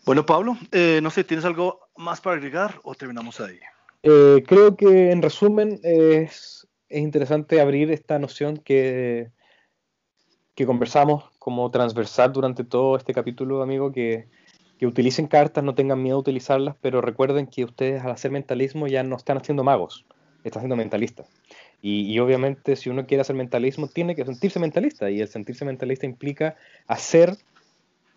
Bueno, 0.06 0.24
Pablo, 0.24 0.56
eh, 0.72 1.00
no 1.02 1.10
sé, 1.10 1.24
¿tienes 1.24 1.46
algo 1.46 1.80
más 1.98 2.22
para 2.22 2.36
agregar 2.36 2.80
o 2.84 2.94
terminamos 2.94 3.40
ahí? 3.40 3.58
Eh, 4.04 4.44
creo 4.46 4.78
que 4.78 5.10
en 5.10 5.24
resumen 5.24 5.80
es, 5.82 6.68
interesante 6.92 7.60
abrir 7.60 7.90
esta 7.90 8.20
noción 8.20 8.58
que, 8.58 9.32
que 10.54 10.68
conversamos 10.68 11.32
como 11.40 11.72
transversal 11.72 12.32
durante 12.32 12.64
todo 12.64 12.98
este 12.98 13.16
capítulo, 13.16 13.64
amigo, 13.64 13.92
que, 13.92 14.28
que 14.78 14.86
utilicen 14.86 15.26
cartas, 15.26 15.64
no 15.64 15.74
tengan 15.74 16.04
miedo 16.04 16.18
a 16.18 16.22
utilizarlas, 16.22 16.76
pero 16.82 17.02
recuerden 17.02 17.48
que 17.48 17.64
ustedes 17.64 18.04
al 18.04 18.12
hacer 18.12 18.30
mentalismo 18.30 18.86
ya 18.86 19.02
no 19.02 19.16
están 19.16 19.38
haciendo 19.38 19.64
magos, 19.64 20.06
están 20.44 20.62
siendo 20.62 20.76
mentalistas. 20.76 21.39
Y, 21.82 22.12
y, 22.12 22.20
obviamente 22.20 22.76
si 22.76 22.90
uno 22.90 23.06
quiere 23.06 23.22
hacer 23.22 23.36
mentalismo, 23.36 23.88
tiene 23.88 24.16
que 24.16 24.26
sentirse 24.26 24.60
mentalista, 24.60 25.10
y 25.10 25.22
el 25.22 25.28
sentirse 25.30 25.64
mentalista 25.64 26.06
implica 26.06 26.58
hacer 26.88 27.38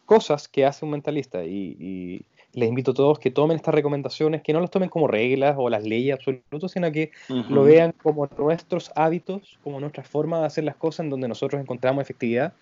cosas 0.04 0.48
que 0.48 0.64
hace 0.64 0.84
un 0.84 0.90
mentalista. 0.90 1.44
Y, 1.44 2.24
les 2.54 2.68
invito 2.68 2.90
a 2.90 2.94
todos 2.94 3.18
que 3.18 3.30
tomen 3.30 3.56
estas 3.56 3.74
recomendaciones, 3.74 4.42
que 4.42 4.52
no 4.52 4.60
las 4.60 4.70
tomen 4.70 4.90
como 4.90 5.08
reglas 5.08 5.54
o 5.56 5.70
las 5.70 5.84
leyes 5.84 6.16
absolutas, 6.16 6.70
sino 6.70 6.92
que 6.92 7.10
lo 7.48 7.64
vean 7.64 7.92
como 8.02 8.28
nuestros 8.36 8.92
hábitos, 8.94 9.58
como 9.64 9.80
nuestra 9.80 10.04
forma 10.04 10.38
de 10.40 10.44
hacer 10.44 10.64
las 10.64 10.76
cosas 10.76 11.04
en 11.04 11.10
donde 11.10 11.28
nosotros 11.28 11.62
encontramos 11.62 12.02
efectividad 12.02 12.52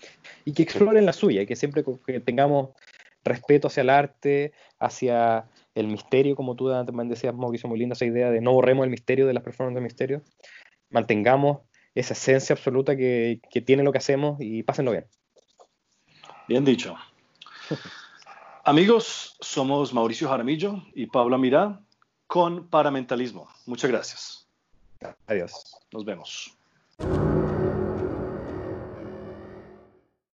y 0.45 0.53
que 0.53 0.63
exploren 0.63 1.07
la 1.07 1.13
suya 1.13 1.43
y 1.43 1.47
que 1.47 1.57
siempre 1.57 1.85
que 2.07 2.21
tengamos 2.21 2.69
respeto 3.25 3.67
hacia 3.67 3.81
el 3.81 3.91
arte, 3.91 4.53
hacia 4.79 5.47
el 5.75 5.89
misterio, 5.89 6.37
como 6.37 6.55
tú 6.55 6.71
también 6.71 7.09
decías, 7.09 7.35
Mauricio, 7.35 7.69
muy 7.69 7.81
linda 7.81 7.95
esa 7.95 8.05
idea 8.05 8.31
de 8.31 8.41
no 8.41 8.53
borremos 8.53 8.85
el 8.85 8.91
misterio 8.91 9.27
de 9.27 9.35
las 9.35 9.43
performances 9.43 9.75
de 9.75 9.85
misterio, 9.85 10.23
mantengamos 10.91 11.59
esa 11.95 12.15
esencia 12.15 12.55
absoluta 12.55 12.97
que, 12.97 13.41
que 13.51 13.61
tiene 13.61 13.83
lo 13.83 13.93
que 13.93 13.99
hacemos 13.99 14.39
y 14.41 14.63
pásenlo 14.63 14.93
bien. 14.93 15.07
Bien 16.49 16.65
dicho. 16.65 16.97
Amigos, 18.65 19.37
somos 19.41 19.95
Mauricio 19.95 20.29
Jaramillo 20.29 20.83
y 20.95 21.07
Pablo 21.07 21.39
Mirá 21.39 21.81
con 22.27 22.69
Paramentalismo. 22.69 23.49
Muchas 23.67 23.91
gracias. 23.91 24.47
Adiós. 25.27 25.77
Nos 25.93 26.05
vemos. 26.05 26.57